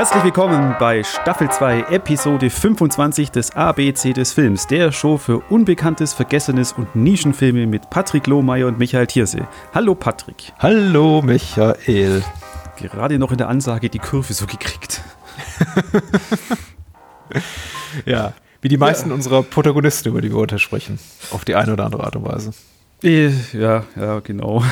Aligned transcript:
Herzlich 0.00 0.24
willkommen 0.24 0.76
bei 0.78 1.04
Staffel 1.04 1.50
2, 1.50 1.90
Episode 1.90 2.48
25 2.48 3.32
des 3.32 3.50
ABC 3.50 4.14
des 4.14 4.32
Films, 4.32 4.66
der 4.66 4.92
Show 4.92 5.18
für 5.18 5.40
Unbekanntes, 5.50 6.14
Vergessenes 6.14 6.72
und 6.72 6.96
Nischenfilme 6.96 7.66
mit 7.66 7.90
Patrick 7.90 8.26
Lohmeier 8.26 8.66
und 8.66 8.78
Michael 8.78 9.06
Thierse. 9.06 9.46
Hallo 9.74 9.94
Patrick. 9.94 10.54
Hallo 10.58 11.20
Michael. 11.20 12.24
Gerade 12.78 13.18
noch 13.18 13.30
in 13.30 13.36
der 13.36 13.50
Ansage 13.50 13.90
die 13.90 13.98
Kurve 13.98 14.32
so 14.32 14.46
gekriegt. 14.46 15.02
ja, 18.06 18.32
wie 18.62 18.68
die 18.68 18.78
meisten 18.78 19.10
ja. 19.10 19.14
unserer 19.14 19.42
Protagonisten, 19.42 20.08
über 20.08 20.22
die 20.22 20.30
wir 20.30 20.38
heute 20.38 20.58
sprechen. 20.58 20.98
Auf 21.30 21.44
die 21.44 21.56
eine 21.56 21.74
oder 21.74 21.84
andere 21.84 22.04
Art 22.04 22.16
und 22.16 22.24
Weise. 22.24 22.52
Äh, 23.02 23.30
ja, 23.52 23.84
ja, 23.96 24.20
genau. 24.20 24.62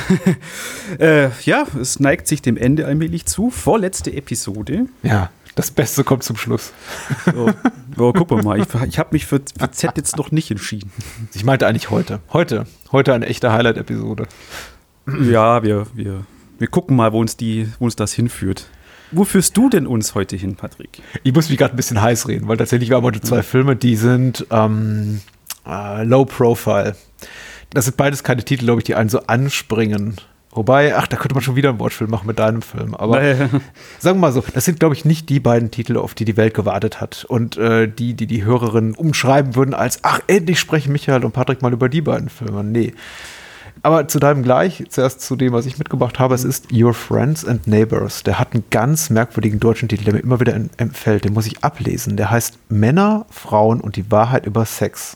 äh, 0.99 1.29
ja, 1.43 1.65
es 1.79 1.99
neigt 1.99 2.27
sich 2.27 2.41
dem 2.41 2.57
Ende 2.57 2.85
allmählich 2.85 3.25
zu. 3.25 3.49
Vorletzte 3.49 4.13
Episode. 4.13 4.85
Ja, 5.03 5.31
das 5.55 5.71
Beste 5.71 6.03
kommt 6.03 6.23
zum 6.23 6.37
Schluss. 6.37 6.71
So, 7.25 7.51
oh, 7.97 8.13
guck 8.13 8.43
mal, 8.43 8.59
ich, 8.59 8.67
ich 8.87 8.99
habe 8.99 9.09
mich 9.11 9.25
für, 9.25 9.41
für 9.57 9.71
Z 9.71 9.97
jetzt 9.97 10.17
noch 10.17 10.31
nicht 10.31 10.51
entschieden. 10.51 10.91
Ich 11.33 11.43
meinte 11.43 11.67
eigentlich 11.67 11.89
heute. 11.89 12.19
Heute. 12.31 12.65
Heute 12.91 13.13
eine 13.13 13.25
echte 13.25 13.51
Highlight-Episode. 13.51 14.27
Ja, 15.21 15.63
wir, 15.63 15.87
wir, 15.93 16.25
wir 16.59 16.67
gucken 16.67 16.95
mal, 16.95 17.11
wo 17.13 17.19
uns, 17.19 17.35
die, 17.35 17.67
wo 17.79 17.85
uns 17.85 17.95
das 17.95 18.13
hinführt. 18.13 18.67
Wo 19.11 19.23
führst 19.23 19.57
du 19.57 19.69
denn 19.69 19.87
uns 19.87 20.13
heute 20.13 20.35
hin, 20.35 20.55
Patrick? 20.55 21.01
Ich 21.23 21.33
muss 21.33 21.49
mich 21.49 21.57
gerade 21.57 21.73
ein 21.73 21.77
bisschen 21.77 21.99
heiß 21.99 22.27
reden, 22.27 22.47
weil 22.47 22.57
tatsächlich 22.57 22.89
wir 22.89 22.97
haben 22.97 23.03
heute 23.03 23.21
zwei 23.21 23.41
Filme, 23.41 23.75
die 23.75 23.95
sind 23.95 24.45
ähm, 24.51 25.21
äh, 25.67 26.03
low 26.03 26.25
profile 26.25 26.95
das 27.71 27.85
sind 27.85 27.97
beides 27.97 28.23
keine 28.23 28.43
Titel, 28.43 28.65
glaube 28.65 28.81
ich, 28.81 28.85
die 28.85 28.95
einen 28.95 29.09
so 29.09 29.19
anspringen. 29.27 30.15
Wobei, 30.51 30.95
ach, 30.95 31.05
da 31.05 31.15
könnte 31.15 31.35
man 31.35 31.43
schon 31.43 31.55
wieder 31.55 31.69
ein 31.69 31.79
Wortspiel 31.79 32.07
machen 32.07 32.25
mit 32.25 32.39
deinem 32.39 32.63
Film. 32.63 32.95
Aber 32.95 33.19
naja. 33.19 33.49
sagen 33.99 34.17
wir 34.17 34.21
mal 34.21 34.31
so, 34.31 34.43
das 34.53 34.65
sind, 34.65 34.79
glaube 34.79 34.95
ich, 34.95 35.05
nicht 35.05 35.29
die 35.29 35.39
beiden 35.39 35.69
Titel, 35.69 35.95
auf 35.97 36.15
die 36.15 36.25
die 36.25 36.37
Welt 36.37 36.55
gewartet 36.55 36.99
hat. 36.99 37.25
Und 37.25 37.57
äh, 37.57 37.87
die, 37.87 38.15
die 38.15 38.25
die 38.25 38.43
Hörerinnen 38.43 38.95
umschreiben 38.95 39.55
würden 39.55 39.75
als, 39.75 39.99
ach, 40.01 40.21
endlich 40.25 40.59
sprechen 40.59 40.91
Michael 40.91 41.23
und 41.23 41.33
Patrick 41.33 41.61
mal 41.61 41.71
über 41.71 41.87
die 41.87 42.01
beiden 42.01 42.29
Filme. 42.29 42.63
Nee. 42.63 42.93
Aber 43.83 44.07
zu 44.07 44.19
deinem 44.19 44.41
gleich, 44.41 44.83
zuerst 44.89 45.21
zu 45.21 45.35
dem, 45.35 45.53
was 45.53 45.67
ich 45.67 45.77
mitgebracht 45.77 46.19
habe, 46.19 46.33
es 46.33 46.43
ist 46.43 46.73
Your 46.73 46.95
Friends 46.95 47.45
and 47.45 47.67
Neighbors. 47.67 48.23
Der 48.23 48.39
hat 48.39 48.53
einen 48.53 48.63
ganz 48.71 49.11
merkwürdigen 49.11 49.59
deutschen 49.59 49.87
Titel, 49.87 50.05
der 50.05 50.15
mir 50.15 50.19
immer 50.19 50.39
wieder 50.39 50.59
empfällt. 50.77 51.25
Den 51.25 51.33
muss 51.33 51.45
ich 51.45 51.63
ablesen. 51.63 52.17
Der 52.17 52.31
heißt 52.31 52.57
Männer, 52.69 53.27
Frauen 53.29 53.79
und 53.79 53.95
die 53.95 54.11
Wahrheit 54.11 54.47
über 54.47 54.65
Sex 54.65 55.15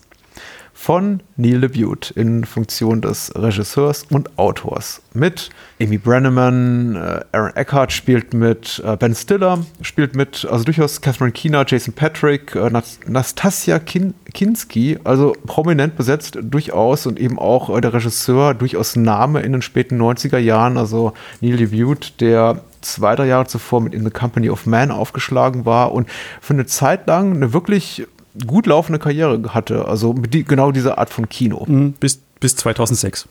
von 0.73 1.21
Neil 1.38 1.59
LeBute 1.59 2.11
in 2.16 2.43
Funktion 2.45 3.02
des 3.02 3.31
Regisseurs 3.35 4.05
und 4.09 4.38
Autors. 4.38 5.02
Mit 5.13 5.49
Amy 5.81 5.97
Brenneman, 5.97 6.95
äh, 6.95 7.21
Aaron 7.31 7.55
Eckhart 7.55 7.91
spielt 7.91 8.33
mit, 8.33 8.81
äh, 8.85 8.97
Ben 8.97 9.16
Stiller 9.16 9.63
spielt 9.81 10.16
mit, 10.16 10.45
also 10.49 10.63
durchaus 10.63 10.99
Catherine 11.01 11.31
Keener, 11.31 11.63
Jason 11.67 11.94
Patrick, 11.94 12.55
äh, 12.55 12.69
Nastasia 13.07 13.79
Kin 13.79 14.13
Kinski, 14.33 14.97
also 15.03 15.35
prominent 15.45 15.95
besetzt 15.95 16.39
durchaus 16.41 17.05
und 17.05 17.19
eben 17.19 17.38
auch 17.38 17.79
der 17.79 17.94
Regisseur 17.94 18.53
durchaus 18.53 18.95
Name 18.95 19.41
in 19.41 19.51
den 19.51 19.61
späten 19.61 20.01
90er 20.01 20.39
Jahren, 20.39 20.77
also 20.77 21.13
Neil 21.39 21.55
LeBute, 21.55 22.19
der 22.19 22.61
zwei, 22.81 23.16
drei 23.16 23.27
Jahre 23.27 23.47
zuvor 23.47 23.81
mit 23.81 23.94
In 23.94 24.03
the 24.03 24.09
Company 24.09 24.49
of 24.49 24.66
Man 24.66 24.91
aufgeschlagen 24.91 25.66
war 25.66 25.91
und 25.91 26.09
für 26.41 26.53
eine 26.53 26.66
Zeit 26.66 27.07
lang 27.07 27.35
eine 27.35 27.53
wirklich 27.53 28.07
gut 28.45 28.67
laufende 28.67 29.00
Karriere 29.00 29.53
hatte. 29.53 29.88
Also 29.88 30.14
die, 30.14 30.44
genau 30.44 30.72
dieser 30.72 30.98
Art 30.98 31.09
von 31.09 31.30
Kino. 31.30 31.66
Mhm, 31.67 31.94
bis, 31.94 32.22
bis 32.40 32.56
2006. 32.56 33.28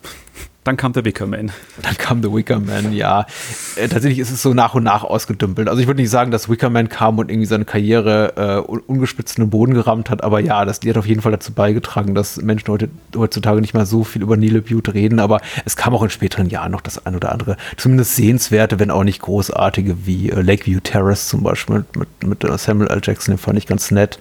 Dann 0.64 0.76
kam 0.76 0.92
der 0.92 1.04
Wicker 1.04 1.26
Man. 1.26 1.50
Dann 1.82 1.98
kam 1.98 2.22
der 2.22 2.32
Wicker 2.32 2.60
Man, 2.60 2.92
ja. 2.92 3.26
Äh, 3.74 3.88
tatsächlich 3.88 4.20
ist 4.20 4.30
es 4.30 4.42
so 4.42 4.54
nach 4.54 4.76
und 4.76 4.84
nach 4.84 5.02
ausgedümpelt. 5.02 5.68
Also 5.68 5.80
ich 5.80 5.88
würde 5.88 6.00
nicht 6.00 6.10
sagen, 6.10 6.30
dass 6.30 6.48
Wicker 6.48 6.70
Man 6.70 6.88
kam 6.88 7.18
und 7.18 7.30
irgendwie 7.30 7.46
seine 7.46 7.64
Karriere 7.64 8.64
äh, 8.68 8.72
ungespitzt 8.86 9.38
in 9.38 9.44
den 9.44 9.50
Boden 9.50 9.74
gerammt 9.74 10.08
hat, 10.08 10.22
aber 10.22 10.38
ja, 10.38 10.64
das 10.64 10.80
hat 10.86 10.96
auf 10.96 11.06
jeden 11.06 11.20
Fall 11.20 11.32
dazu 11.32 11.52
beigetragen, 11.52 12.14
dass 12.14 12.36
Menschen 12.36 12.68
heute, 12.68 12.88
heutzutage 13.16 13.60
nicht 13.60 13.74
mehr 13.74 13.86
so 13.86 14.04
viel 14.04 14.22
über 14.22 14.36
Neil 14.36 14.60
Butte 14.60 14.94
reden, 14.94 15.18
aber 15.18 15.40
es 15.64 15.74
kam 15.74 15.96
auch 15.96 16.02
in 16.04 16.10
späteren 16.10 16.48
Jahren 16.48 16.70
noch 16.70 16.80
das 16.80 17.04
ein 17.04 17.16
oder 17.16 17.32
andere, 17.32 17.56
zumindest 17.76 18.14
sehenswerte, 18.14 18.78
wenn 18.78 18.92
auch 18.92 19.04
nicht 19.04 19.20
großartige, 19.20 20.06
wie 20.06 20.30
äh, 20.30 20.40
Lakeview 20.40 20.78
Terrace 20.78 21.26
zum 21.26 21.42
Beispiel 21.42 21.84
mit, 21.96 22.22
mit, 22.22 22.42
mit 22.44 22.60
Samuel 22.60 22.88
L. 22.88 23.00
Jackson, 23.02 23.34
den 23.34 23.38
fand 23.38 23.58
ich 23.58 23.66
ganz 23.66 23.90
nett. 23.90 24.20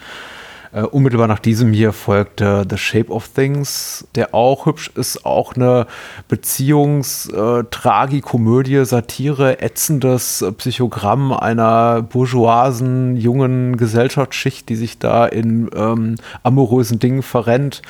Äh, 0.73 0.83
unmittelbar 0.83 1.27
nach 1.27 1.39
diesem 1.39 1.73
hier 1.73 1.91
folgte 1.91 2.65
The 2.69 2.77
Shape 2.77 3.11
of 3.11 3.27
Things, 3.27 4.07
der 4.15 4.33
auch 4.33 4.65
hübsch 4.65 4.89
ist, 4.95 5.25
auch 5.25 5.53
eine 5.55 5.85
Beziehungstragikomödie, 6.29 8.75
äh, 8.75 8.85
Satire, 8.85 9.61
ätzendes 9.61 10.45
Psychogramm 10.57 11.33
einer 11.33 12.03
bourgeoisen 12.03 13.17
jungen 13.17 13.75
Gesellschaftsschicht, 13.75 14.69
die 14.69 14.77
sich 14.77 14.97
da 14.97 15.25
in 15.25 15.69
ähm, 15.75 16.15
amorösen 16.41 16.99
Dingen 16.99 17.21
verrennt. 17.21 17.81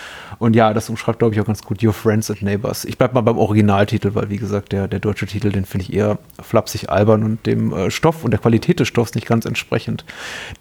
Und 0.41 0.56
ja, 0.56 0.74
das 0.74 0.90
umschreibt, 0.90 1.19
glaube 1.19 1.35
ich, 1.35 1.40
auch 1.40 1.46
ganz 1.46 1.62
gut 1.62 1.84
Your 1.84 1.94
Friends 1.94 2.31
and 2.31 2.41
Neighbors. 2.41 2.84
Ich 2.85 2.97
bleibe 2.97 3.13
mal 3.13 3.22
beim 3.22 3.38
Originaltitel, 3.38 4.16
weil, 4.16 4.31
wie 4.31 4.38
gesagt, 4.38 4.72
der, 4.72 4.88
der 4.88 4.97
deutsche 4.97 5.28
Titel, 5.28 5.52
den 5.52 5.66
finde 5.66 5.85
ich 5.85 5.94
eher 5.94 6.18
flapsig 6.41 6.90
albern 6.90 7.24
und 7.24 7.46
dem 7.46 7.72
äh, 7.72 7.91
Stoff 7.91 8.24
und 8.24 8.31
der 8.31 8.40
Qualität 8.40 8.79
des 8.79 8.88
Stoffs 8.88 9.13
nicht 9.13 9.28
ganz 9.28 9.46
entsprechend. 9.46 10.03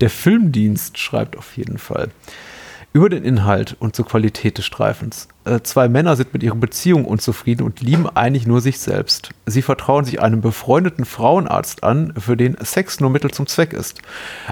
Der 0.02 0.10
Filmdienst 0.10 0.98
schreibt 0.98 1.34
auf 1.38 1.56
jeden 1.56 1.78
Fall 1.78 2.10
über 2.92 3.08
den 3.08 3.24
Inhalt 3.24 3.74
und 3.78 3.96
zur 3.96 4.04
Qualität 4.04 4.58
des 4.58 4.66
Streifens. 4.66 5.28
Äh, 5.50 5.65
zwei 5.65 5.88
Männer 5.88 6.15
sind 6.15 6.33
mit 6.33 6.44
ihrer 6.44 6.55
Beziehung 6.55 7.05
unzufrieden 7.05 7.65
und 7.65 7.81
lieben 7.81 8.09
eigentlich 8.09 8.47
nur 8.47 8.61
sich 8.61 8.78
selbst. 8.78 9.31
Sie 9.47 9.62
vertrauen 9.62 10.05
sich 10.05 10.22
einem 10.22 10.41
befreundeten 10.41 11.05
Frauenarzt 11.05 11.83
an, 11.83 12.12
für 12.16 12.37
den 12.37 12.56
Sex 12.62 13.00
nur 13.00 13.11
Mittel 13.11 13.33
zum 13.33 13.49
Zweck 13.49 13.72
ist. 13.72 14.00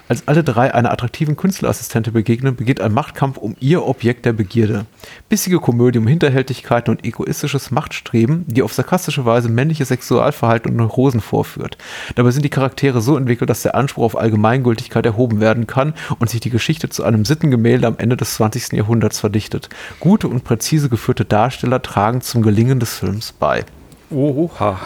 Als 0.08 0.26
alle 0.26 0.42
drei 0.42 0.75
einer 0.75 0.91
attraktiven 0.91 1.37
Künstlerassistentin 1.37 2.12
begegnen, 2.12 2.56
beginnt 2.56 2.81
ein 2.81 2.92
Machtkampf 2.92 3.37
um 3.37 3.54
ihr 3.60 3.87
Objekt 3.87 4.26
der 4.26 4.32
Begierde. 4.32 4.87
Bissige 5.28 5.60
Komödie 5.60 6.00
um 6.00 6.08
Hinterhältigkeiten 6.08 6.91
und 6.91 7.04
egoistisches 7.04 7.70
Machtstreben, 7.70 8.44
die 8.48 8.62
auf 8.62 8.72
sarkastische 8.72 9.25
Weise 9.25 9.48
männliches 9.48 9.88
Sexualverhalten 9.88 10.72
und 10.72 10.78
Neurosen 10.78 11.20
vorführt. 11.20 11.78
Dabei 12.16 12.32
sind 12.32 12.44
die 12.44 12.50
Charaktere 12.50 13.00
so 13.00 13.16
entwickelt, 13.16 13.50
dass 13.50 13.62
der 13.62 13.76
Anspruch 13.76 14.03
auf 14.03 14.19
Allgemeingültigkeit 14.19 15.06
erhoben 15.06 15.41
werden 15.41 15.69
kann 15.69 15.94
und 16.19 16.28
sich 16.28 16.41
die 16.41 16.50
Geschichte 16.50 16.88
zu 16.88 17.04
einem 17.04 17.25
Sittengemälde 17.25 17.87
am 17.87 17.98
Ende 17.98 18.16
des 18.16 18.34
20. 18.34 18.72
Jahrhunderts 18.72 19.20
verdichtet. 19.20 19.69
Gute 20.00 20.26
und 20.26 20.42
präzise 20.42 20.88
geführte 20.88 21.25
Darsteller 21.25 21.82
tragen 21.82 22.21
zum 22.21 22.43
Gelingen 22.43 22.81
des 22.81 22.94
Films 22.99 23.32
bei. 23.32 23.65
Oha. 24.10 24.81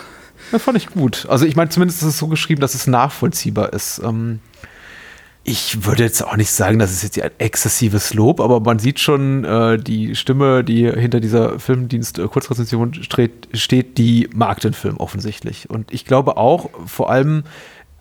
Das 0.50 0.62
fand 0.62 0.76
ich 0.76 0.88
gut. 0.88 1.26
Also 1.28 1.46
ich 1.46 1.56
meine, 1.56 1.70
zumindest 1.70 2.02
ist 2.02 2.08
es 2.08 2.18
so 2.18 2.26
geschrieben, 2.26 2.60
dass 2.60 2.74
es 2.74 2.86
nachvollziehbar 2.86 3.72
ist. 3.72 4.00
Ähm, 4.04 4.40
ich 5.44 5.84
würde 5.84 6.04
jetzt 6.04 6.22
auch 6.24 6.36
nicht 6.36 6.52
sagen, 6.52 6.78
dass 6.78 6.92
es 6.92 7.02
jetzt 7.02 7.20
ein 7.20 7.30
exzessives 7.38 8.14
Lob, 8.14 8.40
aber 8.40 8.60
man 8.60 8.78
sieht 8.78 9.00
schon 9.00 9.44
äh, 9.44 9.76
die 9.76 10.14
Stimme, 10.14 10.62
die 10.62 10.88
hinter 10.88 11.18
dieser 11.18 11.58
Filmdienst-Kurzrezension 11.58 12.92
äh, 12.92 13.02
steht, 13.02 13.48
steht, 13.52 13.98
die 13.98 14.30
mag 14.32 14.60
den 14.60 14.72
Film 14.72 14.98
offensichtlich. 14.98 15.68
Und 15.68 15.92
ich 15.92 16.04
glaube 16.04 16.36
auch, 16.36 16.70
vor 16.86 17.10
allem 17.10 17.42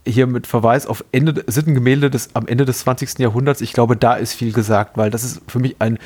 hier 0.06 0.28
mit 0.28 0.46
Verweis 0.46 0.86
auf 0.86 1.04
Ende, 1.12 1.44
Sittengemälde 1.48 2.10
des, 2.10 2.36
am 2.36 2.48
Ende 2.48 2.66
des 2.66 2.80
20. 2.80 3.20
Jahrhunderts, 3.20 3.62
ich 3.62 3.74
glaube, 3.74 3.96
da 3.96 4.14
ist 4.14 4.34
viel 4.34 4.52
gesagt, 4.52 4.98
weil 4.98 5.10
das 5.10 5.24
ist 5.24 5.42
für 5.48 5.60
mich 5.60 5.76
ein 5.80 5.98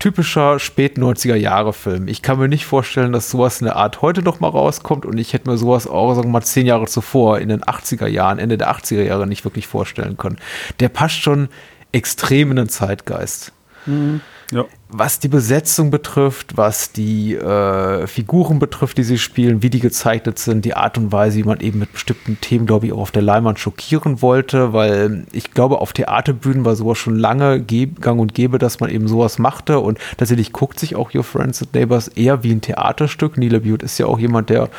typischer 0.00 0.58
spät 0.58 0.98
90er 0.98 1.36
Jahre 1.36 1.72
Film. 1.72 2.08
Ich 2.08 2.22
kann 2.22 2.38
mir 2.38 2.48
nicht 2.48 2.66
vorstellen, 2.66 3.12
dass 3.12 3.30
sowas 3.30 3.60
in 3.60 3.66
der 3.66 3.76
Art 3.76 4.02
heute 4.02 4.22
noch 4.22 4.40
mal 4.40 4.48
rauskommt 4.48 5.06
und 5.06 5.18
ich 5.18 5.32
hätte 5.32 5.48
mir 5.48 5.56
sowas 5.56 5.86
auch, 5.86 6.14
sagen 6.14 6.28
wir 6.28 6.32
mal, 6.32 6.42
zehn 6.42 6.66
Jahre 6.66 6.86
zuvor, 6.86 7.38
in 7.38 7.50
den 7.50 7.62
80er 7.62 8.08
Jahren, 8.08 8.38
Ende 8.40 8.58
der 8.58 8.74
80er 8.74 9.02
Jahre 9.02 9.28
nicht 9.28 9.44
wirklich 9.44 9.68
vorstellen 9.68 10.16
können. 10.16 10.38
Der 10.80 10.88
passt 10.88 11.20
schon 11.20 11.48
extrem 11.92 12.50
in 12.50 12.56
den 12.56 12.68
Zeitgeist. 12.68 13.52
Mhm. 13.86 14.20
Ja. 14.50 14.64
Was 14.92 15.20
die 15.20 15.28
Besetzung 15.28 15.92
betrifft, 15.92 16.56
was 16.56 16.90
die 16.90 17.36
äh, 17.36 18.08
Figuren 18.08 18.58
betrifft, 18.58 18.98
die 18.98 19.04
sie 19.04 19.18
spielen, 19.18 19.62
wie 19.62 19.70
die 19.70 19.78
gezeichnet 19.78 20.40
sind, 20.40 20.64
die 20.64 20.74
Art 20.74 20.98
und 20.98 21.12
Weise, 21.12 21.38
wie 21.38 21.44
man 21.44 21.60
eben 21.60 21.78
mit 21.78 21.92
bestimmten 21.92 22.40
Themen, 22.40 22.66
glaube 22.66 22.86
ich, 22.86 22.92
auch 22.92 22.98
auf 22.98 23.10
der 23.12 23.22
Leinwand 23.22 23.60
schockieren 23.60 24.20
wollte, 24.20 24.72
weil 24.72 25.26
ich 25.30 25.52
glaube, 25.52 25.80
auf 25.80 25.92
Theaterbühnen 25.92 26.64
war 26.64 26.74
sowas 26.74 26.98
schon 26.98 27.14
lange 27.14 27.62
gang 27.62 28.18
und 28.20 28.34
gäbe, 28.34 28.58
dass 28.58 28.80
man 28.80 28.90
eben 28.90 29.06
sowas 29.06 29.38
machte 29.38 29.78
und 29.78 29.98
tatsächlich 30.16 30.52
guckt 30.52 30.80
sich 30.80 30.96
auch 30.96 31.14
Your 31.14 31.22
Friends 31.22 31.62
and 31.62 31.72
Neighbors 31.72 32.08
eher 32.08 32.42
wie 32.42 32.50
ein 32.50 32.60
Theaterstück. 32.60 33.38
Neil 33.38 33.60
Butte 33.60 33.84
ist 33.84 33.98
ja 33.98 34.06
auch 34.06 34.18
jemand, 34.18 34.50
der 34.50 34.70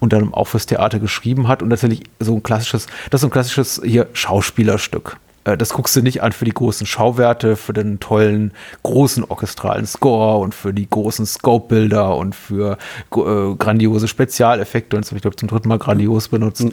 unter 0.00 0.16
anderem 0.16 0.34
auch 0.34 0.48
fürs 0.48 0.66
Theater 0.66 0.98
geschrieben 0.98 1.46
hat 1.46 1.62
und 1.62 1.70
tatsächlich 1.70 2.02
so 2.18 2.34
ein 2.34 2.42
klassisches, 2.42 2.88
das 3.10 3.20
ist 3.20 3.24
ein 3.24 3.30
klassisches 3.30 3.80
hier 3.84 4.08
Schauspielerstück. 4.14 5.16
Äh, 5.44 5.56
das 5.56 5.70
guckst 5.70 5.96
du 5.96 6.02
nicht 6.02 6.22
an 6.22 6.32
für 6.32 6.44
die 6.44 6.52
großen 6.52 6.86
Schauwerte, 6.86 7.56
für 7.56 7.72
den 7.72 8.00
tollen 8.00 8.52
großen 8.82 9.24
orchestralen 9.24 9.86
Score 9.86 10.38
und 10.38 10.54
für 10.54 10.74
die 10.74 10.88
großen 10.88 11.26
Scope-Bilder 11.26 12.16
und 12.16 12.34
für 12.34 12.78
äh, 13.14 13.54
grandiose 13.56 14.08
Spezialeffekte 14.08 14.96
und 14.96 15.04
so, 15.04 15.16
ich 15.16 15.22
glaube 15.22 15.36
zum 15.36 15.48
dritten 15.48 15.68
Mal 15.68 15.78
grandios 15.78 16.28
benutzt, 16.28 16.64
mhm. 16.64 16.72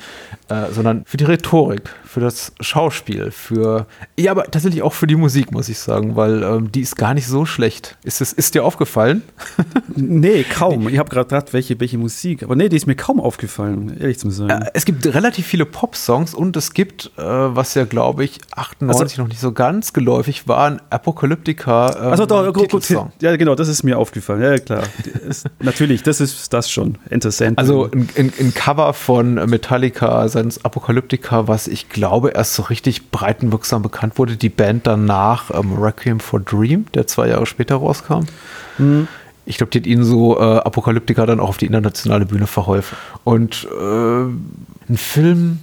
äh, 0.49 0.71
sondern 0.71 1.03
für 1.05 1.17
die 1.17 1.25
Rhetorik, 1.25 1.89
für 2.05 2.19
das 2.19 2.53
Schauspiel, 2.59 3.31
für 3.31 3.85
ja, 4.17 4.31
aber 4.31 4.45
tatsächlich 4.45 4.81
auch 4.81 4.93
für 4.93 5.07
die 5.07 5.15
Musik, 5.15 5.51
muss 5.51 5.69
ich 5.69 5.79
sagen, 5.79 6.15
weil 6.15 6.43
ähm, 6.43 6.71
die 6.71 6.81
ist 6.81 6.95
gar 6.95 7.13
nicht 7.13 7.27
so 7.27 7.45
schlecht. 7.45 7.97
Ist 8.03 8.21
es 8.21 8.33
ist 8.33 8.55
dir 8.55 8.63
aufgefallen? 8.63 9.23
nee, 9.95 10.43
kaum. 10.43 10.89
Ich 10.89 10.97
habe 10.97 11.09
gerade 11.09 11.27
gedacht, 11.27 11.53
welche, 11.53 11.79
welche 11.79 11.97
Musik, 11.97 12.43
aber 12.43 12.55
nee, 12.55 12.69
die 12.69 12.75
ist 12.75 12.87
mir 12.87 12.95
kaum 12.95 13.19
aufgefallen, 13.19 13.97
ehrlich 13.99 14.19
zu 14.19 14.29
sein. 14.29 14.49
Äh, 14.49 14.71
es 14.73 14.85
gibt 14.85 15.05
relativ 15.05 15.45
viele 15.45 15.65
Pop-Songs 15.65 16.33
und 16.33 16.57
es 16.57 16.73
gibt, 16.73 17.11
äh, 17.17 17.21
was 17.21 17.73
ja 17.73 17.85
glaube 17.85 18.25
ich 18.25 18.39
98 18.57 19.03
also, 19.03 19.21
noch 19.21 19.29
nicht 19.29 19.39
so 19.39 19.51
ganz 19.51 19.93
geläufig 19.93 20.47
war, 20.47 20.65
ein 20.65 20.81
Apokalyptika. 20.89 21.95
Ähm, 21.97 22.11
also 22.11 22.25
doch, 22.25 22.51
gut, 22.53 22.69
gut, 22.69 22.89
ja 23.21 23.35
genau, 23.35 23.55
das 23.55 23.67
ist 23.67 23.83
mir 23.83 23.97
aufgefallen. 23.97 24.41
Ja 24.41 24.57
klar, 24.57 24.83
ist, 25.27 25.47
natürlich, 25.59 26.03
das 26.03 26.19
ist 26.21 26.53
das 26.53 26.69
schon 26.69 26.97
interessant. 27.09 27.57
Also 27.57 27.89
ein, 27.91 28.09
ein, 28.17 28.33
ein 28.39 28.53
Cover 28.53 28.93
von 28.93 29.35
Metallica 29.35 30.27
seines 30.27 30.65
Apokalyptika, 30.65 31.47
was 31.47 31.67
ich 31.67 31.89
glaube 31.89 32.31
erst 32.31 32.55
so 32.55 32.63
richtig 32.63 33.11
breitenwirksam 33.11 33.81
bekannt 33.81 34.17
wurde, 34.17 34.37
die 34.37 34.49
Band 34.49 34.87
danach 34.87 35.51
ähm, 35.53 35.73
Requiem 35.73 36.19
for 36.19 36.39
Dream, 36.39 36.85
der 36.93 37.07
zwei 37.07 37.29
Jahre 37.29 37.45
später 37.45 37.75
rauskam. 37.75 38.21
Mhm. 38.77 39.07
Ich 39.45 39.57
glaube, 39.57 39.69
die 39.71 39.79
hat 39.79 39.87
ihnen 39.87 40.03
so 40.03 40.37
äh, 40.39 40.41
Apokalyptika 40.41 41.25
dann 41.25 41.39
auch 41.39 41.49
auf 41.49 41.57
die 41.57 41.67
internationale 41.67 42.25
Bühne 42.25 42.47
verholfen. 42.47 42.97
Und 43.23 43.65
äh, 43.79 44.23
ein 44.89 44.97
Film, 44.97 45.59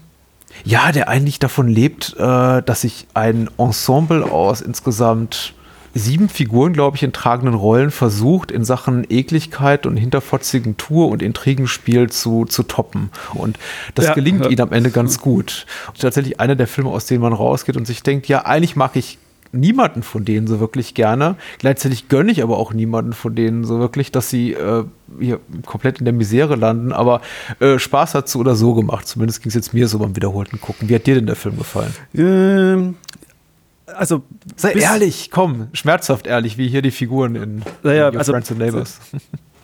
ja, 0.62 0.92
der 0.92 1.08
eigentlich 1.08 1.38
davon 1.38 1.68
lebt, 1.68 2.14
äh, 2.18 2.62
dass 2.62 2.82
sich 2.82 3.06
ein 3.14 3.50
Ensemble 3.58 4.24
aus 4.30 4.60
insgesamt 4.60 5.54
sieben 5.94 6.28
Figuren, 6.28 6.72
glaube 6.72 6.96
ich, 6.96 7.02
in 7.02 7.12
tragenden 7.12 7.54
Rollen 7.54 7.90
versucht, 7.90 8.50
in 8.50 8.64
Sachen 8.64 9.06
Ekligkeit 9.08 9.86
und 9.86 9.96
hinterfotzigen 9.96 10.76
Tour 10.76 11.08
und 11.08 11.22
Intrigenspiel 11.22 12.10
zu, 12.10 12.44
zu 12.46 12.64
toppen. 12.64 13.10
Und 13.32 13.58
das 13.94 14.06
ja, 14.06 14.14
gelingt 14.14 14.44
ja. 14.44 14.50
ihnen 14.50 14.60
am 14.60 14.72
Ende 14.72 14.90
ganz 14.90 15.20
gut. 15.20 15.66
Und 15.88 16.00
tatsächlich 16.00 16.40
einer 16.40 16.56
der 16.56 16.66
Filme, 16.66 16.90
aus 16.90 17.06
denen 17.06 17.22
man 17.22 17.32
rausgeht 17.32 17.76
und 17.76 17.86
sich 17.86 18.02
denkt, 18.02 18.26
ja, 18.26 18.44
eigentlich 18.44 18.74
mag 18.74 18.96
ich 18.96 19.18
niemanden 19.54 20.02
von 20.02 20.24
denen 20.24 20.46
so 20.46 20.60
wirklich 20.60 20.94
gerne. 20.94 21.36
Gleichzeitig 21.58 22.08
gönne 22.08 22.32
ich 22.32 22.42
aber 22.42 22.58
auch 22.58 22.72
niemanden 22.72 23.12
von 23.12 23.34
denen 23.34 23.64
so 23.64 23.78
wirklich, 23.78 24.12
dass 24.12 24.30
sie 24.30 24.52
äh, 24.52 24.84
hier 25.18 25.40
komplett 25.64 25.98
in 25.98 26.04
der 26.04 26.14
Misere 26.14 26.56
landen. 26.56 26.92
Aber 26.92 27.20
äh, 27.60 27.78
Spaß 27.78 28.14
hat 28.14 28.28
so 28.28 28.40
oder 28.40 28.54
so 28.54 28.74
gemacht. 28.74 29.06
Zumindest 29.06 29.42
ging 29.42 29.48
es 29.48 29.54
jetzt 29.54 29.72
mir 29.74 29.88
so 29.88 29.98
beim 29.98 30.16
wiederholten 30.16 30.60
Gucken. 30.60 30.88
Wie 30.88 30.94
hat 30.94 31.06
dir 31.06 31.14
denn 31.14 31.26
der 31.26 31.36
Film 31.36 31.56
gefallen? 31.56 31.94
Ähm, 32.14 32.96
also 33.86 34.22
sei 34.56 34.72
ehrlich, 34.72 35.30
komm, 35.30 35.68
schmerzhaft 35.72 36.26
ehrlich, 36.26 36.58
wie 36.58 36.68
hier 36.68 36.82
die 36.82 36.90
Figuren 36.90 37.36
in, 37.36 37.62
naja, 37.82 38.08
in 38.08 38.18
also, 38.18 38.32
Friends 38.32 38.50
and 38.50 38.60
Neighbors. 38.60 38.98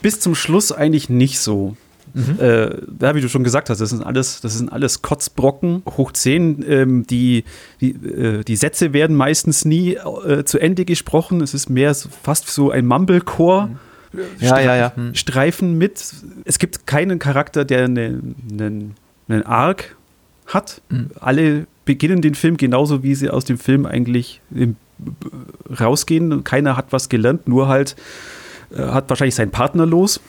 Bis 0.03 0.21
zum 0.21 0.35
Schluss 0.35 0.73
eigentlich 0.73 1.09
nicht 1.09 1.41
so. 1.41 1.77
Mhm. 2.15 2.39
Äh, 2.41 2.71
ja, 3.01 3.15
wie 3.15 3.21
du 3.21 3.29
schon 3.29 3.45
gesagt 3.45 3.71
hast, 3.71 3.81
das 3.81 3.91
sind 3.91 4.05
alles, 4.05 4.41
das 4.41 4.57
sind 4.57 4.73
alles 4.73 5.03
Kotzbrocken, 5.03 5.83
hoch 5.97 6.13
10. 6.13 6.65
Ähm, 6.69 7.07
die, 7.07 7.45
die, 7.81 7.91
äh, 7.91 8.45
die 8.45 8.57
Sätze 8.57 8.93
werden 8.93 9.17
meistens 9.17 9.65
nie 9.65 9.95
äh, 9.95 10.45
zu 10.45 10.59
Ende 10.59 10.85
gesprochen. 10.85 11.41
Es 11.41 11.55
ist 11.55 11.71
mehr 11.71 11.95
so, 11.95 12.09
fast 12.23 12.49
so 12.49 12.71
ein 12.71 12.87
Mumblecore. 12.87 13.69
Mhm. 14.13 14.21
Ja, 14.41 14.59
ja, 14.59 14.77
ja. 14.77 14.93
Mhm. 14.97 15.15
Streifen 15.15 15.79
mit. 15.79 16.03
Es 16.45 16.59
gibt 16.59 16.87
keinen 16.87 17.19
Charakter, 17.19 17.65
der 17.65 17.85
einen, 17.85 18.35
einen, 18.51 18.95
einen 19.29 19.43
Arc 19.45 19.97
hat. 20.47 20.83
Mhm. 20.89 21.11
Alle 21.21 21.67
beginnen 21.85 22.21
den 22.21 22.35
Film 22.35 22.57
genauso, 22.57 23.03
wie 23.03 23.15
sie 23.15 23.31
aus 23.31 23.45
dem 23.45 23.59
Film 23.59 23.87
eigentlich 23.87 24.41
im, 24.55 24.77
rausgehen. 25.79 26.45
Keiner 26.45 26.77
hat 26.77 26.93
was 26.93 27.09
gelernt, 27.09 27.49
nur 27.49 27.69
halt 27.69 27.97
äh, 28.75 28.83
hat 28.83 29.09
wahrscheinlich 29.09 29.35
seinen 29.35 29.51
Partner 29.51 29.87
los 29.87 30.21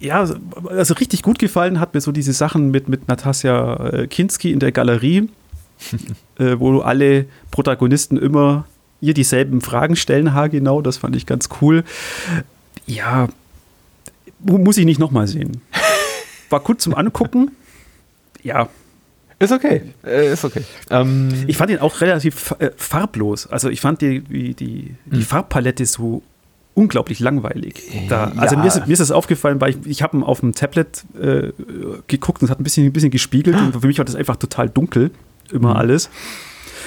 ja, 0.00 0.26
also 0.68 0.94
richtig 0.94 1.22
gut 1.22 1.38
gefallen 1.38 1.80
hat 1.80 1.94
mir 1.94 2.00
so 2.00 2.12
diese 2.12 2.32
Sachen 2.32 2.70
mit, 2.70 2.88
mit 2.88 3.08
Natasja 3.08 3.86
äh, 3.86 4.06
Kinski 4.06 4.52
in 4.52 4.60
der 4.60 4.72
Galerie, 4.72 5.28
äh, 6.38 6.56
wo 6.58 6.80
alle 6.80 7.26
Protagonisten 7.50 8.16
immer 8.16 8.66
ihr 9.00 9.14
dieselben 9.14 9.60
Fragen 9.60 9.96
stellen, 9.96 10.34
haargenau. 10.34 10.82
Das 10.82 10.96
fand 10.98 11.16
ich 11.16 11.26
ganz 11.26 11.48
cool. 11.60 11.84
Ja, 12.86 13.28
muss 14.40 14.78
ich 14.78 14.84
nicht 14.84 15.00
nochmal 15.00 15.26
sehen. 15.26 15.60
War 16.50 16.60
gut 16.60 16.80
zum 16.80 16.94
Angucken. 16.94 17.52
Ja. 18.42 18.68
Ist 19.40 19.52
okay. 19.52 19.82
Äh, 20.04 20.32
ist 20.32 20.44
okay. 20.44 20.64
Ähm 20.90 21.44
ich 21.46 21.56
fand 21.56 21.70
ihn 21.70 21.78
auch 21.78 22.00
relativ 22.00 22.54
äh, 22.58 22.70
farblos. 22.76 23.46
Also 23.46 23.68
ich 23.68 23.80
fand 23.80 24.00
die, 24.00 24.20
die, 24.20 24.54
die, 24.54 24.94
die 25.06 25.16
hm. 25.16 25.22
Farbpalette 25.22 25.86
so 25.86 26.22
unglaublich 26.78 27.18
langweilig. 27.18 27.82
Da, 28.08 28.28
ja. 28.28 28.32
Also 28.36 28.56
mir 28.56 28.66
ist, 28.66 28.86
mir 28.86 28.92
ist 28.92 29.00
das 29.00 29.10
aufgefallen, 29.10 29.60
weil 29.60 29.70
ich, 29.70 29.78
ich 29.86 30.02
habe 30.02 30.24
auf 30.24 30.40
dem 30.40 30.54
Tablet 30.54 31.04
äh, 31.20 31.50
geguckt 32.06 32.40
und 32.40 32.46
es 32.46 32.50
hat 32.50 32.60
ein 32.60 32.62
bisschen, 32.62 32.86
ein 32.86 32.92
bisschen 32.92 33.10
gespiegelt 33.10 33.56
und 33.56 33.80
für 33.80 33.86
mich 33.86 33.98
war 33.98 34.04
das 34.04 34.14
einfach 34.14 34.36
total 34.36 34.68
dunkel, 34.70 35.10
immer 35.50 35.70
mhm. 35.70 35.76
alles. 35.76 36.08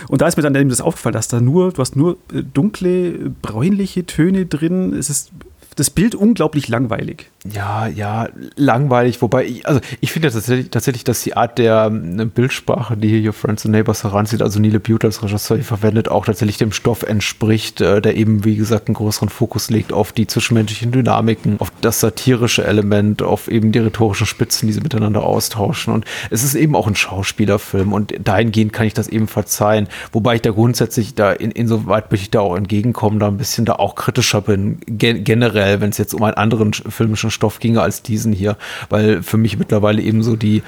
Und 0.08 0.22
da 0.22 0.28
ist 0.28 0.38
mir 0.38 0.44
dann 0.44 0.56
eben 0.56 0.70
das 0.70 0.80
aufgefallen, 0.80 1.14
dass 1.14 1.28
da 1.28 1.42
nur, 1.42 1.74
du 1.74 1.80
hast 1.80 1.98
nur 1.98 2.14
äh, 2.34 2.42
dunkle, 2.42 3.32
bräunliche 3.42 4.06
Töne 4.06 4.46
drin. 4.46 4.94
Es 4.94 5.10
ist 5.10 5.32
das 5.76 5.90
Bild 5.90 6.16
unglaublich 6.16 6.70
langweilig. 6.70 7.30
Ja, 7.50 7.88
ja, 7.88 8.30
langweilig. 8.56 9.20
Wobei, 9.24 9.46
ich, 9.46 9.68
also 9.68 9.82
ich 10.00 10.12
finde 10.12 10.30
tatsächlich, 10.30 10.70
tatsächlich, 10.70 11.04
dass 11.04 11.24
die 11.24 11.36
Art 11.36 11.58
der 11.58 11.90
ne, 11.90 12.28
Bildsprache, 12.28 12.96
die 12.96 13.10
hier 13.10 13.30
Your 13.30 13.34
Friends 13.34 13.66
and 13.66 13.72
Neighbors 13.72 14.04
heranzieht, 14.04 14.44
also 14.44 14.60
Neil 14.60 14.80
Butte 14.80 15.08
als 15.08 15.24
Regisseur 15.24 15.58
verwendet, 15.60 16.08
auch 16.08 16.28
tatsächlich 16.28 16.58
dem 16.58 16.72
Stoff 16.72 17.02
entspricht, 17.02 17.82
äh, 17.82 18.00
der 18.00 18.16
eben, 18.16 18.46
wie 18.46 18.58
gesagt, 18.58 18.90
einen 18.90 18.94
größeren 18.94 19.30
Fokus 19.30 19.72
legt 19.72 19.92
auf 19.92 20.12
die 20.12 20.28
zwischenmenschlichen 20.28 20.92
Dynamiken, 20.92 21.60
auf 21.60 21.72
das 21.82 22.00
satirische 22.00 22.64
Element, 22.64 23.24
auf 23.24 23.48
eben 23.48 23.72
die 23.72 23.80
rhetorischen 23.80 24.28
Spitzen, 24.28 24.68
die 24.68 24.74
sie 24.74 24.82
miteinander 24.82 25.24
austauschen. 25.24 25.96
Und 25.96 26.06
es 26.30 26.44
ist 26.44 26.54
eben 26.54 26.76
auch 26.76 26.86
ein 26.86 26.96
Schauspielerfilm 26.96 27.92
und 27.92 28.14
dahingehend 28.24 28.72
kann 28.72 28.86
ich 28.86 28.94
das 28.94 29.08
eben 29.08 29.28
verzeihen. 29.28 29.88
Wobei 30.12 30.36
ich 30.36 30.44
da 30.44 30.52
grundsätzlich 30.52 31.16
da 31.16 31.32
in, 31.32 31.50
insoweit 31.50 32.12
möchte 32.12 32.26
ich 32.26 32.32
da 32.32 32.42
auch 32.42 32.56
entgegenkommen, 32.56 33.18
da 33.18 33.30
ein 33.30 33.38
bisschen 33.38 33.66
da 33.66 33.74
auch 33.74 33.96
kritischer 33.96 34.42
bin, 34.42 34.80
gen 34.86 35.24
generell, 35.24 35.82
wenn 35.82 35.90
es 35.90 35.98
jetzt 35.98 36.14
um 36.14 36.22
einen 36.22 36.36
anderen 36.36 36.74
filmischen 36.74 37.31
Stoff 37.31 37.60
ginge 37.60 37.81
als 37.81 38.04
diesen 38.04 38.33
hier, 38.33 38.57
weil 38.89 39.24
für 39.24 39.38
mich 39.38 39.57
mittlerweile 39.57 40.01
eben 40.01 40.24
so 40.24 40.36
die 40.36 40.63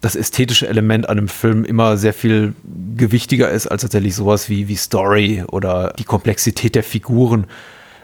das 0.00 0.16
ästhetische 0.16 0.66
Element 0.66 1.08
an 1.08 1.18
einem 1.18 1.28
Film 1.28 1.64
immer 1.64 1.96
sehr 1.96 2.14
viel 2.14 2.54
gewichtiger 2.96 3.50
ist 3.50 3.66
als 3.66 3.82
tatsächlich 3.82 4.14
sowas 4.14 4.48
wie, 4.48 4.66
wie 4.68 4.76
Story 4.76 5.44
oder 5.46 5.92
die 5.98 6.04
Komplexität 6.04 6.74
der 6.74 6.82
Figuren. 6.82 7.44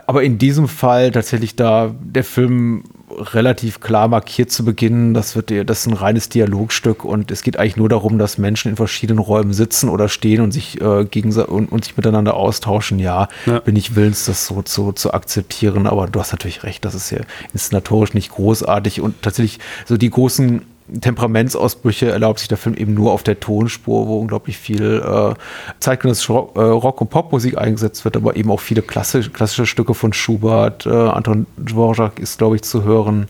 Aber 0.06 0.23
in 0.23 0.38
diesem 0.38 0.69
Fall 0.69 1.11
tatsächlich 1.11 1.56
da 1.56 1.94
der 2.00 2.25
Film 2.25 2.85
relativ 3.11 3.81
klar 3.81 4.08
markiert 4.08 4.50
zu 4.50 4.64
Beginn, 4.64 5.14
das 5.14 5.37
wird 5.37 5.50
das 5.69 5.81
ist 5.81 5.87
ein 5.87 5.93
reines 5.93 6.29
Dialogstück 6.29 7.05
und 7.05 7.31
es 7.31 7.43
geht 7.43 7.58
eigentlich 7.58 7.76
nur 7.76 7.88
darum, 7.88 8.19
dass 8.19 8.37
Menschen 8.38 8.70
in 8.70 8.76
verschiedenen 8.76 9.20
Räumen 9.20 9.53
sitzen 9.53 9.88
oder 9.88 10.08
stehen 10.08 10.41
und 10.41 10.53
sich 10.53 10.81
äh, 10.81 11.05
gegenseitig 11.05 11.50
und, 11.50 11.70
und, 11.70 11.85
sich 11.85 11.97
miteinander 11.97 12.35
austauschen. 12.35 12.99
Ja, 12.99 13.29
ja, 13.47 13.61
bin 13.61 13.76
ich 13.76 13.94
willens, 13.94 14.25
das 14.25 14.47
so 14.47 14.62
zu, 14.62 14.93
zu 14.93 15.14
akzeptieren, 15.14 15.87
aber 15.87 16.08
du 16.08 16.19
hast 16.19 16.32
natürlich 16.32 16.64
recht, 16.64 16.85
das 16.85 16.94
ist 16.94 17.11
ja 17.11 17.20
inszenatorisch 17.53 18.14
nicht 18.14 18.31
großartig 18.31 19.00
und 19.00 19.23
tatsächlich 19.23 19.61
so 19.85 19.97
die 19.97 20.11
großen 20.11 20.62
Temperamentsausbrüche 21.00 22.11
erlaubt 22.11 22.38
sich 22.38 22.49
der 22.49 22.59
Film 22.59 22.76
eben 22.76 22.95
nur 22.95 23.12
auf 23.12 23.23
der 23.25 23.40
Tonspur, 23.40 24.07
wo 24.07 24.21
unglaublich 24.21 24.57
viel 24.57 25.02
äh, 25.05 25.35
zeitgenössische 25.81 26.33
Rock, 26.33 26.57
äh, 26.57 26.61
Rock- 26.61 27.00
und 27.00 27.11
Popmusik 27.11 27.59
eingesetzt 27.59 28.05
wird, 28.05 28.16
aber 28.16 28.37
eben 28.37 28.50
auch 28.50 28.61
viele 28.61 28.83
klassische, 28.83 29.31
klassische 29.31 29.66
Stücke 29.66 29.95
von 29.95 30.12
Schubert. 30.12 30.87
Äh, 30.87 30.90
Anton 30.90 31.47
Dvorak 31.57 32.21
ist, 32.21 32.38
glaube 32.38 32.57
ich, 32.57 32.62
zu 32.62 32.85
hören. 32.85 33.26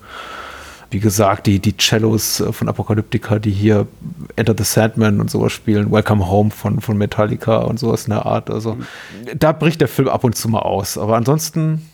Wie 0.90 1.00
gesagt, 1.00 1.46
die, 1.46 1.58
die 1.58 1.76
Cellos 1.78 2.40
äh, 2.40 2.52
von 2.52 2.68
Apokalyptika, 2.68 3.38
die 3.38 3.50
hier 3.50 3.86
Enter 4.36 4.54
the 4.56 4.64
Sandman 4.64 5.20
und 5.20 5.30
sowas 5.30 5.52
spielen, 5.52 5.90
Welcome 5.90 6.28
Home 6.28 6.50
von, 6.50 6.80
von 6.80 6.98
Metallica 6.98 7.58
und 7.58 7.78
sowas 7.78 8.04
in 8.04 8.10
der 8.10 8.26
Art. 8.26 8.50
Also 8.50 8.76
da 9.34 9.52
bricht 9.52 9.80
der 9.80 9.88
Film 9.88 10.08
ab 10.08 10.24
und 10.24 10.36
zu 10.36 10.48
mal 10.50 10.60
aus. 10.60 10.98
Aber 10.98 11.16
ansonsten. 11.16 11.88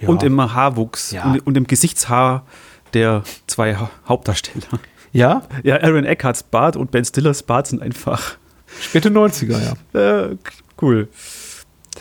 Ja. 0.00 0.08
Und 0.08 0.24
im 0.24 0.40
Haarwuchs 0.40 1.12
ja. 1.12 1.24
und, 1.24 1.46
und 1.46 1.56
im 1.56 1.66
Gesichtshaar 1.66 2.44
der 2.92 3.22
zwei 3.46 3.76
Hauptdarsteller. 4.08 4.80
Ja? 5.12 5.42
Ja, 5.62 5.76
Aaron 5.82 6.04
Eckharts 6.04 6.42
Bart 6.42 6.76
und 6.76 6.90
Ben 6.90 7.04
Stillers 7.04 7.42
Bart 7.42 7.66
sind 7.66 7.82
einfach. 7.82 8.36
Späte 8.80 9.10
90er, 9.10 9.58
ja. 9.62 9.74
Äh, 10.00 10.36
cool. 10.80 11.08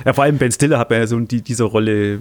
Ja, 0.06 0.14
vor 0.14 0.24
allem 0.24 0.38
Ben 0.38 0.52
Stiller 0.52 0.80
hat 0.80 0.92
ja 0.92 1.06
so 1.06 1.20
die, 1.20 1.42
diese 1.42 1.66
Rolle 1.66 2.14
äh, 2.14 2.20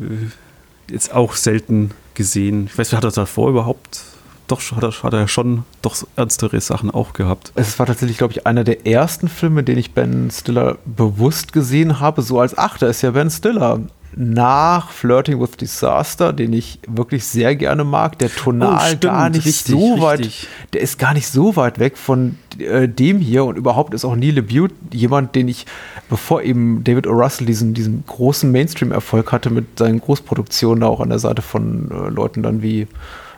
jetzt 0.90 1.14
auch 1.14 1.34
selten 1.34 1.92
gesehen. 2.14 2.66
Ich 2.66 2.76
weiß 2.76 2.90
nicht, 2.90 2.96
hat 2.96 3.04
er 3.04 3.12
davor 3.12 3.50
überhaupt 3.50 4.02
doch 4.50 4.60
hat 4.72 4.82
er, 4.82 4.90
hat 5.04 5.12
er 5.12 5.28
schon 5.28 5.64
doch 5.80 5.96
ernstere 6.16 6.60
Sachen 6.60 6.90
auch 6.90 7.12
gehabt. 7.12 7.52
Es 7.54 7.78
war 7.78 7.86
tatsächlich, 7.86 8.18
glaube 8.18 8.32
ich, 8.32 8.46
einer 8.46 8.64
der 8.64 8.84
ersten 8.86 9.28
Filme, 9.28 9.62
den 9.62 9.78
ich 9.78 9.92
Ben 9.92 10.28
Stiller 10.30 10.78
bewusst 10.84 11.52
gesehen 11.52 12.00
habe, 12.00 12.22
so 12.22 12.40
als 12.40 12.58
ach, 12.58 12.76
da 12.78 12.88
ist 12.88 13.02
ja 13.02 13.12
Ben 13.12 13.30
Stiller 13.30 13.80
nach 14.16 14.90
Flirting 14.90 15.40
with 15.40 15.52
Disaster, 15.52 16.32
den 16.32 16.52
ich 16.52 16.80
wirklich 16.88 17.24
sehr 17.24 17.54
gerne 17.54 17.84
mag, 17.84 18.18
der 18.18 18.34
tonal 18.34 18.76
oh, 18.76 18.86
stimmt, 18.86 19.02
gar 19.02 19.30
nicht 19.30 19.46
richtig, 19.46 19.74
so 19.74 20.00
weit, 20.00 20.20
richtig. 20.20 20.48
der 20.72 20.80
ist 20.80 20.98
gar 20.98 21.14
nicht 21.14 21.28
so 21.28 21.56
weit 21.56 21.78
weg 21.78 21.96
von 21.96 22.36
äh, 22.58 22.88
dem 22.88 23.20
hier 23.20 23.44
und 23.44 23.56
überhaupt 23.56 23.94
ist 23.94 24.04
auch 24.04 24.16
Neil 24.16 24.34
LeBute 24.34 24.74
jemand, 24.92 25.34
den 25.34 25.48
ich, 25.48 25.66
bevor 26.08 26.42
eben 26.42 26.82
David 26.82 27.06
O. 27.06 27.12
Russell 27.12 27.46
diesen, 27.46 27.72
diesen 27.72 28.04
großen 28.06 28.50
Mainstream-Erfolg 28.50 29.30
hatte 29.32 29.50
mit 29.50 29.78
seinen 29.78 30.00
Großproduktionen, 30.00 30.80
da 30.80 30.88
auch 30.88 31.00
an 31.00 31.10
der 31.10 31.18
Seite 31.20 31.42
von 31.42 31.90
äh, 31.90 32.08
Leuten 32.08 32.42
dann 32.42 32.62
wie 32.62 32.88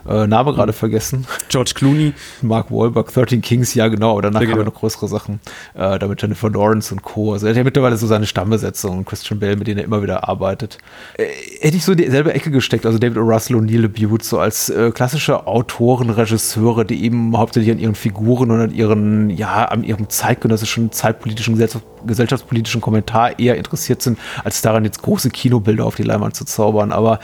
äh, 0.07 0.27
Name 0.27 0.53
gerade 0.53 0.73
vergessen. 0.73 1.25
George 1.49 1.71
Clooney. 1.75 2.13
Mark 2.41 2.71
Wahlberg, 2.71 3.13
13 3.13 3.41
Kings, 3.41 3.73
ja 3.73 3.87
genau, 3.87 4.11
aber 4.11 4.23
danach 4.23 4.41
ja 4.41 4.55
noch 4.55 4.73
größere 4.73 5.07
Sachen, 5.07 5.39
äh, 5.75 5.97
damit 5.99 6.21
Jennifer 6.21 6.49
Lawrence 6.49 6.93
und 6.93 7.03
Co. 7.03 7.33
Also 7.33 7.45
er 7.45 7.51
hat 7.51 7.57
ja 7.57 7.63
mittlerweile 7.63 7.97
so 7.97 8.07
seine 8.07 8.25
Stammbesetzung 8.25 8.99
und 8.99 9.05
Christian 9.05 9.39
Bale, 9.39 9.55
mit 9.55 9.67
denen 9.67 9.79
er 9.79 9.85
immer 9.85 10.01
wieder 10.01 10.27
arbeitet. 10.27 10.77
Äh, 11.17 11.25
hätte 11.61 11.77
ich 11.77 11.85
so 11.85 11.93
in 11.93 11.99
dieselbe 11.99 12.33
Ecke 12.33 12.51
gesteckt, 12.51 12.85
also 12.85 12.97
David 12.97 13.17
O. 13.17 13.21
Russell 13.21 13.55
und 13.55 13.65
Neil 13.65 13.81
LeBute, 13.81 14.23
so 14.23 14.39
als 14.39 14.69
äh, 14.69 14.91
klassische 14.91 15.47
Autoren, 15.47 16.09
Regisseure, 16.09 16.85
die 16.85 17.03
eben 17.03 17.37
hauptsächlich 17.37 17.71
an 17.71 17.79
ihren 17.79 17.95
Figuren 17.95 18.51
und 18.51 18.59
an 18.59 18.71
ihren, 18.71 19.29
ja, 19.29 19.65
an 19.65 19.83
ihrem 19.83 20.09
zeitgenössischen, 20.09 20.91
zeitpolitischen, 20.91 21.57
gesellschaftspolitischen 22.05 22.81
Kommentar 22.81 23.39
eher 23.39 23.55
interessiert 23.57 24.01
sind, 24.01 24.19
als 24.43 24.61
daran 24.61 24.83
jetzt 24.83 25.01
große 25.01 25.29
Kinobilder 25.29 25.85
auf 25.85 25.95
die 25.95 26.03
Leinwand 26.03 26.35
zu 26.35 26.45
zaubern. 26.45 26.91
Aber 26.91 27.19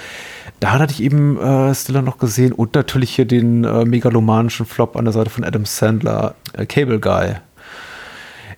da 0.59 0.73
hatte 0.73 0.93
ich 0.93 1.01
eben 1.01 1.39
äh, 1.39 1.73
Stiller 1.73 2.01
noch 2.01 2.17
gesehen 2.17 2.51
und 2.51 2.75
natürlich 2.75 3.15
hier 3.15 3.25
den 3.25 3.63
äh, 3.63 3.85
megalomanischen 3.85 4.65
Flop 4.65 4.95
an 4.95 5.05
der 5.05 5.13
Seite 5.13 5.29
von 5.29 5.43
Adam 5.43 5.65
Sandler, 5.65 6.35
äh, 6.53 6.65
Cable 6.65 6.99
Guy. 6.99 7.35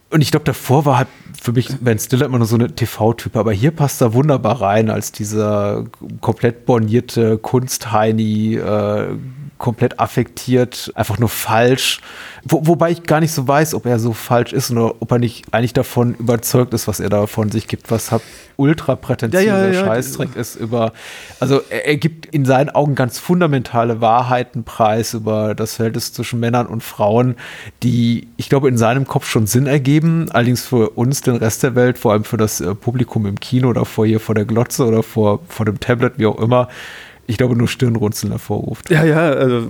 Und 0.10 0.22
ich 0.22 0.32
glaube, 0.32 0.44
davor 0.44 0.86
war 0.86 0.98
halt 0.98 1.08
für 1.42 1.54
mich 1.54 1.70
Ben 1.80 1.98
Stiller 1.98 2.26
immer 2.26 2.38
nur 2.38 2.48
so 2.48 2.56
eine 2.56 2.74
TV-Typ, 2.74 3.36
aber 3.36 3.54
hier 3.54 3.72
passt 3.72 4.02
er 4.02 4.14
wunderbar 4.14 4.62
rein 4.62 4.90
als 4.90 5.12
dieser 5.12 5.86
komplett 6.20 6.66
bornierte 6.66 7.38
Kunstheini, 7.38 8.56
äh, 8.56 9.16
komplett 9.58 10.00
affektiert, 10.00 10.92
einfach 10.96 11.20
nur 11.20 11.30
falsch. 11.30 12.02
Wo, 12.44 12.66
wobei 12.66 12.92
ich 12.92 13.04
gar 13.04 13.20
nicht 13.20 13.32
so 13.32 13.48
weiß, 13.48 13.74
ob 13.76 13.86
er 13.86 14.00
so 14.00 14.12
falsch 14.12 14.54
ist 14.54 14.72
oder 14.72 14.96
ob 15.00 15.12
er 15.12 15.20
nicht 15.20 15.46
eigentlich 15.52 15.74
davon 15.74 16.16
überzeugt 16.16 16.74
ist, 16.74 16.88
was 16.88 17.00
er 17.00 17.10
da 17.10 17.28
von 17.28 17.52
sich 17.52 17.68
gibt, 17.68 17.90
was 17.92 18.12
halt 18.12 18.24
ultra 18.62 18.96
prätentiöser 18.96 19.46
ja, 19.46 19.66
ja, 19.66 19.72
ja, 19.72 19.86
Scheißdreck 19.86 20.36
ist 20.36 20.56
über, 20.56 20.94
also 21.40 21.62
er, 21.70 21.88
er, 21.88 21.98
gibt 21.98 22.28
in 22.28 22.46
seinen 22.46 22.70
Augen 22.70 22.94
ganz 22.94 23.18
fundamentale 23.18 24.02
Wahrheiten 24.02 24.64
preis 24.64 25.16
über 25.16 25.56
das 25.56 25.76
Verhältnis 25.76 26.14
zwischen 26.14 26.40
Männern 26.40 26.68
und 26.68 26.84
Frauen, 26.84 27.36
die 27.82 28.28
ich 28.38 28.50
glaube 28.50 28.70
in 28.70 28.78
seinem 28.78 29.08
Kopf 29.08 29.28
schon 29.28 29.48
Sinn 29.48 29.66
ergeben, 29.66 30.28
allerdings 30.32 30.64
für 30.64 30.92
uns, 30.92 31.22
den 31.22 31.38
Rest 31.38 31.64
der 31.64 31.74
Welt, 31.74 31.98
vor 31.98 32.14
allem 32.14 32.24
für 32.24 32.38
das 32.38 32.62
äh, 32.62 32.76
Publikum 32.76 33.26
im 33.26 33.40
Kino 33.40 33.70
oder 33.70 33.86
vor 33.86 34.06
hier 34.06 34.20
vor 34.20 34.36
der 34.36 34.46
Glotze 34.46 34.86
oder 34.86 35.02
vor, 35.02 35.40
vor 35.48 35.66
dem 35.66 35.80
Tablet, 35.80 36.14
wie 36.18 36.28
auch 36.28 36.40
immer, 36.40 36.68
ich 37.28 37.38
glaube, 37.38 37.56
nur 37.56 37.68
Stirnrunzeln 37.68 38.32
hervorruft. 38.32 38.92
Ja, 38.92 39.04
ja, 39.04 39.32
also 39.32 39.70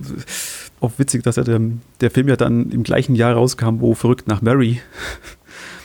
auch 0.81 0.91
witzig, 0.97 1.23
dass 1.23 1.37
er 1.37 1.43
der, 1.43 1.61
der 2.01 2.11
Film 2.11 2.27
ja 2.27 2.35
dann 2.35 2.71
im 2.71 2.83
gleichen 2.83 3.15
Jahr 3.15 3.33
rauskam, 3.33 3.79
wo 3.79 3.93
Verrückt 3.93 4.27
nach 4.27 4.41
Mary. 4.41 4.81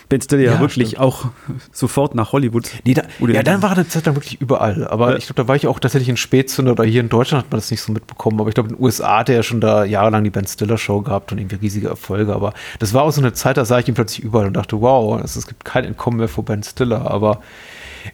Ben 0.09 0.21
Stiller 0.21 0.43
ja, 0.43 0.53
ja 0.55 0.61
wirklich 0.61 0.91
stimmt. 0.91 1.03
auch 1.03 1.27
sofort 1.73 2.15
nach 2.15 2.33
Hollywood. 2.33 2.71
Nee, 2.85 2.95
da, 2.95 3.03
ja, 3.21 3.43
dann 3.43 3.63
war 3.63 3.73
eine 3.73 3.89
Zeit 3.89 4.07
lang 4.07 4.15
wirklich 4.15 4.41
überall. 4.41 4.87
Aber 4.87 5.11
ja. 5.11 5.17
ich 5.17 5.27
glaube, 5.27 5.43
da 5.43 5.49
war 5.49 5.57
ich 5.57 5.67
auch 5.67 5.79
tatsächlich 5.81 6.09
in 6.09 6.17
Spätzünder 6.17 6.73
oder 6.73 6.85
hier 6.85 7.01
in 7.01 7.09
Deutschland 7.09 7.45
hat 7.45 7.51
man 7.51 7.59
das 7.59 7.71
nicht 7.71 7.81
so 7.81 7.93
mitbekommen. 7.93 8.39
Aber 8.41 8.49
ich 8.49 8.55
glaube, 8.55 8.71
in 8.71 8.77
den 8.77 8.83
USA 8.83 9.19
hat 9.19 9.29
er 9.29 9.37
ja 9.37 9.43
schon 9.43 9.61
da 9.61 9.85
jahrelang 9.85 10.25
die 10.25 10.31
Ben 10.31 10.47
Stiller 10.47 10.79
Show 10.79 11.01
gehabt 11.01 11.33
und 11.33 11.39
irgendwie 11.39 11.57
riesige 11.57 11.89
Erfolge. 11.89 12.35
Aber 12.35 12.53
das 12.79 12.95
war 12.95 13.03
auch 13.03 13.11
so 13.11 13.21
eine 13.21 13.33
Zeit, 13.33 13.57
da 13.57 13.65
sah 13.65 13.79
ich 13.79 13.89
ihn 13.89 13.95
plötzlich 13.95 14.25
überall 14.25 14.47
und 14.47 14.55
dachte, 14.55 14.81
wow, 14.81 15.21
es, 15.23 15.37
es 15.37 15.47
gibt 15.47 15.65
kein 15.65 15.85
Entkommen 15.85 16.19
mehr 16.19 16.29
vor 16.29 16.45
Ben 16.45 16.63
Stiller. 16.63 17.11
Aber 17.11 17.41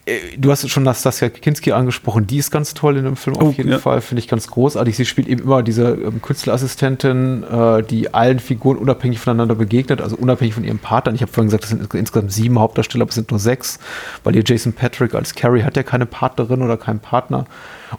äh, 0.04 0.37
du 0.37 0.50
hast 0.50 0.68
schon 0.68 0.82
Nastasia 0.82 1.28
Kinski 1.28 1.72
angesprochen, 1.72 2.26
die 2.26 2.38
ist 2.38 2.50
ganz 2.50 2.75
toll 2.75 2.96
in 2.96 3.04
dem 3.04 3.16
Film 3.16 3.37
auf 3.37 3.42
oh, 3.42 3.54
jeden 3.56 3.70
ja. 3.70 3.78
Fall, 3.78 4.00
finde 4.00 4.20
ich 4.20 4.28
ganz 4.28 4.49
großartig. 4.49 4.96
Sie 4.96 5.04
spielt 5.04 5.28
eben 5.28 5.42
immer 5.42 5.62
diese 5.62 5.90
ähm, 5.90 6.22
Künstlerassistentin, 6.22 7.44
äh, 7.44 7.82
die 7.82 8.12
allen 8.14 8.38
Figuren 8.38 8.76
unabhängig 8.76 9.18
voneinander 9.18 9.54
begegnet, 9.54 10.00
also 10.00 10.16
unabhängig 10.16 10.54
von 10.54 10.64
ihrem 10.64 10.78
Partner. 10.78 11.12
Ich 11.14 11.22
habe 11.22 11.32
vorhin 11.32 11.49
gesagt, 11.49 11.64
es 11.64 11.70
sind 11.70 11.81
insgesamt 11.92 12.32
sieben 12.32 12.58
Hauptdarsteller, 12.58 13.02
aber 13.02 13.10
es 13.10 13.14
sind 13.14 13.30
nur 13.30 13.40
sechs, 13.40 13.78
weil 14.24 14.36
ihr 14.36 14.42
Jason 14.44 14.72
Patrick 14.72 15.14
als 15.14 15.34
Carrie 15.34 15.62
hat 15.62 15.76
ja 15.76 15.82
keine 15.82 16.06
Partnerin 16.06 16.62
oder 16.62 16.76
keinen 16.76 17.00
Partner. 17.00 17.46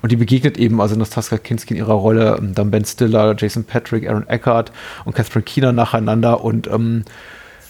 Und 0.02 0.12
die 0.12 0.16
begegnet 0.16 0.58
eben, 0.58 0.82
also 0.82 0.96
Nastasia 0.96 1.38
Kinski 1.38 1.74
in 1.74 1.80
ihrer 1.80 1.94
Rolle, 1.94 2.38
ähm, 2.40 2.54
dann 2.56 2.72
Ben 2.72 2.86
Stiller, 2.86 3.36
Jason 3.38 3.64
Patrick, 3.64 4.10
Aaron 4.10 4.28
Eckhart 4.28 4.72
und 5.06 5.16
Catherine 5.16 5.44
Keener 5.44 5.72
nacheinander 5.72 6.44
und 6.44 6.68
ähm, 6.68 7.04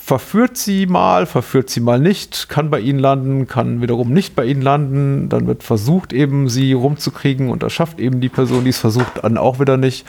verführt 0.03 0.57
sie 0.57 0.85
mal, 0.85 1.25
verführt 1.25 1.69
sie 1.69 1.79
mal 1.79 1.97
nicht, 1.97 2.49
kann 2.49 2.69
bei 2.69 2.81
ihnen 2.81 2.99
landen, 2.99 3.47
kann 3.47 3.81
wiederum 3.81 4.11
nicht 4.11 4.35
bei 4.35 4.43
ihnen 4.43 4.61
landen, 4.61 5.29
dann 5.29 5.47
wird 5.47 5.63
versucht 5.63 6.11
eben 6.11 6.49
sie 6.49 6.73
rumzukriegen 6.73 7.49
und 7.49 7.63
das 7.63 7.71
schafft 7.71 8.01
eben 8.01 8.19
die 8.19 8.27
Person, 8.27 8.65
die 8.65 8.71
es 8.71 8.79
versucht, 8.79 9.23
dann 9.23 9.37
auch 9.37 9.61
wieder 9.61 9.77
nicht. 9.77 10.05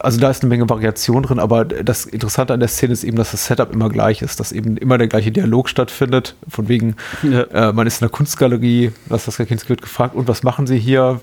Also 0.00 0.18
da 0.18 0.30
ist 0.30 0.42
eine 0.42 0.48
Menge 0.48 0.68
Variation 0.68 1.22
drin, 1.22 1.38
aber 1.38 1.64
das 1.64 2.06
Interessante 2.06 2.54
an 2.54 2.60
der 2.60 2.68
Szene 2.68 2.92
ist 2.92 3.04
eben, 3.04 3.16
dass 3.16 3.30
das 3.30 3.46
Setup 3.46 3.72
immer 3.72 3.88
gleich 3.88 4.20
ist, 4.20 4.40
dass 4.40 4.50
eben 4.50 4.76
immer 4.78 4.98
der 4.98 5.06
gleiche 5.06 5.30
Dialog 5.30 5.68
stattfindet, 5.68 6.34
von 6.48 6.66
wegen, 6.66 6.96
ja. 7.22 7.42
äh, 7.42 7.72
man 7.72 7.86
ist 7.86 8.00
in 8.00 8.06
der 8.06 8.10
Kunstgalerie, 8.10 8.90
was 9.06 9.26
das 9.26 9.36
Kinski 9.36 9.68
wird 9.68 9.80
gefragt, 9.80 10.16
und 10.16 10.26
was 10.26 10.42
machen 10.42 10.66
Sie 10.66 10.78
hier? 10.78 11.20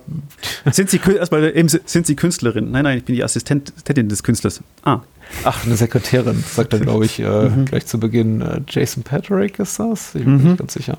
Sind 0.72 0.90
Sie, 0.90 1.02
erstmal, 1.20 1.54
sind 1.86 2.08
Sie 2.08 2.16
Künstlerin? 2.16 2.72
Nein, 2.72 2.86
nein, 2.86 3.00
ich 3.00 3.04
bin 3.04 3.16
die 3.16 3.24
Assistentin 3.24 4.08
des 4.08 4.24
Künstlers. 4.24 4.62
Ah, 4.84 5.02
Ach, 5.44 5.66
eine 5.66 5.76
Sekretärin, 5.76 6.44
sagt 6.48 6.74
er, 6.74 6.80
glaube 6.80 7.06
ich, 7.06 7.20
äh, 7.20 7.50
mhm. 7.50 7.66
gleich 7.66 7.86
zu 7.86 8.00
Beginn. 8.00 8.42
Äh, 8.42 8.62
Jason 8.68 9.04
Patrick 9.04 9.60
ist 9.60 9.80
das? 9.80 10.16
Ich 10.16 10.24
bin 10.24 10.38
mhm. 10.38 10.44
nicht 10.44 10.58
ganz 10.58 10.74
sicher. 10.74 10.98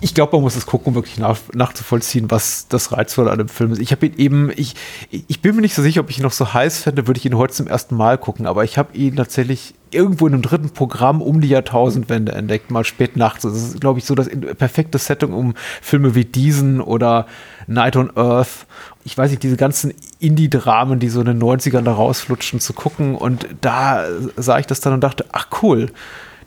Ich 0.00 0.14
glaube, 0.14 0.36
man 0.36 0.42
muss 0.42 0.56
es 0.56 0.66
gucken, 0.66 0.88
um 0.88 0.94
wirklich 0.94 1.18
nach, 1.18 1.38
nachzuvollziehen, 1.54 2.30
was 2.30 2.68
das 2.68 2.92
Reizvolle 2.92 3.30
an 3.30 3.38
dem 3.38 3.48
Film 3.48 3.72
ist. 3.72 3.80
Ich 3.80 3.92
habe 3.92 4.06
ihn 4.06 4.14
eben, 4.18 4.52
ich, 4.54 4.74
ich 5.10 5.40
bin 5.40 5.54
mir 5.54 5.62
nicht 5.62 5.74
so 5.74 5.82
sicher, 5.82 6.00
ob 6.00 6.10
ich 6.10 6.18
ihn 6.18 6.22
noch 6.22 6.32
so 6.32 6.52
heiß 6.52 6.80
fände, 6.80 7.06
würde 7.06 7.18
ich 7.18 7.26
ihn 7.26 7.36
heute 7.36 7.54
zum 7.54 7.66
ersten 7.66 7.96
Mal 7.96 8.18
gucken, 8.18 8.46
aber 8.46 8.64
ich 8.64 8.78
habe 8.78 8.96
ihn 8.96 9.16
tatsächlich 9.16 9.74
irgendwo 9.90 10.26
in 10.26 10.34
einem 10.34 10.42
dritten 10.42 10.70
Programm 10.70 11.22
um 11.22 11.40
die 11.40 11.48
Jahrtausendwende 11.48 12.32
entdeckt, 12.32 12.70
mal 12.70 12.84
spät 12.84 13.16
nachts. 13.16 13.42
Das 13.42 13.54
ist, 13.54 13.80
glaube 13.80 13.98
ich, 13.98 14.04
so 14.04 14.14
das 14.14 14.28
perfekte 14.28 14.98
Setting, 14.98 15.32
um 15.32 15.54
Filme 15.80 16.14
wie 16.14 16.24
diesen 16.24 16.80
oder 16.80 17.26
Night 17.66 17.96
on 17.96 18.10
Earth, 18.16 18.66
ich 19.06 19.16
weiß 19.16 19.30
nicht, 19.30 19.44
diese 19.44 19.56
ganzen 19.56 19.94
Indie-Dramen, 20.18 20.98
die 20.98 21.08
so 21.08 21.20
in 21.20 21.26
den 21.26 21.40
90ern 21.40 21.82
da 21.82 21.92
rausflutschen, 21.92 22.58
zu 22.58 22.72
gucken. 22.72 23.14
Und 23.14 23.46
da 23.60 24.04
sah 24.36 24.58
ich 24.58 24.66
das 24.66 24.80
dann 24.80 24.94
und 24.94 25.00
dachte, 25.00 25.24
ach 25.30 25.46
cool, 25.62 25.92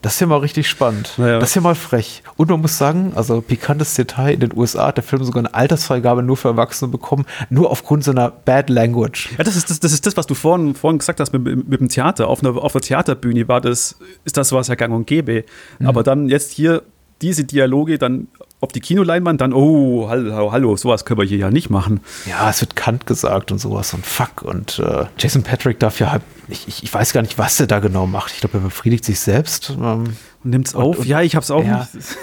das 0.01 0.13
ist 0.13 0.22
ja 0.22 0.27
mal 0.27 0.38
richtig 0.38 0.68
spannend. 0.68 1.13
Naja. 1.18 1.39
Das 1.39 1.50
ist 1.50 1.56
ja 1.56 1.62
mal 1.62 1.75
frech. 1.75 2.24
Und 2.38 2.50
man 2.50 2.62
muss 2.62 2.77
sagen, 2.77 3.12
also 3.15 3.41
pikantes 3.41 3.94
Detail, 3.96 4.34
in 4.34 4.39
den 4.39 4.58
USA 4.58 4.88
hat 4.88 4.98
der 4.98 5.03
Film 5.03 5.24
sogar 5.24 5.44
eine 5.44 5.53
Altersfreigabe 5.53 6.24
nur 6.24 6.38
für 6.38 6.50
Erwachsene 6.50 6.89
bekommen, 6.89 7.25
nur 7.50 7.70
aufgrund 7.70 8.06
seiner 8.06 8.32
Bad 8.32 8.70
Language. 8.70 9.29
Ja, 9.38 9.44
das 9.44 9.58
ist 9.58 9.70
das, 9.70 9.79
das, 9.79 9.91
ist 9.91 10.06
das 10.06 10.15
was 10.15 10.25
du 10.25 10.36
vorhin, 10.36 10.74
vorhin 10.74 11.00
gesagt 11.00 11.20
hast 11.20 11.34
mit, 11.34 11.44
mit 11.44 11.79
dem 11.82 11.89
Theater. 11.89 12.29
Auf 12.29 12.41
einer, 12.41 12.56
auf 12.56 12.75
einer 12.75 12.82
Theaterbühne 12.82 13.48
war 13.48 13.60
das, 13.60 13.98
ist 14.24 14.38
das 14.38 14.51
was 14.53 14.70
ja 14.70 14.75
gang 14.75 14.94
und 14.94 15.06
gäbe. 15.06 15.44
Mhm. 15.79 15.88
Aber 15.88 16.03
dann 16.03 16.29
jetzt 16.29 16.51
hier 16.51 16.84
diese 17.22 17.44
Dialoge 17.44 17.98
dann 17.98 18.27
auf 18.62 18.72
die 18.74 18.82
Kinoleinwand, 18.82 19.39
dann, 19.39 19.54
oh, 19.54 20.10
hallo, 20.10 20.51
hallo, 20.51 20.75
sowas 20.75 21.06
können 21.06 21.20
wir 21.20 21.25
hier 21.25 21.38
ja 21.38 21.50
nicht 21.50 21.70
machen. 21.70 22.01
Ja, 22.25 22.50
es 22.50 22.60
wird 22.60 22.75
Kant 22.75 23.06
gesagt 23.06 23.51
und 23.51 23.60
sowas 23.60 23.94
und 23.94 24.06
fuck. 24.06 24.42
Und 24.42 24.80
äh, 24.80 25.06
Jason 25.18 25.44
Patrick 25.44 25.80
darf 25.80 26.00
ja 26.00 26.12
halt, 26.12 26.24
ich, 26.50 26.68
ich, 26.68 26.84
ich, 26.84 26.94
weiß 26.94 27.13
gar 27.13 27.22
nicht, 27.22 27.38
was 27.38 27.60
er 27.60 27.68
da 27.68 27.80
genau 27.80 28.06
macht. 28.06 28.34
Ich 28.34 28.42
glaube, 28.42 28.58
er 28.58 28.62
befriedigt 28.62 29.06
sich 29.06 29.20
selbst. 29.20 29.70
Ähm, 29.70 30.16
und 30.44 30.50
nimmt 30.50 30.68
es 30.68 30.75
auf. 30.75 31.00
Und, 31.00 31.08
ja, 31.08 31.22
ich 31.22 31.36
hab's 31.36 31.51
auch 31.51 31.63
ja. 31.63 31.88
nicht. 31.94 32.18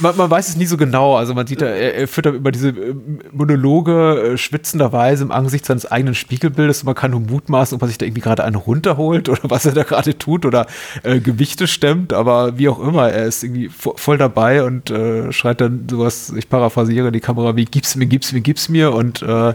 Man, 0.00 0.16
man, 0.16 0.30
weiß 0.30 0.48
es 0.48 0.56
nie 0.56 0.66
so 0.66 0.76
genau. 0.76 1.16
Also 1.16 1.34
man 1.34 1.46
sieht, 1.46 1.62
er, 1.62 1.94
er 1.94 2.08
führt 2.08 2.26
da 2.26 2.30
über 2.30 2.52
diese 2.52 2.70
äh, 2.70 2.94
Monologe 3.32 4.32
äh, 4.32 4.38
schwitzenderweise 4.38 5.24
im 5.24 5.30
Angesicht 5.30 5.66
seines 5.66 5.90
eigenen 5.90 6.14
Spiegelbildes 6.14 6.80
und 6.80 6.86
man 6.86 6.94
kann 6.94 7.12
nur 7.12 7.20
mutmaßen, 7.20 7.74
ob 7.76 7.82
er 7.82 7.88
sich 7.88 7.98
da 7.98 8.06
irgendwie 8.06 8.22
gerade 8.22 8.44
einen 8.44 8.56
runterholt 8.56 9.28
oder 9.28 9.40
was 9.44 9.66
er 9.66 9.72
da 9.72 9.82
gerade 9.82 10.18
tut 10.18 10.44
oder 10.44 10.66
äh, 11.02 11.20
Gewichte 11.20 11.66
stemmt. 11.66 12.12
Aber 12.12 12.58
wie 12.58 12.68
auch 12.68 12.80
immer, 12.80 13.10
er 13.10 13.26
ist 13.26 13.42
irgendwie 13.44 13.68
voll 13.68 14.18
dabei 14.18 14.64
und 14.64 14.90
äh, 14.90 15.32
schreit 15.32 15.60
dann 15.60 15.86
sowas, 15.88 16.32
ich 16.36 16.48
paraphrasiere 16.48 17.12
die 17.12 17.20
Kamera, 17.20 17.56
wie 17.56 17.64
gib's 17.64 17.96
mir, 17.96 18.06
gib's 18.06 18.32
mir, 18.32 18.40
gib's 18.40 18.68
mir 18.68 18.92
und 18.92 19.22
äh, 19.22 19.54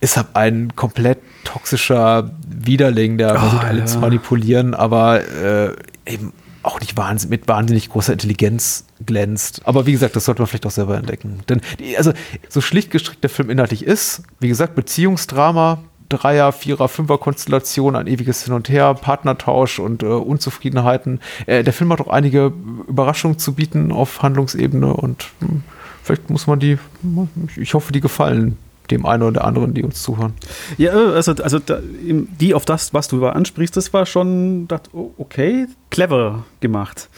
ist 0.00 0.16
halt 0.16 0.28
ein 0.34 0.74
komplett 0.76 1.18
toxischer 1.44 2.30
Widerling, 2.48 3.18
der 3.18 3.34
oh, 3.34 3.38
versucht, 3.38 3.64
alle 3.64 3.80
ja. 3.80 3.86
zu 3.86 3.98
manipulieren, 3.98 4.74
aber 4.74 5.20
eben 6.04 6.32
auch 6.62 6.80
nicht 6.80 6.96
wahnsinnig, 6.96 7.40
mit 7.40 7.48
wahnsinnig 7.48 7.88
großer 7.88 8.12
Intelligenz 8.12 8.85
glänzt. 9.04 9.62
Aber 9.64 9.86
wie 9.86 9.92
gesagt, 9.92 10.16
das 10.16 10.24
sollte 10.24 10.40
man 10.40 10.46
vielleicht 10.46 10.66
auch 10.66 10.70
selber 10.70 10.96
entdecken. 10.96 11.40
Denn, 11.48 11.60
also, 11.96 12.12
so 12.48 12.60
schlicht 12.60 12.90
gestrickt 12.90 13.22
der 13.22 13.30
Film 13.30 13.50
inhaltlich 13.50 13.84
ist, 13.84 14.22
wie 14.40 14.48
gesagt, 14.48 14.74
Beziehungsdrama, 14.74 15.82
Dreier, 16.08 16.52
Vierer, 16.52 16.88
Fünfer 16.88 17.18
Konstellation, 17.18 17.96
ein 17.96 18.06
ewiges 18.06 18.44
Hin 18.44 18.54
und 18.54 18.68
Her, 18.68 18.94
Partnertausch 18.94 19.78
und 19.78 20.02
äh, 20.02 20.06
Unzufriedenheiten. 20.06 21.20
Äh, 21.46 21.64
der 21.64 21.72
Film 21.72 21.92
hat 21.92 22.00
auch 22.00 22.08
einige 22.08 22.52
Überraschungen 22.88 23.38
zu 23.38 23.54
bieten 23.54 23.92
auf 23.92 24.22
Handlungsebene 24.22 24.94
und 24.94 25.26
mh, 25.40 25.48
hm, 25.48 25.62
vielleicht 26.02 26.30
muss 26.30 26.46
man 26.46 26.60
die, 26.60 26.78
ich 27.56 27.74
hoffe, 27.74 27.92
die 27.92 28.00
gefallen 28.00 28.56
dem 28.90 29.04
einen 29.04 29.24
oder 29.24 29.44
anderen, 29.44 29.74
die 29.74 29.82
uns 29.82 30.02
zuhören. 30.02 30.34
Ja, 30.78 30.92
also, 30.92 31.32
also 31.32 31.58
da, 31.58 31.80
die 31.82 32.54
auf 32.54 32.64
das, 32.64 32.94
was 32.94 33.08
du 33.08 33.26
ansprichst, 33.26 33.76
das 33.76 33.92
war 33.92 34.06
schon, 34.06 34.68
oh, 34.92 35.10
okay, 35.18 35.66
clever 35.90 36.44
gemacht. 36.60 37.08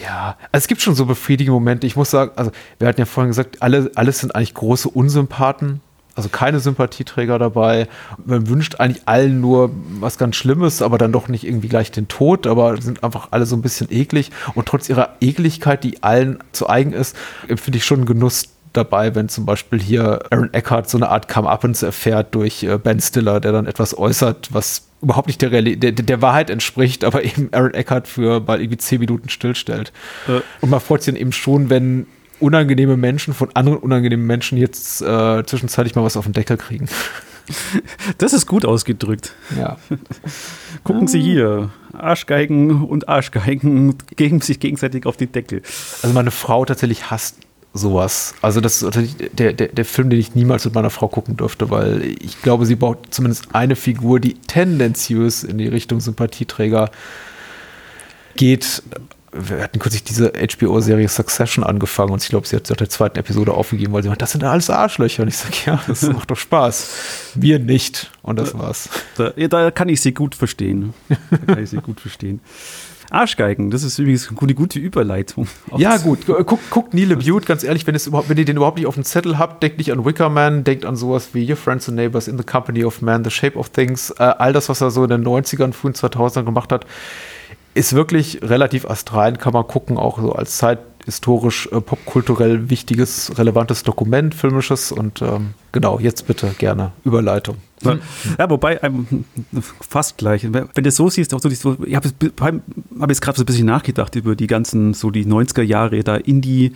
Ja, 0.00 0.36
also 0.52 0.64
es 0.64 0.68
gibt 0.68 0.80
schon 0.80 0.94
so 0.94 1.06
befriedigende 1.06 1.52
Momente. 1.52 1.86
Ich 1.86 1.96
muss 1.96 2.10
sagen, 2.10 2.32
also 2.36 2.50
wir 2.78 2.88
hatten 2.88 3.00
ja 3.00 3.06
vorhin 3.06 3.30
gesagt, 3.30 3.62
alle, 3.62 3.90
alles 3.94 4.20
sind 4.20 4.34
eigentlich 4.34 4.54
große 4.54 4.88
Unsympathen. 4.88 5.80
Also 6.14 6.30
keine 6.30 6.58
Sympathieträger 6.58 7.38
dabei. 7.38 7.86
Man 8.24 8.48
wünscht 8.48 8.80
eigentlich 8.80 9.02
allen 9.06 9.40
nur 9.40 9.70
was 10.00 10.18
ganz 10.18 10.34
Schlimmes, 10.34 10.82
aber 10.82 10.98
dann 10.98 11.12
doch 11.12 11.28
nicht 11.28 11.46
irgendwie 11.46 11.68
gleich 11.68 11.92
den 11.92 12.08
Tod, 12.08 12.48
aber 12.48 12.82
sind 12.82 13.04
einfach 13.04 13.28
alle 13.30 13.46
so 13.46 13.54
ein 13.54 13.62
bisschen 13.62 13.86
eklig. 13.90 14.32
Und 14.56 14.66
trotz 14.66 14.88
ihrer 14.88 15.10
Ekligkeit, 15.20 15.84
die 15.84 16.02
allen 16.02 16.40
zu 16.50 16.68
eigen 16.68 16.92
ist, 16.92 17.16
empfinde 17.46 17.78
ich 17.78 17.84
schon 17.84 18.04
Genuss 18.04 18.48
dabei, 18.72 19.14
wenn 19.14 19.28
zum 19.28 19.46
Beispiel 19.46 19.80
hier 19.80 20.20
Aaron 20.30 20.52
Eckhart 20.52 20.90
so 20.90 20.98
eine 20.98 21.08
Art 21.08 21.28
Come-Uppens 21.28 21.84
erfährt 21.84 22.34
durch 22.34 22.64
äh, 22.64 22.78
Ben 22.78 23.00
Stiller, 23.00 23.38
der 23.38 23.52
dann 23.52 23.66
etwas 23.66 23.96
äußert, 23.96 24.48
was 24.52 24.87
überhaupt 25.00 25.28
nicht 25.28 25.40
der, 25.40 25.62
der, 25.62 25.92
der, 25.92 26.22
Wahrheit 26.22 26.50
entspricht, 26.50 27.04
aber 27.04 27.24
eben 27.24 27.48
Aaron 27.52 27.74
Eckhart 27.74 28.08
für 28.08 28.40
mal 28.40 28.60
irgendwie 28.60 28.78
zehn 28.78 29.00
Minuten 29.00 29.28
stillstellt. 29.28 29.92
Äh. 30.26 30.40
Und 30.60 30.70
man 30.70 30.80
freut 30.80 31.02
sich 31.02 31.14
dann 31.14 31.20
eben 31.20 31.32
schon, 31.32 31.70
wenn 31.70 32.06
unangenehme 32.40 32.96
Menschen 32.96 33.34
von 33.34 33.50
anderen 33.54 33.78
unangenehmen 33.78 34.26
Menschen 34.26 34.58
jetzt 34.58 35.02
äh, 35.02 35.44
zwischenzeitlich 35.44 35.94
mal 35.94 36.04
was 36.04 36.16
auf 36.16 36.24
den 36.24 36.32
Deckel 36.32 36.56
kriegen. 36.56 36.88
Das 38.18 38.34
ist 38.34 38.46
gut 38.46 38.66
ausgedrückt. 38.66 39.34
Ja. 39.56 39.78
Gucken 40.84 41.08
Sie 41.08 41.18
hier. 41.18 41.70
Arschgeigen 41.94 42.84
und 42.84 43.08
Arschgeigen 43.08 43.94
gegen 44.16 44.42
sich 44.42 44.60
gegenseitig 44.60 45.06
auf 45.06 45.16
den 45.16 45.32
Deckel. 45.32 45.62
Also 46.02 46.12
meine 46.12 46.30
Frau 46.30 46.66
tatsächlich 46.66 47.10
hasst 47.10 47.38
sowas. 47.74 48.34
Also 48.42 48.60
das 48.60 48.82
ist 48.82 49.16
der, 49.38 49.52
der, 49.52 49.68
der 49.68 49.84
Film, 49.84 50.10
den 50.10 50.18
ich 50.18 50.34
niemals 50.34 50.64
mit 50.64 50.74
meiner 50.74 50.90
Frau 50.90 51.08
gucken 51.08 51.36
dürfte, 51.36 51.70
weil 51.70 52.02
ich 52.20 52.40
glaube, 52.42 52.66
sie 52.66 52.76
braucht 52.76 53.14
zumindest 53.14 53.54
eine 53.54 53.76
Figur, 53.76 54.20
die 54.20 54.34
tendenziös 54.34 55.44
in 55.44 55.58
die 55.58 55.68
Richtung 55.68 56.00
Sympathieträger 56.00 56.90
geht 58.36 58.82
wir 59.32 59.62
hatten 59.62 59.78
kürzlich 59.78 60.04
diese 60.04 60.32
HBO-Serie 60.32 61.08
Succession 61.08 61.64
angefangen 61.64 62.12
und 62.12 62.22
ich 62.22 62.28
glaube, 62.28 62.46
sie 62.46 62.56
hat 62.56 62.66
seit 62.66 62.80
der 62.80 62.88
zweiten 62.88 63.18
Episode 63.18 63.52
aufgegeben, 63.52 63.92
weil 63.92 64.02
sie 64.02 64.08
meint, 64.08 64.22
das 64.22 64.32
sind 64.32 64.42
alles 64.42 64.70
Arschlöcher. 64.70 65.22
Und 65.22 65.28
ich 65.28 65.36
sage, 65.36 65.54
ja, 65.66 65.82
das 65.86 66.02
macht 66.12 66.30
doch 66.30 66.36
Spaß. 66.36 67.32
Wir 67.34 67.58
nicht. 67.58 68.10
Und 68.22 68.38
das 68.38 68.56
war's. 68.58 68.88
Da, 69.16 69.30
da 69.30 69.70
kann 69.70 69.88
ich 69.88 70.00
sie 70.00 70.12
gut 70.12 70.34
verstehen. 70.34 70.94
Da 71.08 71.54
kann 71.54 71.62
ich 71.62 71.70
sie 71.70 71.76
gut 71.76 72.00
verstehen. 72.00 72.40
Arschgeigen, 73.10 73.70
das 73.70 73.82
ist 73.82 73.98
übrigens 73.98 74.28
eine 74.28 74.54
gute 74.54 74.78
Überleitung. 74.78 75.46
Ja, 75.76 75.96
gut. 75.96 76.26
Guckt 76.26 76.64
guck 76.70 76.94
Neil 76.94 77.16
Butte, 77.16 77.46
ganz 77.46 77.62
ehrlich, 77.62 77.86
wenn, 77.86 77.94
wenn 77.94 78.36
ihr 78.36 78.44
den 78.44 78.56
überhaupt 78.56 78.78
nicht 78.78 78.86
auf 78.86 78.94
dem 78.94 79.04
Zettel 79.04 79.38
habt, 79.38 79.62
denkt 79.62 79.78
nicht 79.78 79.92
an 79.92 80.04
Wickerman, 80.04 80.64
denkt 80.64 80.84
an 80.84 80.96
sowas 80.96 81.30
wie 81.32 81.48
Your 81.48 81.56
Friends 81.56 81.88
and 81.88 81.96
Neighbors, 81.96 82.28
In 82.28 82.36
the 82.36 82.44
Company 82.44 82.84
of 82.84 83.00
Man, 83.00 83.24
The 83.24 83.30
Shape 83.30 83.58
of 83.58 83.70
Things, 83.70 84.10
äh, 84.18 84.22
all 84.22 84.52
das, 84.52 84.68
was 84.68 84.80
er 84.80 84.90
so 84.90 85.04
in 85.04 85.10
den 85.10 85.24
90ern, 85.24 85.72
frühen 85.72 85.94
2000ern 85.94 86.44
gemacht 86.44 86.72
hat 86.72 86.86
ist 87.74 87.92
wirklich 87.92 88.40
relativ 88.42 88.90
astral, 88.90 89.36
kann 89.36 89.52
man 89.52 89.66
gucken, 89.66 89.98
auch 89.98 90.18
so 90.18 90.32
als 90.32 90.58
zeithistorisch, 91.08 91.68
äh, 91.72 91.80
popkulturell 91.80 92.68
wichtiges, 92.68 93.32
relevantes 93.38 93.82
Dokument, 93.82 94.34
filmisches 94.34 94.92
und 94.92 95.22
ähm, 95.22 95.54
genau, 95.72 95.98
jetzt 95.98 96.26
bitte 96.26 96.54
gerne 96.58 96.92
Überleitung. 97.04 97.56
Ja, 97.82 98.50
wobei, 98.50 98.78
ähm, 98.82 99.24
fast 99.80 100.18
gleich. 100.18 100.42
Wenn 100.52 100.68
du 100.74 100.88
es 100.88 100.96
so 100.96 101.08
siehst, 101.08 101.32
auch 101.32 101.40
so, 101.40 101.48
ich 101.84 101.94
habe 101.94 102.10
hab 102.40 103.10
jetzt 103.10 103.22
gerade 103.22 103.38
so 103.38 103.42
ein 103.44 103.46
bisschen 103.46 103.66
nachgedacht 103.66 104.14
über 104.16 104.36
die 104.36 104.46
ganzen, 104.48 104.94
so 104.94 105.10
die 105.10 105.24
90er 105.24 105.62
Jahre, 105.62 106.02
da 106.02 106.16
Indie, 106.16 106.72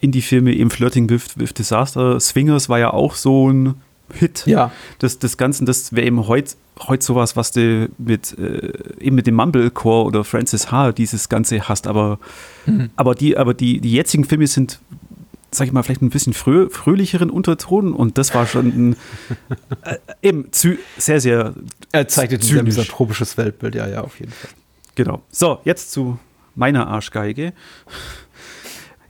Indie-Filme, 0.00 0.52
eben 0.52 0.70
Flirting 0.70 1.08
with, 1.08 1.38
with 1.38 1.54
Disaster. 1.54 2.18
Swingers 2.20 2.68
war 2.68 2.78
ja 2.78 2.92
auch 2.92 3.14
so 3.14 3.50
ein 3.50 3.74
Hit 4.12 4.44
ja. 4.46 4.72
des, 5.00 5.18
des 5.18 5.36
Ganzen. 5.36 5.66
Das 5.66 5.92
wäre 5.92 6.06
eben 6.06 6.26
heute 6.26 6.54
heut 6.88 7.02
sowas, 7.02 7.36
was 7.36 7.52
du 7.52 7.88
mit, 7.98 8.36
äh, 8.38 8.72
eben 8.98 9.16
mit 9.16 9.26
dem 9.26 9.34
Mumblecore 9.34 10.04
oder 10.04 10.24
Francis 10.24 10.70
H. 10.70 10.92
dieses 10.92 11.28
Ganze 11.28 11.68
hast. 11.68 11.86
Aber, 11.86 12.18
mhm. 12.66 12.90
aber, 12.96 13.14
die, 13.14 13.36
aber 13.36 13.54
die, 13.54 13.80
die 13.80 13.92
jetzigen 13.92 14.24
Filme 14.24 14.46
sind, 14.46 14.80
sag 15.50 15.66
ich 15.66 15.72
mal, 15.72 15.82
vielleicht 15.82 16.02
ein 16.02 16.10
bisschen 16.10 16.32
frö 16.32 16.68
fröhlicheren 16.70 17.30
Unterton 17.30 17.92
und 17.92 18.18
das 18.18 18.34
war 18.34 18.46
schon 18.46 18.66
ein, 18.66 18.96
äh, 19.82 19.98
eben 20.22 20.48
sehr, 20.96 21.20
sehr. 21.20 21.54
Er 21.92 22.08
zeigt 22.08 22.32
jetzt 22.32 22.50
ein 22.50 22.64
misanthropisches 22.64 23.36
Weltbild, 23.36 23.74
ja, 23.74 23.86
ja, 23.86 24.00
auf 24.02 24.18
jeden 24.18 24.32
Fall. 24.32 24.50
Genau. 24.94 25.22
So, 25.30 25.60
jetzt 25.64 25.92
zu 25.92 26.18
meiner 26.54 26.86
Arschgeige. 26.86 27.52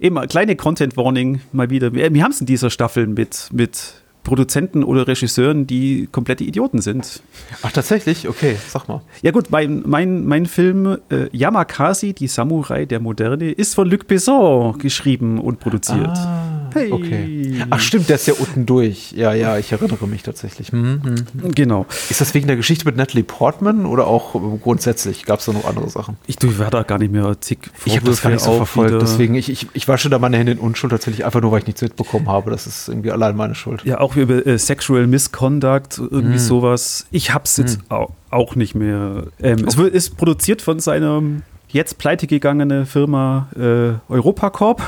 Eben, 0.01 0.17
kleine 0.27 0.57
Content 0.57 0.97
Warning 0.97 1.41
mal 1.53 1.71
wieder. 1.71 1.93
Wir, 1.93 2.13
wir 2.13 2.25
haben 2.25 2.33
es 2.33 2.41
in 2.41 2.47
dieser 2.47 2.71
Staffel 2.71 3.07
mit, 3.07 3.49
mit 3.53 4.02
Produzenten 4.25 4.85
oder 4.85 5.09
Regisseuren, 5.09 5.67
die 5.67 6.09
komplette 6.11 6.45
Idioten 6.45 6.81
sind. 6.81 7.23
Ach, 7.63 7.73
tatsächlich? 7.73 8.29
Okay, 8.29 8.57
sag 8.69 8.89
mal. 8.89 9.03
Ja, 9.23 9.33
gut, 9.33 9.51
mein, 9.51 9.83
mein, 9.85 10.25
mein 10.27 10.47
Film 10.47 10.99
äh, 11.11 11.29
Yamakasi, 11.37 12.13
die 12.13 12.29
Samurai 12.29 12.85
der 12.85 13.01
Moderne, 13.01 13.51
ist 13.51 13.75
von 13.75 13.91
Luc 13.91 14.07
Besson 14.07 14.79
geschrieben 14.79 15.41
und 15.41 15.59
produziert. 15.59 16.07
Ah, 16.09 16.52
hey. 16.75 16.93
okay. 16.93 17.65
Ach, 17.71 17.81
stimmt, 17.81 18.09
der 18.09 18.17
ist 18.17 18.27
ja 18.27 18.35
unten 18.35 18.67
durch. 18.67 19.13
Ja, 19.13 19.33
ja, 19.33 19.59
ich 19.59 19.73
erinnere 19.73 20.07
mich 20.07 20.23
tatsächlich. 20.23 20.73
Mhm, 20.73 21.25
mhm. 21.33 21.55
Genau. 21.55 21.87
Ist 22.11 22.21
das 22.21 22.35
wegen 22.35 22.47
der 22.47 22.57
Geschichte 22.57 22.85
mit 22.85 22.97
Natalie 22.97 23.25
Portman 23.25 23.87
oder 23.87 24.07
auch 24.07 24.33
grundsätzlich? 24.61 25.25
Gab 25.25 25.41
es 25.41 25.47
da 25.47 25.53
noch 25.53 25.65
andere 25.65 25.89
Sachen? 25.91 26.17
Ich 26.27 26.37
du, 26.37 26.59
war 26.59 26.71
da 26.71 26.83
gar 26.83 26.99
nicht 26.99 27.13
mehr 27.13 27.41
zig 27.41 27.59
Ich 27.85 27.97
habe 27.97 28.07
das 28.07 28.23
gar 28.23 28.31
nicht 28.31 28.43
so 28.43 28.57
verfolgt, 28.57 29.01
deswegen, 29.01 29.35
ich, 29.35 29.51
ich, 29.51 29.69
ich 29.73 29.89
wasche 29.89 30.11
da 30.11 30.19
meine 30.19 30.37
Hände 30.37 30.53
in 30.53 30.59
Unschuld 30.59 30.91
tatsächlich 30.91 31.25
einfach 31.25 31.41
nur, 31.41 31.53
weil 31.53 31.61
ich 31.61 31.67
nichts 31.67 31.83
mitbekommen 31.83 32.29
habe. 32.29 32.51
Das 32.51 32.67
ist 32.67 32.89
irgendwie 32.89 33.11
allein 33.11 33.37
meine 33.37 33.55
Schuld. 33.55 33.85
Ja, 33.85 34.01
auch 34.01 34.17
über 34.17 34.47
äh, 34.47 34.59
Sexual 34.59 35.07
Misconduct, 35.07 35.99
irgendwie 35.99 36.37
mm. 36.37 36.39
sowas. 36.39 37.07
Ich 37.11 37.33
hab's 37.33 37.57
jetzt 37.57 37.79
mm. 37.79 37.93
auch, 37.93 38.11
auch, 38.31 38.57
nicht 38.57 38.75
mehr. 38.75 39.25
Ähm, 39.41 39.65
Es 39.67 39.77
wird, 39.77 39.95
ist 39.95 40.17
produziert 40.17 40.63
von 40.63 40.81
seiner 40.81 41.23
jetzt 41.69 41.99
pleite 41.99 42.27
gegangene 42.27 42.87
Firma 42.87 43.49
äh, 43.57 44.13
Europacorp. 44.13 44.83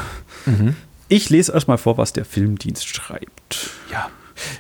Mhm. 0.47 0.77
Ich 1.09 1.31
lese 1.31 1.53
erstmal 1.53 1.79
vor, 1.79 1.99
was 1.99 2.13
der 2.13 2.25
Filmdienst 2.25 2.87
schreibt. 2.87 3.71
Ja. 3.91 4.11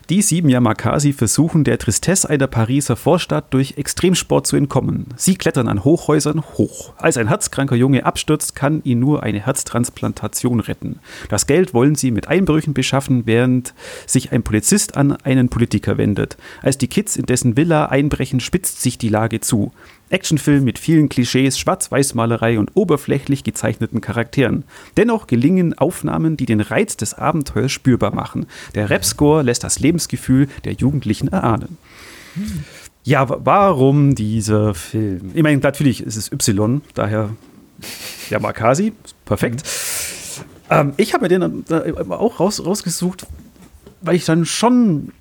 Die 0.08 0.22
sieben 0.22 0.48
Yamakasi 0.48 1.12
versuchen 1.12 1.64
der 1.64 1.78
Tristesse 1.78 2.28
einer 2.30 2.46
Pariser 2.46 2.96
Vorstadt 2.96 3.52
durch 3.52 3.76
Extremsport 3.76 4.46
zu 4.46 4.56
entkommen. 4.56 5.06
Sie 5.16 5.34
klettern 5.34 5.68
an 5.68 5.84
Hochhäusern 5.84 6.42
hoch. 6.42 6.92
Als 6.96 7.16
ein 7.16 7.28
herzkranker 7.28 7.74
Junge 7.74 8.04
abstürzt, 8.04 8.54
kann 8.54 8.82
ihn 8.84 9.00
nur 9.00 9.22
eine 9.22 9.40
Herztransplantation 9.40 10.60
retten. 10.60 11.00
Das 11.28 11.46
Geld 11.46 11.74
wollen 11.74 11.94
sie 11.94 12.10
mit 12.10 12.28
Einbrüchen 12.28 12.74
beschaffen, 12.74 13.22
während 13.26 13.74
sich 14.06 14.32
ein 14.32 14.42
Polizist 14.42 14.96
an 14.96 15.12
einen 15.12 15.48
Politiker 15.48 15.98
wendet. 15.98 16.36
Als 16.62 16.78
die 16.78 16.88
Kids 16.88 17.16
in 17.16 17.26
dessen 17.26 17.56
Villa 17.56 17.86
einbrechen, 17.86 18.40
spitzt 18.40 18.80
sich 18.80 18.98
die 18.98 19.08
Lage 19.08 19.40
zu. 19.40 19.72
Actionfilm 20.14 20.62
mit 20.62 20.78
vielen 20.78 21.08
Klischees, 21.08 21.58
Schwarz-Weiß-Malerei 21.58 22.60
und 22.60 22.70
oberflächlich 22.74 23.42
gezeichneten 23.42 24.00
Charakteren. 24.00 24.62
Dennoch 24.96 25.26
gelingen 25.26 25.76
Aufnahmen, 25.76 26.36
die 26.36 26.46
den 26.46 26.60
Reiz 26.60 26.96
des 26.96 27.14
Abenteuers 27.14 27.72
spürbar 27.72 28.14
machen. 28.14 28.46
Der 28.76 28.90
Rap-Score 28.90 29.42
lässt 29.42 29.64
das 29.64 29.80
Lebensgefühl 29.80 30.48
der 30.64 30.74
Jugendlichen 30.74 31.28
erahnen. 31.28 31.78
Ja, 33.02 33.26
warum 33.28 34.14
dieser 34.14 34.74
Film? 34.74 35.32
Ich 35.34 35.42
meine, 35.42 35.58
natürlich 35.58 36.00
ist 36.02 36.16
es 36.16 36.30
Y, 36.30 36.80
daher 36.94 37.30
Yamakasi, 38.30 38.92
perfekt. 39.24 39.64
Mhm. 39.64 40.44
Ähm, 40.70 40.92
ich 40.96 41.12
habe 41.12 41.24
mir 41.24 41.28
den 41.28 41.64
auch 42.10 42.40
raus, 42.40 42.64
rausgesucht, 42.64 43.26
weil 44.00 44.14
ich 44.14 44.24
dann 44.24 44.46
schon, 44.46 45.12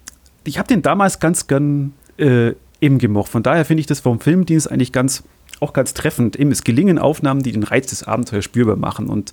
ich 0.44 0.60
habe 0.60 0.68
den 0.68 0.82
damals 0.82 1.20
ganz 1.20 1.48
gern 1.48 1.94
äh, 2.18 2.54
eben 2.84 3.00
gemocht. 3.00 3.32
Von 3.32 3.44
daher 3.44 3.66
finde 3.66 3.82
ich 3.82 3.88
das 3.88 4.02
vom 4.02 4.20
Filmdienst 4.20 4.70
eigentlich 4.70 4.92
ganz 4.92 5.24
auch 5.60 5.74
ganz 5.74 5.94
treffend. 5.94 6.36
Eben, 6.36 6.52
es 6.52 6.64
gelingen 6.64 7.00
Aufnahmen, 7.00 7.42
die 7.42 7.54
den 7.54 7.64
Reiz 7.64 7.88
des 7.88 8.04
Abenteuers 8.04 8.44
spürbar 8.44 8.76
machen. 8.76 9.08
Und 9.08 9.32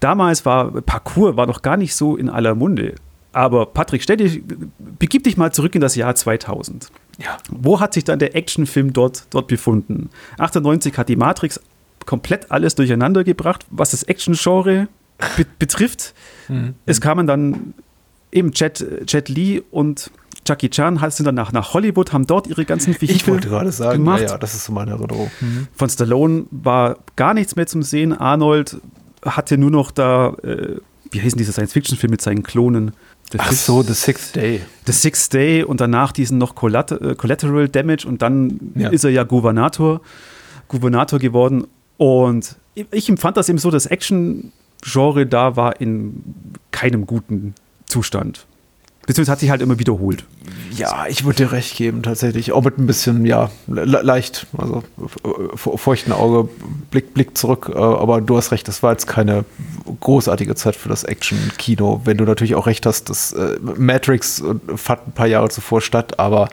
damals 0.00 0.44
war 0.44 0.70
Parcours 0.82 1.36
war 1.36 1.46
noch 1.46 1.62
gar 1.62 1.76
nicht 1.76 1.94
so 1.94 2.16
in 2.16 2.28
aller 2.28 2.54
Munde. 2.54 2.94
Aber 3.32 3.66
Patrick, 3.66 4.02
stell 4.02 4.16
dich, 4.16 4.42
begib 4.98 5.22
dich 5.24 5.36
mal 5.36 5.52
zurück 5.52 5.74
in 5.74 5.80
das 5.80 5.94
Jahr 5.94 6.14
2000. 6.14 6.90
Ja. 7.18 7.38
Wo 7.48 7.80
hat 7.80 7.94
sich 7.94 8.04
dann 8.04 8.18
der 8.18 8.34
Actionfilm 8.34 8.92
dort, 8.92 9.26
dort 9.30 9.46
befunden? 9.46 10.10
98 10.38 10.98
hat 10.98 11.08
die 11.08 11.16
Matrix 11.16 11.60
komplett 12.04 12.50
alles 12.50 12.74
durcheinander 12.74 13.24
gebracht, 13.24 13.64
was 13.70 13.92
das 13.92 14.02
Action-Genre 14.02 14.88
be 15.36 15.46
betrifft. 15.58 16.14
Mhm. 16.48 16.74
Es 16.86 17.00
kamen 17.00 17.26
dann 17.26 17.74
eben 18.32 18.52
Jet, 18.52 18.84
Jet 19.06 19.28
Li 19.28 19.62
und 19.70 20.10
Jackie 20.46 20.70
Chan 20.70 20.98
sind 21.10 21.26
dann 21.26 21.34
nach, 21.34 21.52
nach 21.52 21.74
Hollywood, 21.74 22.12
haben 22.12 22.26
dort 22.26 22.46
ihre 22.46 22.64
ganzen 22.64 22.94
Vehikel 22.94 23.16
Ich 23.16 23.28
wollte 23.28 23.48
gerade 23.48 23.72
sagen, 23.72 23.98
gemacht. 23.98 24.22
Ja, 24.22 24.38
das 24.38 24.54
ist 24.54 24.64
so 24.64 24.72
meine 24.72 24.92
Erinnerung. 24.92 25.30
Mhm. 25.40 25.68
Von 25.72 25.88
Stallone 25.88 26.46
war 26.50 26.98
gar 27.16 27.34
nichts 27.34 27.56
mehr 27.56 27.66
zum 27.66 27.82
Sehen. 27.82 28.12
Arnold 28.12 28.78
hatte 29.24 29.58
nur 29.58 29.70
noch 29.70 29.90
da, 29.90 30.34
äh, 30.42 30.76
wie 31.10 31.20
heißen 31.20 31.36
diese 31.36 31.52
Science-Fiction-Filme 31.52 32.12
mit 32.12 32.22
seinen 32.22 32.42
Klonen? 32.42 32.92
The 33.32 33.38
Ach 33.38 33.52
so, 33.52 33.82
The 33.82 33.94
Sixth 33.94 34.34
Day. 34.34 34.60
The 34.86 34.92
Sixth 34.92 35.32
Day 35.32 35.62
und 35.62 35.80
danach 35.80 36.12
diesen 36.12 36.38
noch 36.38 36.54
Collateral, 36.54 37.12
äh, 37.12 37.14
Collateral 37.14 37.68
Damage 37.68 38.06
und 38.06 38.22
dann 38.22 38.72
ja. 38.74 38.88
ist 38.88 39.04
er 39.04 39.10
ja 39.10 39.22
Gouvernator, 39.22 40.00
Gouvernator 40.68 41.18
geworden. 41.18 41.66
Und 41.96 42.56
ich 42.74 43.08
empfand 43.08 43.36
das 43.36 43.48
eben 43.48 43.58
so, 43.58 43.70
das 43.70 43.86
Action-Genre 43.86 45.26
da 45.26 45.54
war 45.56 45.80
in 45.80 46.22
keinem 46.72 47.06
guten 47.06 47.54
Zustand. 47.86 48.46
Beziehungsweise 49.10 49.32
hat 49.32 49.40
sich 49.40 49.50
halt 49.50 49.60
immer 49.60 49.80
wiederholt. 49.80 50.22
Ja, 50.70 51.06
ich 51.08 51.24
würde 51.24 51.44
dir 51.44 51.50
recht 51.50 51.76
geben, 51.76 52.04
tatsächlich. 52.04 52.52
Auch 52.52 52.62
mit 52.62 52.78
ein 52.78 52.86
bisschen, 52.86 53.26
ja, 53.26 53.50
le 53.66 53.84
leicht, 53.84 54.46
also 54.56 54.84
feuchten 55.56 56.12
Auge, 56.12 56.48
Blick, 56.92 57.12
Blick 57.12 57.36
zurück. 57.36 57.72
Äh, 57.74 57.76
aber 57.76 58.20
du 58.20 58.36
hast 58.36 58.52
recht, 58.52 58.68
das 58.68 58.84
war 58.84 58.92
jetzt 58.92 59.08
keine 59.08 59.44
großartige 59.98 60.54
Zeit 60.54 60.76
für 60.76 60.88
das 60.88 61.02
Action-Kino. 61.02 62.02
Wenn 62.04 62.18
du 62.18 62.24
natürlich 62.24 62.54
auch 62.54 62.68
recht 62.68 62.86
hast, 62.86 63.10
dass 63.10 63.32
äh, 63.32 63.58
Matrix 63.76 64.44
fand 64.76 65.08
ein 65.08 65.12
paar 65.12 65.26
Jahre 65.26 65.48
zuvor 65.48 65.80
statt, 65.80 66.20
aber 66.20 66.48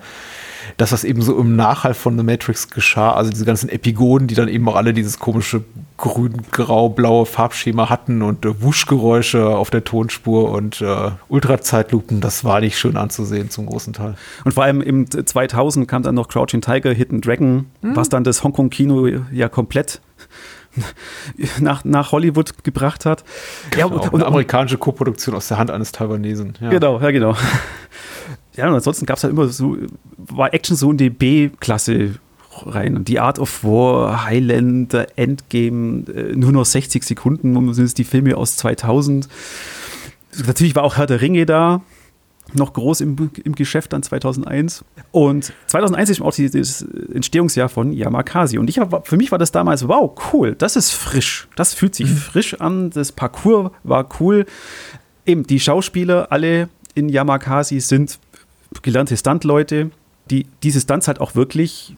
das, 0.76 0.92
was 0.92 1.04
eben 1.04 1.22
so 1.22 1.40
im 1.40 1.56
Nachhall 1.56 1.94
von 1.94 2.18
The 2.18 2.24
Matrix 2.24 2.70
geschah, 2.70 3.14
also 3.14 3.32
diese 3.32 3.46
ganzen 3.46 3.70
Epigonen, 3.70 4.28
die 4.28 4.36
dann 4.36 4.48
eben 4.48 4.68
auch 4.68 4.76
alle 4.76 4.94
dieses 4.94 5.20
komische 5.20 5.64
grün, 5.98 6.42
grau, 6.52 6.90
blaue 6.90 7.26
Farbschema 7.26 7.90
hatten 7.90 8.22
und 8.22 8.46
äh, 8.46 8.62
Wuschgeräusche 8.62 9.48
auf 9.50 9.70
der 9.70 9.84
Tonspur 9.84 10.52
und 10.52 10.82
äh, 10.82 11.12
Ultrazeitlupen, 11.28 12.22
das 12.22 12.44
war 12.44 12.60
nicht 12.60 12.78
schön 12.78 12.98
anzusehen 12.98 13.50
zum 13.50 13.66
großen 13.66 13.94
Teil. 13.94 14.16
Und 14.46 14.54
vor 14.54 14.64
allem 14.64 14.82
im 14.82 15.10
2000 15.10 15.88
kam 15.88 16.04
dann 16.04 16.16
noch 16.16 16.28
Crouching 16.28 16.62
Tiger, 16.62 16.92
Hidden 16.92 17.22
Dragon, 17.22 17.66
hm. 17.82 17.96
was 17.96 18.10
dann 18.10 18.24
das 18.24 18.44
Hongkong-Kino 18.44 19.08
ja 19.32 19.50
komplett 19.50 20.02
nach, 21.60 21.84
nach 21.84 22.12
Hollywood 22.12 22.64
gebracht 22.64 23.06
hat. 23.06 23.24
Genau, 23.72 23.88
ja, 23.90 23.94
und, 23.94 24.14
und, 24.14 24.16
eine 24.16 24.26
amerikanische 24.26 24.78
Koproduktion 24.78 25.36
aus 25.36 25.48
der 25.48 25.58
Hand 25.58 25.72
eines 25.72 25.92
Taiwanesen. 25.92 26.54
Ja. 26.62 26.70
Genau, 26.70 27.00
ja, 27.00 27.12
genau. 27.12 27.36
Ja, 28.58 28.68
und 28.68 28.74
ansonsten 28.74 29.06
gab 29.06 29.18
es 29.18 29.24
halt 29.24 29.34
immer 29.34 29.48
so, 29.48 29.78
war 30.18 30.54
Action 30.54 30.76
so 30.76 30.92
in 30.92 30.98
die 30.98 31.12
B-Klasse 31.12 32.16
rein. 32.66 32.96
Und 32.96 33.08
die 33.08 33.20
Art 33.20 33.40
of 33.40 33.64
War, 33.64 34.26
Highlander, 34.26 35.08
Endgame, 35.16 36.04
äh, 36.10 36.36
nur 36.36 36.52
noch 36.52 36.66
60 36.66 37.04
Sekunden, 37.04 37.74
sind 37.74 37.86
es 37.86 37.94
die 37.94 38.04
Filme 38.04 38.36
aus 38.36 38.58
2000. 38.58 39.30
Natürlich 40.46 40.76
war 40.76 40.84
auch 40.84 40.98
Herr 40.98 41.06
der 41.06 41.22
Ringe 41.22 41.46
da, 41.46 41.82
noch 42.54 42.74
groß 42.74 43.02
im, 43.02 43.30
im 43.44 43.56
Geschäft 43.56 43.94
dann 43.94 44.04
2001. 44.04 44.84
Und 45.12 45.54
2001 45.68 46.10
ist 46.10 46.22
auch 46.22 46.34
das 46.34 46.82
Entstehungsjahr 47.14 47.70
von 47.70 47.92
Yamakasi. 47.92 48.58
Und 48.58 48.70
ich 48.70 48.80
hab, 48.80 49.08
für 49.08 49.18
mich 49.18 49.32
war 49.32 49.38
das 49.38 49.52
damals, 49.52 49.88
wow, 49.88 50.12
cool, 50.34 50.56
das 50.56 50.76
ist 50.76 50.92
frisch. 50.92 51.48
Das 51.56 51.74
fühlt 51.74 51.96
sich 51.96 52.10
mhm. 52.10 52.18
frisch 52.18 52.60
an. 52.60 52.90
Das 52.90 53.12
Parcours 53.12 53.72
war 53.84 54.08
cool. 54.20 54.46
Eben 55.26 55.46
die 55.46 55.60
Schauspieler, 55.60 56.32
alle 56.32 56.70
in 56.96 57.10
Yamakasi 57.10 57.80
sind 57.80 58.18
gelernte 58.82 59.16
Stuntleute, 59.18 59.92
die 60.30 60.48
diese 60.64 60.82
Stunts 60.82 61.08
halt 61.08 61.22
auch 61.22 61.36
wirklich 61.36 61.96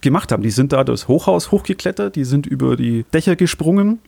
gemacht 0.00 0.32
haben. 0.32 0.42
Die 0.42 0.50
sind 0.50 0.72
da 0.72 0.84
das 0.84 1.08
Hochhaus 1.08 1.50
hochgeklettert, 1.50 2.16
die 2.16 2.24
sind 2.24 2.46
über 2.46 2.76
die 2.76 3.04
Dächer 3.12 3.36
gesprungen. 3.36 4.00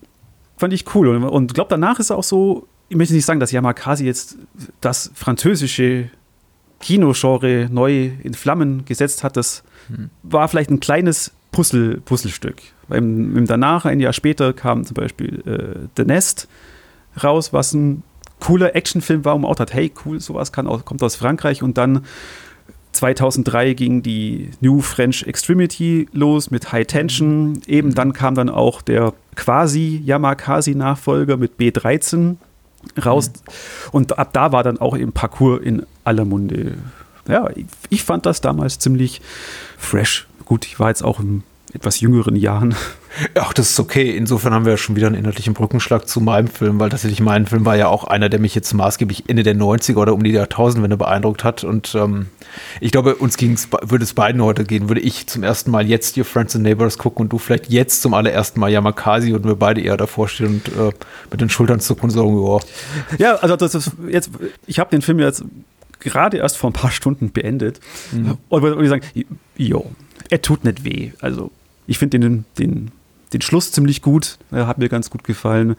Fand 0.57 0.73
ich 0.73 0.95
cool. 0.95 1.09
Und, 1.09 1.25
und 1.25 1.55
glaube, 1.55 1.69
danach 1.71 1.99
ist 1.99 2.11
auch 2.11 2.23
so, 2.23 2.67
ich 2.89 2.97
möchte 2.97 3.15
nicht 3.15 3.25
sagen, 3.25 3.41
dass 3.41 3.53
Yamakasi 3.53 4.05
jetzt 4.05 4.37
das 4.81 5.11
französische 5.15 6.11
Kinogenre 6.81 7.69
neu 7.71 8.11
in 8.23 8.35
Flammen 8.35 8.85
gesetzt 8.85 9.25
hat. 9.25 9.37
Das 9.37 9.63
hm. 9.89 10.11
war 10.23 10.49
vielleicht 10.49 10.71
ein 10.71 10.81
kleines 10.81 11.33
Puzzle, 11.51 12.01
Puzzlestück. 12.05 12.57
Im, 12.91 13.47
danach, 13.47 13.85
ein 13.85 14.01
Jahr 14.01 14.13
später, 14.13 14.53
kam 14.53 14.85
zum 14.85 14.95
Beispiel 14.95 15.43
äh, 15.47 15.89
The 15.97 16.05
Nest 16.05 16.49
raus, 17.23 17.53
was 17.53 17.73
ein 17.73 18.03
cooler 18.41 18.75
Actionfilm 18.75 19.25
war, 19.25 19.35
wo 19.35 19.39
man 19.39 19.51
auch 19.51 19.57
dachte, 19.57 19.75
hey, 19.75 19.93
cool, 20.05 20.21
sowas 20.21 20.53
kann 20.53 20.67
auch, 20.67 20.85
kommt 20.85 21.03
aus 21.03 21.17
Frankreich. 21.17 21.63
Und 21.63 21.79
dann 21.79 22.05
2003 22.93 23.75
ging 23.75 24.03
die 24.03 24.51
New 24.61 24.81
French 24.81 25.25
Extremity 25.25 26.09
los 26.13 26.51
mit 26.51 26.73
High 26.73 26.87
Tension. 26.87 27.61
Eben 27.67 27.95
dann 27.95 28.13
kam 28.13 28.35
dann 28.35 28.49
auch 28.49 28.83
der 28.83 29.13
quasi 29.35 30.01
Yamakasi-Nachfolger 30.05 31.37
mit 31.37 31.59
B13 31.59 32.37
raus. 33.05 33.31
Mhm. 33.31 33.89
Und 33.93 34.19
ab 34.19 34.33
da 34.33 34.53
war 34.53 34.63
dann 34.63 34.79
auch 34.79 34.95
im 34.95 35.13
Parcours 35.13 35.61
in 35.63 35.85
aller 36.05 36.25
Munde. 36.25 36.77
Ja, 37.29 37.49
ich, 37.55 37.67
ich 37.89 38.05
fand 38.05 38.27
das 38.27 38.41
damals 38.41 38.79
ziemlich 38.79 39.21
fresh. 39.79 40.27
Gut, 40.45 40.67
ich 40.67 40.79
war 40.79 40.89
jetzt 40.89 41.03
auch 41.03 41.21
im 41.21 41.43
etwas 41.75 42.01
jüngeren 42.01 42.37
Jahren. 42.37 42.75
Ach, 43.35 43.53
das 43.53 43.71
ist 43.71 43.81
okay. 43.81 44.17
Insofern 44.17 44.53
haben 44.55 44.65
wir 44.65 44.73
ja 44.73 44.77
schon 44.77 44.97
wieder 44.97 45.09
einen 45.09 45.17
inhaltlichen 45.17 45.55
Brückenschlag 45.55 46.09
zu 46.09 46.21
meinem 46.21 46.49
Film, 46.49 46.81
weil 46.81 46.89
tatsächlich 46.89 47.21
mein 47.21 47.47
Film 47.47 47.65
war 47.65 47.77
ja 47.77 47.89
auch 47.89 48.05
einer, 48.05 48.29
der 48.29 48.41
mich 48.41 48.55
jetzt 48.55 48.73
maßgeblich 48.73 49.25
Ende 49.29 49.43
der 49.43 49.55
90er 49.55 49.97
oder 49.97 50.15
um 50.15 50.23
die 50.23 50.31
Jahrtausendwende 50.31 50.97
beeindruckt 50.97 51.45
hat. 51.45 51.65
Und 51.65 51.95
ähm, 51.95 52.27
ich 52.81 52.93
glaube, 52.93 53.17
uns 53.17 53.37
ging's, 53.37 53.69
würde 53.83 54.05
es 54.05 54.15
beiden 54.15 54.43
heute 54.43 54.65
gehen, 54.65 54.89
würde 54.89 55.01
ich 55.01 55.27
zum 55.27 55.43
ersten 55.43 55.71
Mal 55.71 55.87
jetzt 55.87 56.17
Your 56.17 56.25
Friends 56.25 56.55
and 56.55 56.65
Neighbors 56.65 56.97
gucken 56.97 57.23
und 57.23 57.33
du 57.33 57.39
vielleicht 57.39 57.71
jetzt 57.71 58.03
zum 58.03 58.15
allerersten 58.15 58.61
Mal 58.61 58.71
Yamakasi 58.71 59.35
und 59.35 59.45
wir 59.45 59.57
beide 59.57 59.81
eher 59.81 59.97
davor 59.97 60.29
stehen 60.29 60.63
und 60.65 60.69
äh, 60.69 60.93
mit 61.31 61.41
den 61.41 61.51
Schultern 61.51 61.81
zucken 61.81 62.05
und 62.05 62.11
sagen, 62.11 62.41
ja. 62.41 62.59
Ja, 63.19 63.35
also 63.37 63.57
das 63.57 63.75
ist 63.75 63.93
jetzt, 64.09 64.31
ich 64.67 64.79
habe 64.79 64.91
den 64.91 65.03
Film 65.03 65.19
jetzt 65.19 65.45
gerade 66.01 66.37
erst 66.37 66.57
vor 66.57 66.71
ein 66.71 66.75
paar 66.75 66.91
Stunden 66.91 67.33
beendet. 67.33 67.81
Mhm. 68.13 68.39
Und 68.49 68.63
würde 68.63 68.89
sagen, 68.89 69.03
jo, 69.57 69.91
er 70.31 70.43
tut 70.43 70.65
nicht 70.65 70.85
weh. 70.85 71.13
Also 71.21 71.51
ich 71.87 71.99
finde 71.99 72.19
den, 72.19 72.45
den, 72.59 72.91
den 73.33 73.41
Schluss 73.41 73.73
ziemlich 73.73 74.03
gut, 74.03 74.39
er 74.51 74.67
hat 74.67 74.79
mir 74.79 74.89
ganz 74.89 75.11
gut 75.11 75.25
gefallen. 75.25 75.77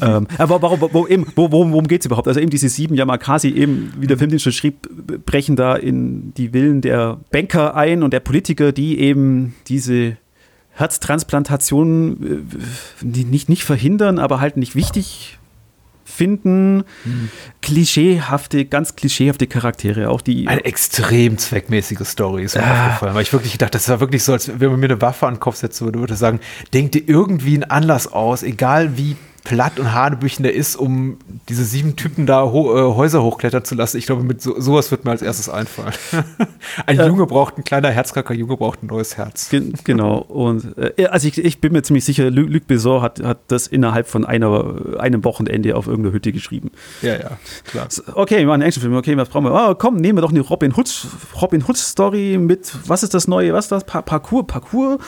ähm, 0.00 0.26
aber 0.38 0.62
warum, 0.62 0.80
wo, 0.80 1.06
eben, 1.06 1.26
wo, 1.34 1.50
worum, 1.52 1.72
worum 1.72 1.88
geht 1.88 2.00
es 2.00 2.06
überhaupt? 2.06 2.28
Also 2.28 2.40
eben 2.40 2.50
diese 2.50 2.68
sieben 2.68 2.94
Yamakasi, 2.94 3.48
eben, 3.48 3.92
wie 3.98 4.06
der 4.06 4.18
Film 4.18 4.38
schon 4.38 4.52
schrieb, 4.52 4.88
brechen 5.26 5.56
da 5.56 5.74
in 5.74 6.32
die 6.34 6.52
Willen 6.52 6.80
der 6.80 7.18
Banker 7.30 7.74
ein 7.74 8.02
und 8.02 8.12
der 8.12 8.20
Politiker, 8.20 8.72
die 8.72 8.98
eben 9.00 9.54
diese 9.66 10.16
Herztransplantation 10.70 12.44
äh, 13.02 13.04
nicht, 13.04 13.48
nicht 13.48 13.64
verhindern, 13.64 14.18
aber 14.18 14.40
halt 14.40 14.56
nicht 14.56 14.74
wichtig 14.74 15.38
finden. 16.04 16.84
Mhm. 17.04 17.30
Klischeehafte, 17.62 18.64
ganz 18.66 18.96
klischeehafte 18.96 19.46
Charaktere, 19.46 20.10
auch 20.10 20.20
die. 20.20 20.46
Eine 20.46 20.64
extrem 20.64 21.38
zweckmäßige 21.38 22.06
Story 22.06 22.44
ist 22.44 22.56
mir 22.56 22.64
ah. 22.64 22.86
aufgefallen, 22.86 23.14
weil 23.14 23.22
ich 23.22 23.32
wirklich 23.32 23.52
gedacht, 23.52 23.74
das 23.74 23.88
war 23.88 24.00
wirklich 24.00 24.22
so, 24.22 24.32
als 24.32 24.60
wenn 24.60 24.70
man 24.70 24.80
mir 24.80 24.86
eine 24.86 25.00
Waffe 25.00 25.26
an 25.26 25.34
den 25.34 25.40
Kopf 25.40 25.56
setzen 25.56 25.86
würde, 25.86 25.98
würde 25.98 26.16
sagen, 26.16 26.40
denk 26.72 26.92
dir 26.92 27.02
irgendwie 27.06 27.54
einen 27.54 27.64
Anlass 27.64 28.06
aus, 28.06 28.42
egal 28.42 28.96
wie 28.96 29.16
platt 29.44 29.78
und 29.78 29.92
hanebüchen 29.92 30.42
der 30.42 30.54
ist, 30.54 30.74
um 30.74 31.18
diese 31.50 31.64
sieben 31.64 31.96
Typen 31.96 32.24
da 32.24 32.42
ho 32.44 32.74
äh, 32.74 32.94
Häuser 32.94 33.22
hochklettern 33.22 33.62
zu 33.62 33.74
lassen. 33.74 33.98
Ich 33.98 34.06
glaube, 34.06 34.22
mit 34.22 34.40
so, 34.40 34.58
sowas 34.58 34.90
wird 34.90 35.04
mir 35.04 35.10
als 35.10 35.20
erstes 35.20 35.50
einfallen. 35.50 35.92
ein 36.86 36.98
äh, 36.98 37.06
Junge 37.06 37.26
braucht 37.26 37.58
ein 37.58 37.64
kleiner 37.64 37.90
Herzkacker, 37.90 38.32
Junge 38.32 38.56
braucht 38.56 38.82
ein 38.82 38.86
neues 38.86 39.18
Herz. 39.18 39.50
Ge 39.50 39.72
genau. 39.84 40.16
Und 40.16 40.76
äh, 40.78 41.06
also 41.08 41.28
ich, 41.28 41.36
ich, 41.36 41.60
bin 41.60 41.72
mir 41.74 41.82
ziemlich 41.82 42.06
sicher, 42.06 42.30
Luc, 42.30 42.48
Luc 42.48 42.66
Besson 42.66 43.02
hat, 43.02 43.22
hat 43.22 43.40
das 43.48 43.66
innerhalb 43.66 44.08
von 44.08 44.24
einer, 44.24 44.98
einem 44.98 45.22
Wochenende 45.24 45.76
auf 45.76 45.88
irgendeiner 45.88 46.14
Hütte 46.14 46.32
geschrieben. 46.32 46.70
Ja, 47.02 47.12
ja, 47.12 47.38
klar. 47.66 47.88
Okay, 48.14 48.38
wir 48.38 48.46
machen 48.46 48.54
einen 48.54 48.62
Actionfilm. 48.62 48.96
Okay, 48.96 49.14
was 49.18 49.28
brauchen 49.28 49.44
wir? 49.44 49.52
Oh, 49.52 49.74
komm, 49.74 49.96
nehmen 49.96 50.16
wir 50.16 50.22
doch 50.22 50.30
eine 50.30 50.40
Robin 50.40 50.74
Hood, 50.74 51.06
Robin 51.40 51.62
Hood 51.68 51.76
Story 51.76 52.38
mit, 52.40 52.72
was 52.86 53.02
ist 53.02 53.12
das 53.12 53.28
neue, 53.28 53.52
was 53.52 53.66
ist 53.66 53.72
das? 53.72 53.84
Pa 53.84 54.00
Parcours, 54.00 54.46
Parcours 54.46 54.98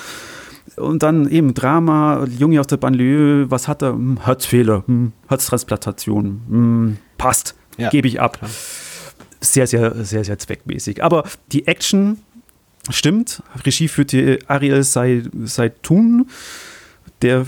und 0.77 1.03
dann 1.03 1.29
eben 1.29 1.55
Drama, 1.55 2.27
Junge 2.39 2.61
aus 2.61 2.67
der 2.67 2.77
Banlieue, 2.77 3.51
was 3.51 3.69
hat 3.69 3.83
er? 3.83 3.93
Hm, 3.93 4.19
Herzfehler, 4.23 4.85
hm, 4.87 5.13
Herztransplantation, 5.29 6.43
hm, 6.49 6.97
passt, 7.19 7.55
ja, 7.77 7.91
gebe 7.91 8.09
ich 8.09 8.21
ab. 8.21 8.39
Klar. 8.39 8.51
Sehr, 9.41 9.67
sehr, 9.67 10.05
sehr, 10.05 10.25
sehr 10.25 10.39
zweckmäßig. 10.39 11.05
Aber 11.05 11.25
die 11.53 11.67
Action 11.67 12.19
stimmt. 12.91 13.43
Regie 13.65 13.89
führte 13.89 14.39
Ariel 14.49 14.83
Saitun, 14.83 16.27
der 17.23 17.47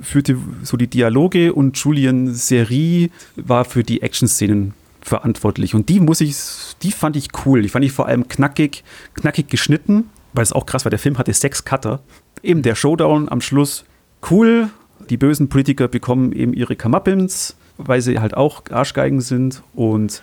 führte 0.00 0.38
so 0.62 0.76
die 0.76 0.86
Dialoge 0.86 1.52
und 1.52 1.76
Julian 1.76 2.34
Seri 2.34 3.10
war 3.36 3.64
für 3.64 3.82
die 3.82 4.02
Action-Szenen 4.02 4.74
verantwortlich. 5.00 5.74
Und 5.74 5.88
die 5.88 6.00
muss 6.00 6.20
ich, 6.20 6.36
die 6.82 6.92
fand 6.92 7.16
ich 7.16 7.28
cool. 7.44 7.62
Die 7.62 7.68
fand 7.68 7.84
ich 7.84 7.92
vor 7.92 8.06
allem 8.06 8.28
knackig, 8.28 8.84
knackig 9.14 9.48
geschnitten, 9.48 10.10
weil 10.32 10.42
es 10.42 10.52
auch 10.52 10.66
krass 10.66 10.84
war. 10.84 10.90
Der 10.90 10.98
Film 10.98 11.18
hatte 11.18 11.32
sechs 11.32 11.64
Cutter 11.64 12.00
eben 12.42 12.62
der 12.62 12.74
Showdown 12.74 13.28
am 13.28 13.40
Schluss 13.40 13.84
cool. 14.30 14.70
Die 15.10 15.16
bösen 15.16 15.48
Politiker 15.48 15.88
bekommen 15.88 16.32
eben 16.32 16.52
ihre 16.52 16.76
Kamappins, 16.76 17.56
weil 17.76 18.00
sie 18.00 18.18
halt 18.18 18.36
auch 18.36 18.62
Arschgeigen 18.70 19.20
sind. 19.20 19.62
Und 19.74 20.22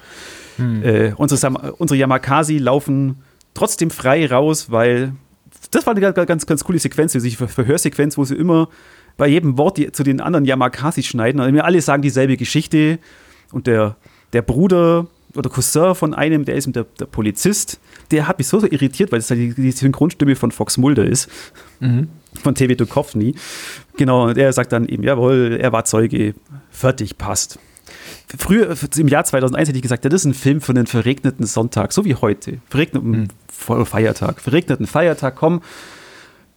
hm. 0.57 0.83
äh, 0.83 1.13
unsere, 1.15 1.73
unsere 1.73 1.97
Yamakasi 1.97 2.57
laufen 2.57 3.23
trotzdem 3.53 3.89
frei 3.89 4.27
raus, 4.27 4.69
weil 4.69 5.13
das 5.71 5.85
war 5.85 5.95
eine 5.95 6.13
ganz, 6.13 6.45
ganz 6.45 6.63
coole 6.63 6.79
Sequenz, 6.79 7.13
diese 7.13 7.47
Verhörsequenz, 7.47 8.17
wo 8.17 8.23
sie 8.25 8.35
immer 8.35 8.69
bei 9.17 9.27
jedem 9.27 9.57
Wort 9.57 9.77
die, 9.77 9.91
zu 9.91 10.03
den 10.03 10.21
anderen 10.21 10.45
Yamakasi 10.45 11.03
schneiden. 11.03 11.39
Also 11.39 11.59
alle 11.61 11.81
sagen 11.81 12.01
dieselbe 12.01 12.37
Geschichte. 12.37 12.99
Und 13.51 13.67
der, 13.67 13.95
der 14.33 14.41
Bruder 14.41 15.07
oder 15.35 15.49
Cousin 15.49 15.95
von 15.95 16.13
einem, 16.13 16.45
der 16.45 16.55
ist 16.55 16.73
der, 16.75 16.85
der 16.99 17.05
Polizist, 17.05 17.79
der 18.11 18.27
hat 18.27 18.37
mich 18.37 18.47
so, 18.47 18.59
so 18.59 18.67
irritiert, 18.67 19.11
weil 19.11 19.19
es 19.19 19.29
halt 19.29 19.39
die, 19.39 19.53
die 19.53 19.71
Synchronstimme 19.71 20.35
von 20.35 20.51
Fox 20.51 20.77
Mulder 20.77 21.05
ist. 21.05 21.29
Mhm. 21.79 22.09
Von 22.41 22.55
TV 22.55 22.75
Dukovny. 22.75 23.35
Genau, 23.97 24.27
und 24.27 24.37
er 24.37 24.51
sagt 24.53 24.71
dann 24.71 24.87
eben, 24.87 25.03
jawohl, 25.03 25.57
er 25.59 25.71
war 25.71 25.85
Zeuge, 25.85 26.35
fertig, 26.69 27.17
passt. 27.17 27.59
Früher, 28.37 28.75
im 28.97 29.07
Jahr 29.07 29.23
2001 29.23 29.69
hätte 29.69 29.77
ich 29.77 29.81
gesagt, 29.83 30.05
das 30.05 30.13
ist 30.13 30.25
ein 30.25 30.33
Film 30.33 30.59
für 30.59 30.71
einen 30.71 30.87
verregneten 30.87 31.45
Sonntag, 31.45 31.93
so 31.93 32.03
wie 32.05 32.15
heute. 32.15 32.59
Verregneten 32.69 33.11
mhm. 33.11 33.85
Feiertag. 33.85 34.41
Verregneten 34.41 34.87
Feiertag, 34.87 35.35
komm, 35.35 35.61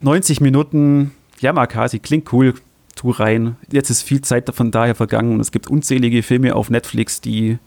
90 0.00 0.40
Minuten, 0.40 1.12
Yamakasi, 1.40 1.98
klingt 1.98 2.32
cool, 2.32 2.54
tu 2.96 3.10
rein. 3.10 3.56
Jetzt 3.70 3.90
ist 3.90 4.02
viel 4.02 4.22
Zeit 4.22 4.52
von 4.54 4.70
daher 4.70 4.94
vergangen 4.94 5.34
und 5.34 5.40
es 5.40 5.52
gibt 5.52 5.68
unzählige 5.68 6.22
Filme 6.22 6.54
auf 6.54 6.70
Netflix, 6.70 7.20
die 7.20 7.58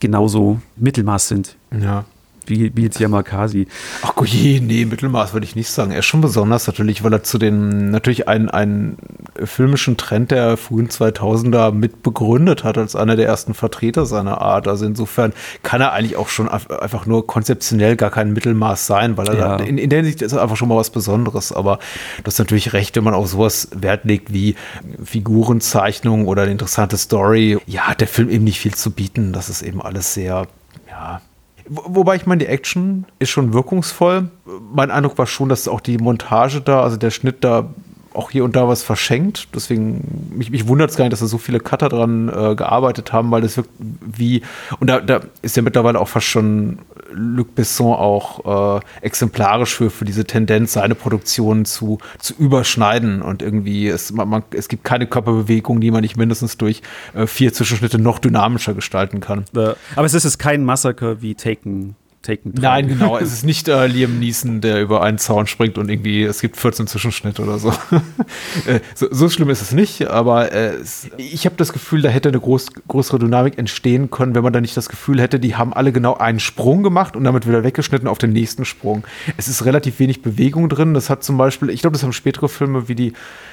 genauso 0.00 0.60
Mittelmaß 0.76 1.28
sind. 1.28 1.56
Ja 1.72 2.04
wie, 2.48 2.74
wie 2.74 2.84
jetzt 2.84 2.98
Yamakasi. 2.98 3.66
Ach 4.02 4.14
gut, 4.14 4.28
nee, 4.32 4.84
Mittelmaß 4.84 5.32
würde 5.32 5.46
ich 5.46 5.56
nicht 5.56 5.70
sagen. 5.70 5.90
Er 5.90 6.00
ist 6.00 6.06
schon 6.06 6.20
besonders 6.20 6.66
natürlich, 6.66 7.04
weil 7.04 7.12
er 7.12 7.22
zu 7.22 7.38
den, 7.38 7.90
natürlich 7.90 8.28
einen, 8.28 8.48
einen 8.50 8.98
filmischen 9.44 9.96
Trend 9.96 10.30
der 10.30 10.56
frühen 10.56 10.88
2000er 10.88 11.72
mit 11.72 12.02
begründet 12.02 12.64
hat, 12.64 12.78
als 12.78 12.96
einer 12.96 13.16
der 13.16 13.26
ersten 13.26 13.54
Vertreter 13.54 14.06
seiner 14.06 14.40
Art. 14.40 14.68
Also 14.68 14.86
insofern 14.86 15.32
kann 15.62 15.80
er 15.80 15.92
eigentlich 15.92 16.16
auch 16.16 16.28
schon 16.28 16.48
einfach 16.48 17.06
nur 17.06 17.26
konzeptionell 17.26 17.96
gar 17.96 18.10
kein 18.10 18.32
Mittelmaß 18.32 18.86
sein, 18.86 19.16
weil 19.16 19.28
er 19.28 19.36
ja. 19.36 19.56
in, 19.56 19.78
in 19.78 19.90
der 19.90 20.00
Hinsicht 20.00 20.22
ist 20.22 20.32
er 20.32 20.42
einfach 20.42 20.56
schon 20.56 20.68
mal 20.68 20.76
was 20.76 20.90
Besonderes. 20.90 21.52
Aber 21.52 21.78
das 22.24 22.34
ist 22.34 22.38
natürlich 22.38 22.72
recht, 22.72 22.96
wenn 22.96 23.04
man 23.04 23.14
auf 23.14 23.28
sowas 23.28 23.68
Wert 23.74 24.04
legt 24.04 24.32
wie 24.32 24.56
Figurenzeichnung 25.02 26.26
oder 26.26 26.42
eine 26.42 26.52
interessante 26.52 26.96
Story. 26.96 27.58
Ja, 27.66 27.82
hat 27.82 28.00
der 28.00 28.08
Film 28.08 28.30
eben 28.30 28.44
nicht 28.44 28.60
viel 28.60 28.74
zu 28.74 28.90
bieten. 28.90 29.32
Das 29.32 29.48
ist 29.48 29.62
eben 29.62 29.82
alles 29.82 30.14
sehr, 30.14 30.46
ja, 30.88 31.20
Wobei 31.68 32.16
ich 32.16 32.26
meine, 32.26 32.38
die 32.38 32.46
Action 32.46 33.06
ist 33.18 33.30
schon 33.30 33.52
wirkungsvoll. 33.52 34.30
Mein 34.72 34.90
Eindruck 34.90 35.18
war 35.18 35.26
schon, 35.26 35.48
dass 35.48 35.66
auch 35.68 35.80
die 35.80 35.98
Montage 35.98 36.60
da, 36.60 36.82
also 36.82 36.96
der 36.96 37.10
Schnitt 37.10 37.42
da 37.42 37.68
auch 38.16 38.30
hier 38.30 38.44
und 38.44 38.56
da 38.56 38.68
was 38.68 38.82
verschenkt. 38.82 39.48
Deswegen, 39.54 40.32
mich, 40.34 40.50
mich 40.50 40.68
wundert 40.68 40.90
es 40.90 40.96
gar 40.96 41.04
nicht, 41.04 41.12
dass 41.12 41.20
da 41.20 41.26
so 41.26 41.38
viele 41.38 41.60
Cutter 41.60 41.88
dran 41.88 42.28
äh, 42.28 42.54
gearbeitet 42.54 43.12
haben, 43.12 43.30
weil 43.30 43.42
das 43.42 43.56
wirkt 43.56 43.70
wie, 43.78 44.42
und 44.80 44.88
da, 44.88 45.00
da 45.00 45.20
ist 45.42 45.56
ja 45.56 45.62
mittlerweile 45.62 46.00
auch 46.00 46.08
fast 46.08 46.26
schon 46.26 46.78
Luc 47.12 47.54
Besson 47.54 47.94
auch 47.94 48.78
äh, 48.78 48.80
exemplarisch 49.02 49.74
für, 49.74 49.90
für 49.90 50.04
diese 50.04 50.24
Tendenz, 50.24 50.72
seine 50.74 50.94
Produktion 50.94 51.64
zu, 51.64 51.98
zu 52.18 52.34
überschneiden 52.34 53.22
und 53.22 53.42
irgendwie, 53.42 53.88
es, 53.88 54.12
man, 54.12 54.28
man, 54.28 54.42
es 54.50 54.68
gibt 54.68 54.84
keine 54.84 55.06
Körperbewegung, 55.06 55.80
die 55.80 55.90
man 55.90 56.02
nicht 56.02 56.16
mindestens 56.16 56.56
durch 56.56 56.82
äh, 57.14 57.26
vier 57.26 57.52
Zwischenschnitte 57.52 57.98
noch 57.98 58.18
dynamischer 58.18 58.74
gestalten 58.74 59.20
kann. 59.20 59.44
Aber 59.54 60.06
es 60.06 60.14
ist 60.14 60.38
kein 60.38 60.64
Massaker 60.64 61.22
wie 61.22 61.34
Taken 61.34 61.96
Taken 62.26 62.54
3. 62.54 62.60
Nein, 62.60 62.88
genau. 62.88 63.16
es 63.18 63.32
ist 63.32 63.44
nicht 63.44 63.68
äh, 63.68 63.86
Liam 63.86 64.18
Neeson, 64.18 64.60
der 64.60 64.82
über 64.82 65.02
einen 65.02 65.18
Zaun 65.18 65.46
springt 65.46 65.78
und 65.78 65.88
irgendwie, 65.88 66.24
es 66.24 66.40
gibt 66.40 66.56
14 66.56 66.86
Zwischenschnitte 66.88 67.42
oder 67.42 67.58
so. 67.58 67.68
äh, 68.66 68.80
so, 68.94 69.06
so, 69.10 69.28
schlimm 69.28 69.48
ist 69.50 69.62
es 69.62 69.72
nicht, 69.72 70.08
aber 70.08 70.52
äh, 70.52 70.74
es, 70.74 71.08
ich 71.16 71.46
habe 71.46 71.56
das 71.56 71.72
Gefühl, 71.72 72.02
da 72.02 72.08
hätte 72.08 72.30
eine 72.30 72.40
groß, 72.40 72.66
größere 72.88 73.20
Dynamik 73.20 73.58
entstehen 73.58 74.10
können, 74.10 74.34
wenn 74.34 74.42
man 74.42 74.52
da 74.52 74.60
nicht 74.60 74.76
das 74.76 74.88
Gefühl 74.88 75.20
hätte, 75.20 75.38
die 75.38 75.54
haben 75.54 75.72
alle 75.72 75.92
genau 75.92 76.14
einen 76.14 76.40
Sprung 76.40 76.82
gemacht 76.82 77.14
und 77.14 77.24
damit 77.24 77.46
wieder 77.46 77.62
weggeschnitten 77.62 78.08
auf 78.08 78.18
den 78.18 78.32
nächsten 78.32 78.64
Sprung. 78.64 79.04
Es 79.36 79.46
ist 79.46 79.64
relativ 79.64 80.00
wenig 80.00 80.22
Bewegung 80.22 80.68
drin. 80.68 80.94
Das 80.94 81.08
hat 81.08 81.22
zum 81.22 81.38
Beispiel, 81.38 81.70
ich 81.70 81.80
glaube, 81.80 81.94
das 81.94 82.02
haben 82.02 82.12
spätere 82.12 82.48
Filme 82.48 82.88
wie 82.88 82.96
die, 82.96 83.12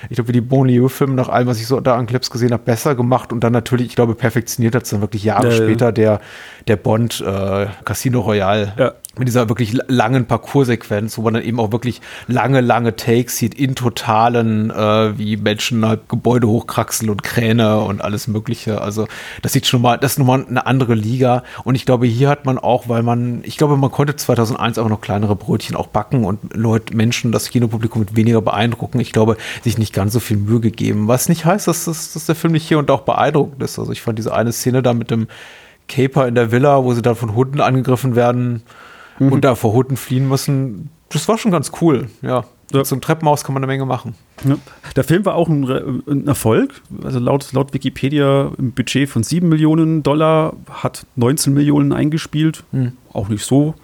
ich 0.09 0.15
glaube, 0.15 0.29
wie 0.29 0.33
die 0.33 0.41
Bonlieu-Filme 0.41 1.13
nach 1.13 1.29
allem, 1.29 1.47
was 1.47 1.59
ich 1.59 1.67
so 1.67 1.79
da 1.79 1.95
an 1.95 2.07
Clips 2.07 2.31
gesehen 2.31 2.51
habe, 2.51 2.63
besser 2.63 2.95
gemacht 2.95 3.31
und 3.31 3.43
dann 3.43 3.53
natürlich, 3.53 3.87
ich 3.87 3.95
glaube, 3.95 4.15
perfektioniert 4.15 4.73
hat 4.73 4.83
es 4.83 4.89
dann 4.89 5.01
wirklich 5.01 5.23
Jahre 5.23 5.51
später 5.51 5.91
der, 5.91 6.19
der 6.67 6.75
Bond 6.75 7.21
äh, 7.21 7.67
Casino 7.85 8.21
Royale 8.21 8.62
ja. 8.77 8.93
Mit 9.15 9.27
dieser 9.27 9.47
wirklich 9.47 9.73
langen 9.87 10.25
Parcoursequenz, 10.25 11.19
wo 11.19 11.21
man 11.21 11.35
dann 11.35 11.43
eben 11.43 11.59
auch 11.59 11.71
wirklich 11.71 12.01
lange, 12.27 12.61
lange 12.61 12.95
Takes 12.95 13.37
sieht 13.37 13.53
in 13.53 13.75
totalen, 13.75 14.71
äh, 14.71 15.17
wie 15.19 15.37
Menschen 15.37 15.85
halt 15.85 16.09
Gebäude 16.09 16.47
hochkraxeln 16.47 17.11
und 17.11 17.21
Kräne 17.21 17.81
und 17.81 18.01
alles 18.01 18.27
Mögliche. 18.27 18.81
Also 18.81 19.07
das 19.43 19.53
sieht 19.53 19.67
schon 19.67 19.83
mal, 19.83 19.97
das 19.97 20.13
ist 20.13 20.17
nochmal 20.17 20.43
eine 20.49 20.65
andere 20.65 20.95
Liga. 20.95 21.43
Und 21.63 21.75
ich 21.75 21.85
glaube, 21.85 22.07
hier 22.07 22.27
hat 22.27 22.45
man 22.45 22.57
auch, 22.57 22.89
weil 22.89 23.03
man, 23.03 23.43
ich 23.43 23.57
glaube, 23.57 23.77
man 23.77 23.91
konnte 23.91 24.15
2001 24.15 24.79
auch 24.79 24.89
noch 24.89 25.01
kleinere 25.01 25.35
Brötchen 25.35 25.75
auch 25.75 25.87
backen 25.87 26.25
und 26.25 26.55
Leute, 26.55 26.95
Menschen, 26.95 27.31
das 27.31 27.51
Kinopublikum 27.51 27.99
mit 27.99 28.15
weniger 28.15 28.41
beeindrucken. 28.41 28.99
Ich 28.99 29.11
glaube, 29.11 29.37
sich 29.63 29.77
nicht 29.77 29.93
ganz 29.93 30.13
so 30.13 30.19
viel 30.19 30.37
Mühe 30.37 30.59
gegeben. 30.59 31.07
Was 31.07 31.29
nicht 31.29 31.45
heißt, 31.45 31.67
dass, 31.67 31.85
dass, 31.85 32.13
dass 32.13 32.25
der 32.25 32.35
Film 32.35 32.53
nicht 32.53 32.67
hier 32.67 32.79
und 32.79 32.89
auch 32.89 33.01
beeindruckend 33.01 33.61
ist. 33.61 33.77
Also 33.77 33.91
ich 33.91 34.01
fand 34.01 34.17
diese 34.17 34.33
eine 34.33 34.51
Szene 34.51 34.81
da 34.81 34.95
mit 34.95 35.11
dem 35.11 35.27
Caper 35.93 36.27
in 36.27 36.35
der 36.35 36.51
Villa, 36.51 36.83
wo 36.83 36.93
sie 36.93 37.01
dann 37.01 37.15
von 37.15 37.35
Hunden 37.35 37.61
angegriffen 37.61 38.15
werden 38.15 38.63
mhm. 39.19 39.31
und 39.31 39.43
da 39.43 39.55
vor 39.55 39.73
Hunden 39.73 39.97
fliehen 39.97 40.27
müssen. 40.27 40.89
Das 41.09 41.27
war 41.27 41.37
schon 41.37 41.51
ganz 41.51 41.71
cool, 41.81 42.07
ja. 42.21 42.45
ja. 42.71 42.83
Zum 42.83 43.01
Treppenhaus 43.01 43.43
kann 43.43 43.53
man 43.53 43.63
eine 43.63 43.71
Menge 43.71 43.85
machen. 43.85 44.15
Ja. 44.43 44.55
Der 44.95 45.03
Film 45.03 45.25
war 45.25 45.35
auch 45.35 45.47
ein, 45.47 46.01
ein, 46.07 46.27
Erfolg. 46.27 46.81
Also 47.03 47.19
laut, 47.19 47.53
laut 47.53 47.73
Wikipedia 47.73 48.51
im 48.57 48.71
Budget 48.71 49.07
von 49.07 49.21
7 49.21 49.47
Millionen 49.47 50.01
Dollar 50.01 50.53
hat 50.71 51.05
19 51.15 51.53
Millionen 51.53 51.93
eingespielt. 51.93 52.63
Mhm. 52.71 52.93
Auch 53.13 53.29
nicht 53.29 53.45
so 53.45 53.75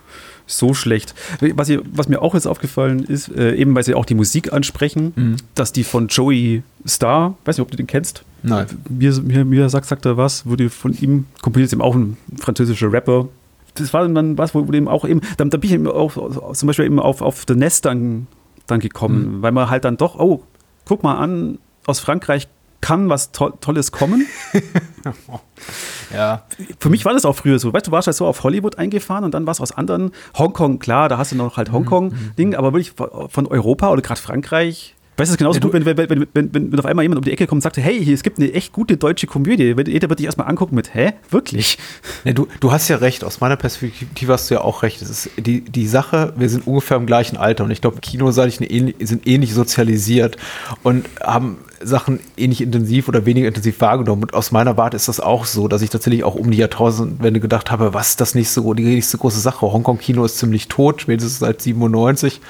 so 0.51 0.73
schlecht. 0.73 1.13
Was, 1.55 1.69
ihr, 1.69 1.83
was, 1.93 2.07
mir 2.07 2.23
auch 2.23 2.33
jetzt 2.33 2.47
aufgefallen 2.47 3.03
ist, 3.03 3.29
äh, 3.29 3.53
eben 3.53 3.75
weil 3.75 3.83
sie 3.83 3.93
auch 3.93 4.05
die 4.05 4.15
Musik 4.15 4.51
ansprechen, 4.51 5.13
mhm. 5.15 5.35
dass 5.53 5.73
die 5.73 5.83
von 5.83 6.07
Joey 6.07 6.63
Starr, 6.85 7.37
weiß 7.45 7.57
nicht, 7.57 7.61
ob 7.61 7.69
du 7.69 7.77
den 7.77 7.85
kennst. 7.85 8.23
Nein. 8.43 8.67
Mir, 8.89 9.13
mir, 9.21 9.45
mir 9.45 9.69
sagt, 9.69 9.87
sagt 9.87 10.05
er 10.05 10.17
was, 10.17 10.45
wurde 10.45 10.69
von 10.69 10.93
ihm, 10.93 11.25
komponiert 11.41 11.67
ist 11.67 11.73
eben 11.73 11.81
auch 11.81 11.95
ein 11.95 12.17
französischer 12.37 12.91
Rapper. 12.91 13.27
Das 13.75 13.93
war 13.93 14.07
dann 14.07 14.37
was, 14.37 14.53
wo, 14.55 14.67
wo 14.67 14.73
eben 14.73 14.87
auch 14.87 15.05
eben, 15.07 15.21
da, 15.37 15.45
da 15.45 15.57
bin 15.57 15.69
ich 15.69 15.73
eben 15.73 15.87
auch 15.87 16.53
zum 16.53 16.67
Beispiel 16.67 16.85
eben 16.85 16.99
auf, 16.99 17.21
auf 17.21 17.43
The 17.47 17.55
Nest 17.55 17.85
dann, 17.85 18.27
dann 18.67 18.79
gekommen, 18.79 19.37
mhm. 19.37 19.41
weil 19.41 19.51
man 19.51 19.69
halt 19.69 19.85
dann 19.85 19.97
doch, 19.97 20.19
oh, 20.19 20.43
guck 20.85 21.03
mal 21.03 21.17
an, 21.17 21.59
aus 21.85 21.99
Frankreich 21.99 22.47
kann 22.81 23.09
was 23.09 23.31
to 23.31 23.49
Tolles 23.49 23.91
kommen. 23.91 24.25
ja. 26.13 26.43
Für 26.79 26.89
mich 26.89 27.03
war 27.03 27.13
das 27.13 27.25
auch 27.25 27.35
früher 27.35 27.59
so. 27.59 27.73
Weißt 27.73 27.87
du, 27.87 27.91
warst 27.91 28.07
halt 28.07 28.15
so 28.15 28.25
auf 28.25 28.43
Hollywood 28.43 28.77
eingefahren 28.77 29.25
und 29.25 29.33
dann 29.33 29.45
war 29.45 29.51
es 29.51 29.59
aus 29.59 29.71
anderen. 29.71 30.11
Hongkong, 30.37 30.79
klar, 30.79 31.09
da 31.09 31.17
hast 31.17 31.33
du 31.33 31.35
noch 31.35 31.57
halt 31.57 31.69
mhm, 31.69 31.73
Hongkong-Ding, 31.73 32.49
mhm. 32.49 32.55
aber 32.55 32.73
wirklich 32.73 32.93
von 32.93 33.47
Europa 33.47 33.89
oder 33.89 34.01
gerade 34.01 34.21
Frankreich 34.21 34.95
Weißt 35.19 35.29
du, 35.29 35.31
es 35.31 35.31
ist 35.31 35.37
genauso 35.37 35.59
ja, 35.59 35.63
gut, 35.63 35.73
wenn, 35.73 35.85
wenn, 35.85 35.97
wenn, 36.09 36.53
wenn, 36.53 36.71
wenn 36.71 36.79
auf 36.79 36.85
einmal 36.85 37.03
jemand 37.03 37.19
um 37.19 37.25
die 37.25 37.31
Ecke 37.31 37.45
kommt 37.45 37.57
und 37.57 37.61
sagt, 37.61 37.77
hey, 37.77 38.11
es 38.11 38.23
gibt 38.23 38.39
eine 38.39 38.53
echt 38.53 38.71
gute 38.71 38.97
deutsche 38.97 39.27
Komödie. 39.27 39.75
Jeder 39.87 40.09
wird 40.09 40.19
dich 40.19 40.25
erstmal 40.25 40.47
angucken 40.47 40.75
mit, 40.75 40.93
hä? 40.93 41.13
Wirklich? 41.29 41.77
Ja, 42.23 42.33
du, 42.33 42.47
du 42.59 42.71
hast 42.71 42.87
ja 42.87 42.97
recht, 42.97 43.23
aus 43.23 43.41
meiner 43.41 43.57
Perspektive 43.57 44.33
hast 44.33 44.49
du 44.49 44.55
ja 44.55 44.61
auch 44.61 44.81
recht. 44.83 45.01
Es 45.01 45.09
ist 45.09 45.29
die, 45.37 45.61
die 45.61 45.87
Sache, 45.87 46.33
wir 46.37 46.49
sind 46.49 46.65
ungefähr 46.65 46.97
im 46.97 47.05
gleichen 47.05 47.37
Alter 47.37 47.65
und 47.65 47.71
ich 47.71 47.81
glaube, 47.81 47.99
Kinoseitig 47.99 48.55
sind 48.57 49.27
ähnlich 49.27 49.53
sozialisiert 49.53 50.37
und 50.83 51.05
haben 51.21 51.57
Sachen 51.81 52.19
ähnlich 52.37 52.61
intensiv 52.61 53.07
oder 53.07 53.25
weniger 53.25 53.47
intensiv 53.47 53.79
wahrgenommen. 53.81 54.23
Und 54.23 54.33
aus 54.33 54.51
meiner 54.51 54.77
Warte 54.77 54.95
ist 54.95 55.07
das 55.07 55.19
auch 55.19 55.45
so, 55.45 55.67
dass 55.67 55.81
ich 55.81 55.89
tatsächlich 55.89 56.23
auch 56.23 56.35
um 56.35 56.51
die 56.51 56.57
Jahrtausendwende 56.57 57.39
gedacht 57.39 57.71
habe, 57.71 57.93
was 57.93 58.09
ist 58.09 58.21
das 58.21 58.35
nächste, 58.35 58.61
die 58.75 58.83
nächste 58.83 59.17
große 59.17 59.39
Sache? 59.39 59.61
Hongkong-Kino 59.71 60.25
ist 60.25 60.37
ziemlich 60.37 60.67
tot, 60.67 61.01
spätestens 61.01 61.39
seit 61.39 61.61
97. 61.61 62.41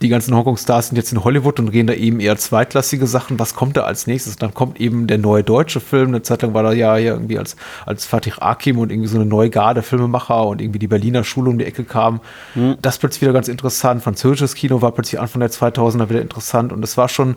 Die 0.00 0.08
ganzen 0.08 0.34
Hongkong-Stars 0.34 0.88
sind 0.88 0.96
jetzt 0.96 1.12
in 1.12 1.24
Hollywood 1.24 1.58
und 1.58 1.68
reden 1.68 1.88
da 1.88 1.94
eben 1.94 2.20
eher 2.20 2.36
zweitklassige 2.36 3.06
Sachen. 3.06 3.38
Was 3.38 3.54
kommt 3.54 3.76
da 3.76 3.82
als 3.82 4.06
nächstes? 4.06 4.36
Dann 4.36 4.54
kommt 4.54 4.80
eben 4.80 5.06
der 5.06 5.18
neue 5.18 5.42
deutsche 5.42 5.80
Film. 5.80 6.08
Eine 6.08 6.22
Zeit 6.22 6.42
lang 6.42 6.54
war 6.54 6.62
da 6.62 6.72
ja 6.72 6.96
irgendwie 6.96 7.38
als, 7.38 7.56
als 7.86 8.06
Fatih 8.06 8.34
Akim 8.38 8.78
und 8.78 8.92
irgendwie 8.92 9.08
so 9.08 9.16
eine 9.16 9.26
neue 9.26 9.50
Garde 9.50 9.82
Filmemacher 9.82 10.46
und 10.46 10.60
irgendwie 10.60 10.78
die 10.78 10.88
Berliner 10.88 11.24
Schule 11.24 11.50
um 11.50 11.58
die 11.58 11.64
Ecke 11.64 11.84
kam. 11.84 12.20
Mhm. 12.54 12.76
Das 12.82 12.98
plötzlich 12.98 13.22
wieder 13.22 13.32
ganz 13.32 13.48
interessant. 13.48 14.02
Französisches 14.02 14.54
Kino 14.54 14.82
war 14.82 14.92
plötzlich 14.92 15.20
Anfang 15.20 15.40
der 15.40 15.50
2000er 15.50 16.08
wieder 16.08 16.22
interessant 16.22 16.72
und 16.72 16.82
es 16.84 16.96
war 16.96 17.08
schon 17.08 17.36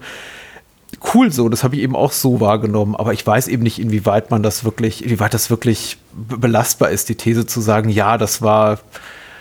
cool 1.14 1.32
so, 1.32 1.50
das 1.50 1.64
habe 1.64 1.76
ich 1.76 1.82
eben 1.82 1.96
auch 1.96 2.12
so 2.12 2.40
wahrgenommen, 2.40 2.96
aber 2.96 3.14
ich 3.14 3.26
weiß 3.26 3.48
eben 3.48 3.64
nicht, 3.64 3.80
inwieweit 3.80 4.32
man 4.32 4.44
das 4.44 4.64
wirklich, 4.64 5.04
inwieweit 5.04 5.34
das 5.34 5.50
wirklich 5.50 5.98
belastbar 6.14 6.90
ist, 6.90 7.10
die 7.10 7.16
These 7.16 7.46
zu 7.46 7.62
sagen, 7.62 7.90
ja, 7.90 8.18
das 8.18 8.42
war, 8.42 8.80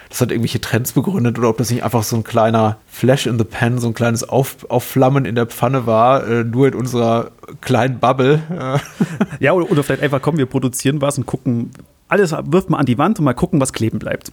das 0.08 0.20
hat 0.20 0.30
irgendwelche 0.30 0.60
Trends 0.60 0.92
begründet 0.92 1.38
oder 1.38 1.48
ob 1.48 1.58
das 1.58 1.70
nicht 1.70 1.84
einfach 1.84 2.02
so 2.02 2.16
ein 2.16 2.24
kleiner 2.24 2.78
Flash 2.86 3.26
in 3.26 3.38
the 3.38 3.44
Pan, 3.44 3.78
so 3.78 3.88
ein 3.88 3.94
kleines 3.94 4.28
Auf, 4.28 4.68
Aufflammen 4.68 5.24
in 5.24 5.34
der 5.34 5.46
Pfanne 5.46 5.86
war, 5.86 6.26
äh, 6.26 6.44
nur 6.44 6.68
in 6.68 6.74
unserer 6.74 7.30
kleinen 7.60 7.98
Bubble. 7.98 8.42
ja, 9.40 9.52
oder, 9.52 9.70
oder 9.70 9.82
vielleicht 9.82 10.02
einfach, 10.02 10.22
komm, 10.22 10.38
wir 10.38 10.46
produzieren 10.46 11.00
was 11.00 11.18
und 11.18 11.26
gucken, 11.26 11.70
alles 12.10 12.32
wirft 12.32 12.70
man 12.70 12.80
an 12.80 12.86
die 12.86 12.98
Wand 12.98 13.18
und 13.18 13.24
mal 13.24 13.34
gucken, 13.34 13.60
was 13.60 13.72
kleben 13.72 13.98
bleibt. 13.98 14.32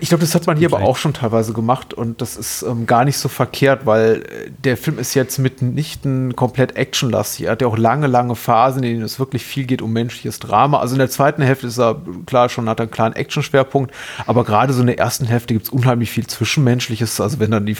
Ich 0.00 0.10
glaube, 0.10 0.20
das 0.22 0.34
hat 0.34 0.46
man 0.46 0.56
hier 0.56 0.72
aber 0.72 0.84
auch 0.84 0.96
schon 0.96 1.14
teilweise 1.14 1.52
gemacht 1.52 1.94
und 1.94 2.20
das 2.20 2.36
ist 2.36 2.62
ähm, 2.62 2.86
gar 2.86 3.04
nicht 3.04 3.16
so 3.16 3.28
verkehrt, 3.28 3.86
weil 3.86 4.22
äh, 4.22 4.50
der 4.62 4.76
Film 4.76 4.98
ist 4.98 5.14
jetzt 5.14 5.38
mitnichten 5.38 6.36
komplett 6.36 6.76
actionlastig. 6.76 7.46
Er 7.46 7.52
hat 7.52 7.62
ja 7.62 7.66
auch 7.66 7.78
lange, 7.78 8.06
lange 8.06 8.36
Phasen, 8.36 8.82
in 8.82 8.94
denen 8.94 9.04
es 9.04 9.18
wirklich 9.18 9.44
viel 9.44 9.64
geht 9.64 9.82
um 9.82 9.92
menschliches 9.92 10.38
Drama. 10.38 10.78
Also 10.78 10.94
in 10.94 10.98
der 10.98 11.10
zweiten 11.10 11.42
Hälfte 11.42 11.66
ist 11.66 11.78
er 11.78 12.00
klar 12.26 12.48
schon, 12.48 12.68
hat 12.68 12.78
er 12.78 12.84
einen 12.84 12.90
klaren 12.90 13.14
Action-Schwerpunkt, 13.14 13.92
aber 14.26 14.44
gerade 14.44 14.72
so 14.72 14.80
in 14.80 14.86
der 14.86 14.98
ersten 14.98 15.26
Hälfte 15.26 15.54
gibt 15.54 15.66
es 15.66 15.72
unheimlich 15.72 16.10
viel 16.10 16.26
Zwischenmenschliches. 16.26 17.20
Also 17.20 17.40
wenn 17.40 17.50
dann 17.50 17.66
die, 17.66 17.76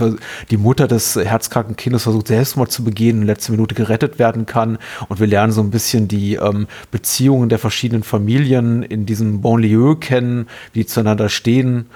die 0.51 0.57
Mutter 0.57 0.89
des 0.89 1.17
herzkranken 1.17 1.77
Kindes 1.77 2.05
versucht, 2.05 2.29
Selbstmord 2.29 2.73
zu 2.73 2.83
begehen, 2.83 3.21
in 3.21 3.27
letzter 3.27 3.53
Minute 3.53 3.75
gerettet 3.75 4.19
werden 4.19 4.47
kann 4.47 4.79
und 5.09 5.21
wir 5.21 5.27
lernen 5.27 5.53
so 5.53 5.61
ein 5.61 5.71
bisschen 5.71 6.09
die 6.09 6.35
ähm, 6.35 6.67
Beziehungen 6.91 7.51
der 7.51 7.59
verschiedenen 7.59 8.03
Familien 8.03 8.80
in 8.83 9.07
diesem 9.07 9.41
Bonlieu 9.41 9.95
kennen, 9.95 10.47
wie 10.73 10.81
die 10.81 10.87
zueinander 10.87 11.29
stehen. 11.29 11.87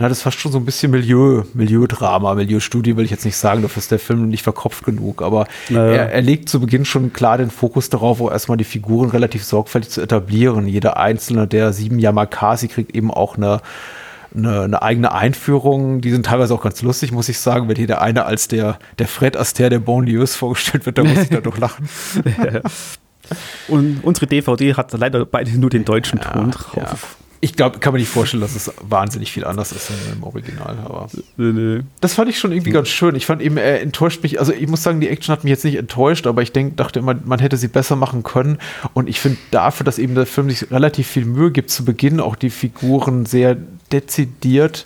Na, 0.00 0.08
das 0.08 0.18
ist 0.18 0.22
fast 0.22 0.40
schon 0.40 0.50
so 0.50 0.56
ein 0.56 0.64
bisschen 0.64 0.90
Milieu, 0.90 1.42
Milieudrama, 1.52 2.34
Milieustudie 2.34 2.96
will 2.96 3.04
ich 3.04 3.10
jetzt 3.10 3.26
nicht 3.26 3.36
sagen, 3.36 3.60
dafür 3.60 3.80
ist 3.80 3.90
der 3.90 3.98
Film 3.98 4.30
nicht 4.30 4.42
verkopft 4.42 4.82
genug, 4.82 5.20
aber 5.20 5.46
naja. 5.68 5.92
er, 5.92 6.12
er, 6.12 6.22
legt 6.22 6.48
zu 6.48 6.58
Beginn 6.58 6.86
schon 6.86 7.12
klar 7.12 7.36
den 7.36 7.50
Fokus 7.50 7.90
darauf, 7.90 8.18
auch 8.22 8.30
erstmal 8.30 8.56
die 8.56 8.64
Figuren 8.64 9.10
relativ 9.10 9.44
sorgfältig 9.44 9.90
zu 9.90 10.00
etablieren. 10.00 10.66
Jeder 10.66 10.96
einzelne 10.96 11.46
der 11.46 11.74
sieben 11.74 11.98
Yamakasi 11.98 12.68
kriegt 12.68 12.96
eben 12.96 13.10
auch 13.10 13.36
eine, 13.36 13.60
eine, 14.34 14.62
eine, 14.62 14.80
eigene 14.80 15.12
Einführung. 15.12 16.00
Die 16.00 16.10
sind 16.10 16.24
teilweise 16.24 16.54
auch 16.54 16.62
ganz 16.62 16.80
lustig, 16.80 17.12
muss 17.12 17.28
ich 17.28 17.38
sagen. 17.38 17.68
Wenn 17.68 17.76
hier 17.76 17.86
der 17.86 18.00
eine 18.00 18.24
als 18.24 18.48
der, 18.48 18.78
der 18.98 19.06
Fred 19.06 19.36
Astaire 19.36 19.68
der 19.68 19.80
Bonlieus 19.80 20.34
vorgestellt 20.34 20.86
wird, 20.86 20.96
da 20.96 21.04
muss 21.04 21.18
ich 21.18 21.28
da 21.28 21.40
doch 21.42 21.58
lachen. 21.58 21.86
Und 23.68 24.00
unsere 24.02 24.26
DVD 24.26 24.74
hat 24.74 24.92
leider 24.92 25.24
beide 25.24 25.50
nur 25.58 25.70
den 25.70 25.84
deutschen 25.84 26.18
Ja, 26.18 26.32
Ton 26.32 26.50
drauf. 26.50 26.76
ja. 26.76 26.96
Ich 27.42 27.56
glaube, 27.56 27.78
kann 27.78 27.94
mir 27.94 27.98
nicht 28.00 28.10
vorstellen, 28.10 28.42
dass 28.42 28.54
es 28.54 28.70
wahnsinnig 28.82 29.32
viel 29.32 29.46
anders 29.46 29.72
ist 29.72 29.90
im 30.12 30.22
Original. 30.24 30.76
Aber 30.84 31.08
Nö, 31.38 31.54
nö. 31.54 31.82
das 32.02 32.12
fand 32.12 32.28
ich 32.28 32.38
schon 32.38 32.52
irgendwie 32.52 32.70
ganz 32.70 32.88
schön. 32.88 33.14
Ich 33.14 33.24
fand 33.24 33.40
eben, 33.40 33.56
er 33.56 33.80
enttäuscht 33.80 34.22
mich. 34.22 34.38
Also 34.38 34.52
ich 34.52 34.68
muss 34.68 34.82
sagen, 34.82 35.00
die 35.00 35.08
Action 35.08 35.32
hat 35.32 35.42
mich 35.42 35.50
jetzt 35.50 35.64
nicht 35.64 35.76
enttäuscht, 35.76 36.26
aber 36.26 36.42
ich 36.42 36.52
denk, 36.52 36.76
dachte 36.76 36.98
immer, 36.98 37.14
man 37.24 37.38
hätte 37.38 37.56
sie 37.56 37.68
besser 37.68 37.96
machen 37.96 38.24
können. 38.24 38.58
Und 38.92 39.08
ich 39.08 39.20
finde 39.20 39.38
dafür, 39.52 39.84
dass 39.84 39.98
eben 39.98 40.14
der 40.14 40.26
Film 40.26 40.50
sich 40.50 40.70
relativ 40.70 41.06
viel 41.06 41.24
Mühe 41.24 41.50
gibt, 41.50 41.70
zu 41.70 41.82
Beginn 41.86 42.20
auch 42.20 42.36
die 42.36 42.50
Figuren 42.50 43.24
sehr 43.24 43.56
dezidiert 43.90 44.84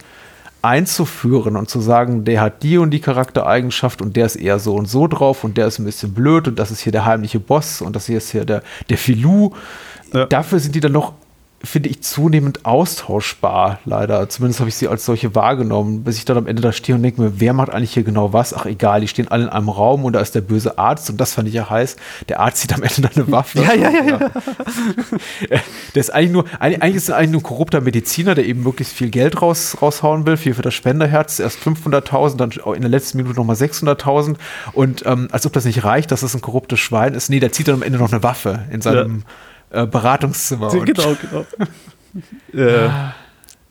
einzuführen 0.65 1.57
und 1.57 1.69
zu 1.69 1.81
sagen, 1.81 2.25
der 2.25 2.41
hat 2.41 2.63
die 2.63 2.79
und 2.79 2.91
die 2.91 3.01
Charaktereigenschaft 3.01 4.01
und 4.01 4.17
der 4.17 4.27
ist 4.27 4.37
eher 4.37 4.59
so 4.59 4.75
und 4.75 4.87
so 4.87 5.07
drauf 5.07 5.45
und 5.45 5.59
der 5.59 5.67
ist 5.67 5.79
ein 5.79 5.85
bisschen 5.85 6.15
blöd 6.15 6.49
und 6.49 6.59
das 6.59 6.71
ist 6.71 6.81
hier 6.81 6.93
der 6.93 7.05
heimliche 7.05 7.39
Boss 7.39 7.83
und 7.83 7.95
das 7.95 8.07
hier 8.07 8.17
ist 8.17 8.31
hier 8.31 8.47
der, 8.47 8.63
der 8.89 8.97
Filou. 8.97 9.53
Ja. 10.13 10.25
Dafür 10.25 10.59
sind 10.61 10.75
die 10.75 10.81
dann 10.81 10.93
noch, 10.93 11.13
finde 11.65 11.89
ich, 11.89 12.03
zunehmend 12.03 12.65
austauschbar, 12.65 13.79
leider. 13.85 14.29
Zumindest 14.29 14.61
habe 14.61 14.69
ich 14.69 14.77
sie 14.77 14.89
als 14.89 15.05
solche 15.05 15.35
wahrgenommen, 15.35 16.05
bis 16.05 16.19
ich 16.19 16.25
dann 16.25 16.37
am 16.37 16.47
Ende 16.47 16.63
da 16.63 16.73
stehe 16.73 16.97
und 16.97 17.03
denke 17.03 17.21
mir, 17.21 17.41
wer 17.41 17.53
macht 17.53 17.71
eigentlich 17.71 17.93
hier 17.93 18.05
genau 18.05 18.33
was? 18.33 18.55
Ach 18.55 18.67
egal, 18.67 19.01
die 19.01 19.09
stehen 19.09 19.29
alle 19.29 19.45
in 19.45 19.49
einem 19.49 19.69
Raum 19.69 20.05
und 20.05 20.13
da 20.13 20.21
ist 20.21 20.35
der 20.35 20.41
böse 20.41 20.79
Arzt 20.79 21.11
und 21.11 21.21
das 21.21 21.35
fand 21.35 21.49
ich 21.49 21.55
ja 21.55 21.69
heiß. 21.69 21.97
Der 22.29 22.41
Arzt 22.41 22.59
zieht 22.59 22.73
am 22.73 22.83
Ende 22.83 23.03
dann 23.03 23.13
eine 23.15 23.31
Waffe. 23.31 23.63
Ja, 23.63 23.75
ja, 23.75 23.91
ja, 23.91 24.05
ja. 24.05 24.31
Der 25.95 26.01
ist 26.01 26.11
eigentlich 26.11 26.33
nur, 26.33 26.45
eigentlich 26.61 26.97
ist 26.97 27.09
er 27.09 27.17
eigentlich 27.17 27.31
nur 27.31 27.41
ein 27.41 27.45
korrupter 27.45 27.81
Mediziner, 27.81 28.35
der 28.35 28.47
eben 28.47 28.63
möglichst 28.63 28.95
viel 28.95 29.11
Geld 29.11 29.41
raus, 29.41 29.79
raushauen 29.81 30.27
will, 30.27 30.37
viel 30.37 30.55
für 30.55 30.63
das 30.63 30.75
Spenderherz. 30.75 31.39
Erst 31.39 31.59
500.000, 31.59 32.37
dann 32.37 32.51
in 32.75 32.83
der 32.83 32.91
letzten 32.91 33.19
Minute 33.19 33.37
nochmal 33.37 33.57
600.000. 33.57 34.37
Und 34.73 35.05
ähm, 35.07 35.29
als 35.33 35.47
ob 35.47 35.53
das 35.53 35.65
nicht 35.65 35.85
reicht, 35.85 36.11
dass 36.11 36.21
das 36.21 36.35
ein 36.35 36.41
korruptes 36.41 36.81
Schwein 36.81 37.15
ist. 37.15 37.31
Nee, 37.31 37.41
der 37.41 37.53
zieht 37.53 37.69
dann 37.69 37.77
am 37.77 37.83
Ende 37.83 37.99
noch 37.99 38.13
eine 38.13 38.23
Waffe 38.23 38.65
in 38.71 38.81
seinem 38.81 39.25
äh, 39.75 39.87
Beratungszimmer. 39.87 40.69
Genau, 40.85 41.17
genau. 41.21 41.47
äh, 42.55 42.89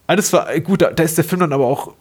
alles 0.08 0.34
war 0.34 0.54
äh, 0.54 0.62
gut, 0.62 0.82
da, 0.82 0.92
da 0.92 1.04
ist 1.04 1.18
der 1.18 1.24
Film 1.24 1.42
dann 1.42 1.54
aber 1.54 1.66
auch 1.66 1.94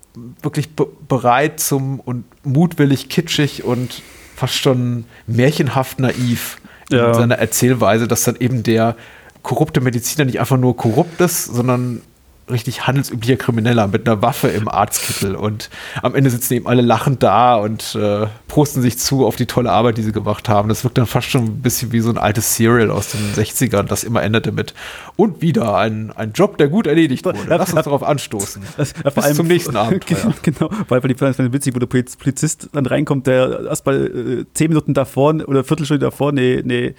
wirklich 0.42 0.74
be 0.74 0.86
bereit 1.08 1.60
zum 1.60 2.00
und 2.00 2.24
mutwillig 2.44 3.08
kitschig 3.08 3.64
und 3.64 4.02
fast 4.36 4.54
schon 4.54 5.04
märchenhaft 5.26 6.00
naiv 6.00 6.58
Ja. 6.90 7.08
in 7.08 7.14
seiner 7.14 7.38
Erzählweise, 7.38 8.08
dass 8.08 8.24
dann 8.24 8.36
eben 8.36 8.62
der 8.62 8.96
korrupte 9.42 9.80
Mediziner 9.80 10.24
nicht 10.24 10.40
einfach 10.40 10.58
nur 10.58 10.76
korrupt 10.76 11.20
ist, 11.20 11.44
sondern 11.46 12.02
richtig 12.50 12.86
handelsüblicher 12.86 13.36
Krimineller 13.36 13.86
mit 13.88 14.06
einer 14.06 14.20
Waffe 14.22 14.48
im 14.48 14.68
Arztkittel 14.68 15.34
und 15.36 15.70
am 16.02 16.14
Ende 16.14 16.28
sitzen 16.30 16.54
eben 16.54 16.66
alle 16.66 16.82
lachend 16.82 17.22
da 17.22 17.56
und 17.56 17.94
äh, 17.94 18.26
posten 18.48 18.82
sich 18.82 18.98
zu 18.98 19.24
auf 19.26 19.36
die 19.36 19.46
tolle 19.46 19.70
Arbeit, 19.70 19.96
die 19.96 20.02
sie 20.02 20.12
gemacht 20.12 20.48
haben. 20.48 20.68
Das 20.68 20.84
wirkt 20.84 20.98
dann 20.98 21.06
fast 21.06 21.28
schon 21.30 21.44
ein 21.44 21.62
bisschen 21.62 21.92
wie 21.92 22.00
so 22.00 22.10
ein 22.10 22.18
altes 22.18 22.56
Serial 22.56 22.90
aus 22.90 23.12
den 23.12 23.20
60ern, 23.34 23.84
das 23.84 24.04
immer 24.04 24.22
endete 24.22 24.52
mit 24.52 24.74
und 25.16 25.40
wieder 25.40 25.76
ein, 25.76 26.10
ein 26.12 26.32
Job, 26.32 26.58
der 26.58 26.68
gut 26.68 26.86
erledigt 26.86 27.24
wurde. 27.24 27.38
Lass 27.48 27.72
uns 27.72 27.84
darauf 27.84 28.02
anstoßen. 28.02 28.62
das, 28.76 28.92
ja, 29.04 29.10
Bis 29.10 29.34
zum 29.34 29.46
nächsten 29.46 29.76
Abenteuer. 29.76 30.34
genau, 30.42 30.70
weil 30.88 31.02
weil 31.02 31.14
die 31.14 31.24
ich 31.24 31.52
witzig, 31.52 31.74
wo 31.74 31.78
der 31.78 31.86
Poliz- 31.86 32.16
Polizist 32.16 32.68
dann 32.72 32.86
reinkommt, 32.86 33.26
der 33.26 33.60
erst 33.66 33.86
mal 33.86 34.06
äh, 34.06 34.44
zehn 34.54 34.68
Minuten 34.68 34.94
davor 34.94 35.34
oder 35.46 35.64
Viertelstunde 35.64 36.04
davor 36.04 36.30
eine, 36.30 36.60
eine, 36.64 36.94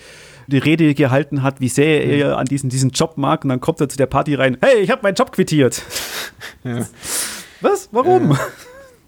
die 0.47 0.57
Rede 0.57 0.93
gehalten 0.93 1.43
hat, 1.43 1.59
wie 1.61 1.69
sehr 1.69 2.03
er 2.05 2.37
an 2.37 2.45
diesen, 2.45 2.69
diesen 2.69 2.91
Job 2.91 3.17
mag 3.17 3.43
und 3.43 3.49
dann 3.49 3.61
kommt 3.61 3.81
er 3.81 3.89
zu 3.89 3.97
der 3.97 4.05
Party 4.07 4.35
rein, 4.35 4.57
hey, 4.61 4.79
ich 4.81 4.89
habe 4.89 5.01
meinen 5.03 5.15
Job 5.15 5.31
quittiert. 5.31 5.81
Ja. 6.63 6.85
Was? 7.59 7.89
Warum? 7.91 8.37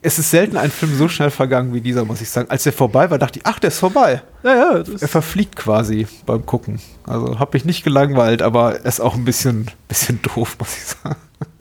Es 0.02 0.20
ist 0.20 0.30
selten 0.30 0.58
ein 0.58 0.70
Film 0.70 0.94
so 0.96 1.08
schnell 1.08 1.30
vergangen 1.32 1.74
wie 1.74 1.80
dieser, 1.82 2.04
muss 2.06 2.22
ich 2.22 2.30
sagen. 2.30 2.50
Als 2.50 2.66
er 2.66 2.74
vorbei 2.74 3.10
war, 3.10 3.18
dachte 3.18 3.40
ich, 3.40 3.46
ach, 3.46 3.60
der 3.60 3.70
ist 3.70 3.80
vorbei. 3.80 4.22
Ja, 4.44 4.56
ja, 4.56 4.84
Er 5.00 5.08
verfliegt 5.08 5.56
quasi 5.56 6.06
beim 6.26 6.46
Gucken. 6.46 6.80
Also 7.06 7.40
habe 7.40 7.52
mich 7.54 7.66
nicht 7.66 7.84
gelangweilt, 7.84 8.42
aber 8.42 8.76
er 8.76 8.86
ist 8.86 9.00
auch 9.00 9.16
ein 9.16 9.26
bisschen, 9.26 9.72
bisschen 9.88 10.22
doof, 10.22 10.58
muss 10.60 10.76
ich 10.78 10.84
sagen. 10.84 11.16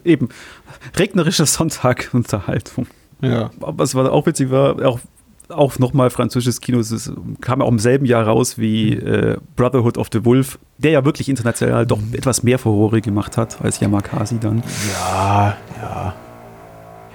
eben. 0.04 0.28
Regnerische 0.98 1.46
Sonntag-Unterhaltung. 1.46 2.86
Ja. 3.22 3.50
Aber 3.60 3.78
was 3.78 3.94
war 3.94 4.12
auch 4.12 4.26
witzig 4.26 4.50
war, 4.50 4.84
auch, 4.84 4.98
auch 5.48 5.78
nochmal 5.78 6.10
französisches 6.10 6.60
Kino, 6.60 6.78
es 6.78 7.12
kam 7.40 7.60
ja 7.60 7.66
auch 7.66 7.70
im 7.70 7.78
selben 7.78 8.06
Jahr 8.06 8.26
raus 8.26 8.58
wie 8.58 8.94
äh, 8.94 9.36
Brotherhood 9.56 9.98
of 9.98 10.08
the 10.12 10.24
Wolf, 10.24 10.58
der 10.78 10.92
ja 10.92 11.04
wirklich 11.04 11.28
international 11.28 11.86
doch 11.86 12.00
etwas 12.12 12.42
mehr 12.42 12.58
Furore 12.58 13.00
gemacht 13.00 13.36
hat 13.36 13.60
als 13.62 13.80
Yamakasi 13.80 14.38
dann. 14.40 14.62
Ja, 14.92 15.56
ja. 15.80 16.14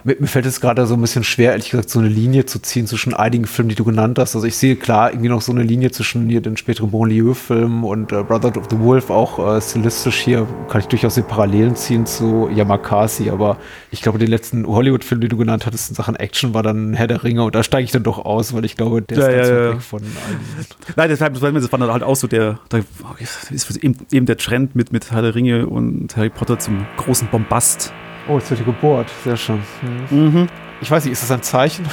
Mir, 0.04 0.16
mir 0.20 0.28
fällt 0.28 0.46
es 0.46 0.62
gerade 0.62 0.86
so 0.86 0.94
ein 0.94 1.02
bisschen 1.02 1.24
schwer, 1.24 1.52
ehrlich 1.52 1.72
gesagt, 1.72 1.90
so 1.90 2.00
eine 2.00 2.08
Linie 2.08 2.46
zu 2.46 2.60
ziehen 2.60 2.88
zwischen 2.88 3.14
einigen 3.14 3.46
Filmen, 3.46 3.70
die 3.70 3.76
du 3.76 3.84
genannt 3.84 4.20
hast. 4.20 4.36
Also 4.36 4.48
ich 4.48 4.56
sehe 4.56 4.76
klar 4.76 5.12
irgendwie 5.12 5.30
noch 5.30 5.42
so 5.42 5.52
eine 5.52 5.64
Linie 5.64 5.92
zwischen 5.92 6.30
hier 6.30 6.42
den 6.42 6.58
späteren 6.58 6.92
Bonlieu-Filmen 6.92 7.84
und 7.84 8.12
äh, 8.12 8.24
Brotherhood 8.24 8.58
of 8.58 8.68
the 8.70 8.80
Wolf, 8.80 9.10
auch 9.10 9.56
äh, 9.56 9.62
stilistisch 9.62 10.18
hier 10.18 10.48
kann 10.70 10.82
ich 10.82 10.88
durchaus 10.88 11.16
die 11.16 11.22
Parallelen 11.22 11.76
ziehen 11.76 12.06
zu 12.06 12.50
Yamakasi, 12.54 13.30
aber 13.30 13.58
ich 13.92 14.02
glaube, 14.02 14.20
den 14.20 14.30
letzten 14.30 14.66
Hollywood-Film, 14.68 15.22
den 15.22 15.30
du 15.30 15.38
genannt 15.38 15.66
hattest 15.66 15.90
in 15.90 15.96
Sachen 15.96 16.16
Action, 16.16 16.54
war 16.54 16.64
dann 16.64 16.94
Herr 16.94 17.08
der 17.08 17.24
Ringe 17.24 17.44
und 17.44 17.56
da 17.56 17.64
steige 17.64 17.84
ich 17.84 17.92
dann 17.92 18.04
doch 18.04 18.20
aus, 18.20 18.54
weil 18.54 18.66
ich 18.66 18.76
glaube, 18.76 19.02
der 19.02 19.18
Ja, 19.18 19.28
ist 19.28 19.36
ganz 19.36 19.48
ja, 19.48 19.56
weit 19.56 19.64
ja. 19.64 19.74
weg 19.74 19.82
von 19.82 20.02
einigen. 20.02 20.68
Nein, 20.96 21.10
deshalb, 21.10 21.34
das 21.34 21.72
war 21.72 21.80
dann 21.80 21.92
halt 21.92 22.04
auch 22.04 22.16
so 22.16 22.28
der, 22.28 22.60
da 22.70 22.80
ist 23.20 23.78
eben, 23.78 23.96
eben 24.12 24.26
der 24.26 24.38
Trend 24.38 24.76
mit, 24.76 24.92
mit 24.92 25.12
Herr 25.12 25.22
der 25.22 25.36
Ringe 25.36 25.68
und 25.68 26.16
Harry 26.16 26.30
Potter 26.30 26.60
zum 26.60 26.86
großen 26.98 27.28
Bombast. 27.30 27.94
Oh, 28.30 28.38
jetzt 28.38 28.52
wird 28.52 28.60
hier 28.60 28.72
gebohrt. 28.72 29.10
Sehr 29.24 29.36
schön. 29.36 29.64
Hm. 30.10 30.48
Ich 30.82 30.92
weiß 30.92 31.04
nicht, 31.04 31.14
ist 31.14 31.24
das 31.24 31.32
ein 31.32 31.42
Zeichen? 31.42 31.86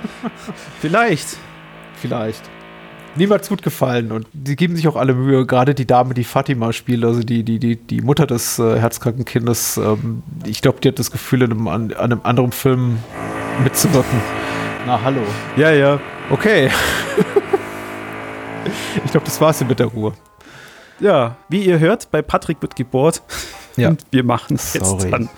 Vielleicht. 0.80 1.36
Vielleicht. 1.96 2.42
Niemals 3.16 3.48
gut 3.48 3.62
gefallen 3.62 4.12
und 4.12 4.26
die 4.32 4.56
geben 4.56 4.76
sich 4.76 4.86
auch 4.86 4.94
alle 4.94 5.14
Mühe. 5.14 5.44
Gerade 5.46 5.74
die 5.74 5.86
Dame, 5.86 6.14
die 6.14 6.22
Fatima 6.22 6.72
spielt, 6.72 7.04
also 7.04 7.22
die, 7.22 7.42
die, 7.42 7.58
die, 7.58 7.76
die 7.76 8.00
Mutter 8.02 8.26
des 8.26 8.58
äh, 8.58 8.78
herzkranken 8.78 9.24
Kindes, 9.24 9.78
ähm, 9.78 10.22
ich 10.44 10.60
glaube, 10.60 10.80
die 10.80 10.88
hat 10.88 10.98
das 10.98 11.10
Gefühl, 11.10 11.42
in 11.42 11.50
einem, 11.50 11.66
an, 11.66 11.92
an 11.94 12.12
einem 12.12 12.20
anderen 12.22 12.52
Film 12.52 12.98
mitzuwirken. 13.64 14.20
Na, 14.86 15.00
hallo. 15.02 15.22
Ja, 15.56 15.72
ja. 15.72 15.98
Okay. 16.30 16.70
ich 19.04 19.10
glaube, 19.10 19.24
das 19.24 19.40
war's 19.40 19.58
hier 19.58 19.66
mit 19.66 19.80
der 19.80 19.86
Ruhe. 19.86 20.12
Ja, 21.00 21.36
wie 21.48 21.64
ihr 21.64 21.78
hört, 21.78 22.10
bei 22.10 22.22
Patrick 22.22 22.60
wird 22.60 22.76
gebohrt. 22.76 23.22
Ja. 23.76 23.90
Und 23.90 24.04
wir 24.10 24.24
machen 24.24 24.56
jetzt 24.56 24.72
Sorry. 24.72 25.10
dann, 25.10 25.28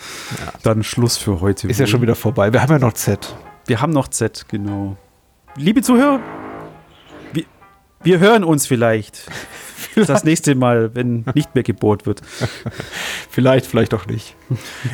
dann 0.62 0.82
Schluss 0.82 1.16
für 1.16 1.40
heute. 1.40 1.68
Ist 1.68 1.80
ja 1.80 1.86
schon 1.86 2.02
wieder 2.02 2.14
vorbei. 2.14 2.52
Wir 2.52 2.62
haben 2.62 2.72
ja 2.72 2.78
noch 2.78 2.92
Z. 2.92 3.34
Wir 3.66 3.80
haben 3.80 3.92
noch 3.92 4.08
Z, 4.08 4.46
genau. 4.48 4.96
Liebe 5.56 5.82
Zuhörer, 5.82 6.20
wir, 7.32 7.44
wir 8.02 8.18
hören 8.18 8.44
uns 8.44 8.66
vielleicht. 8.66 9.26
Das 10.06 10.22
nächste 10.22 10.54
Mal, 10.54 10.94
wenn 10.94 11.24
nicht 11.34 11.56
mehr 11.56 11.64
gebohrt 11.64 12.06
wird. 12.06 12.22
Vielleicht, 13.30 13.66
vielleicht 13.66 13.94
auch 13.94 14.06
nicht. 14.06 14.36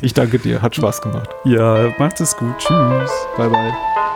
Ich 0.01 0.15
danke 0.15 0.39
dir. 0.39 0.63
Hat 0.63 0.75
Spaß 0.77 1.03
gemacht. 1.03 1.29
Ja, 1.45 1.93
macht 1.99 2.21
es 2.23 2.35
gut. 2.37 2.57
Tschüss. 2.57 3.11
Bye, 3.37 3.51
bye. 3.51 4.14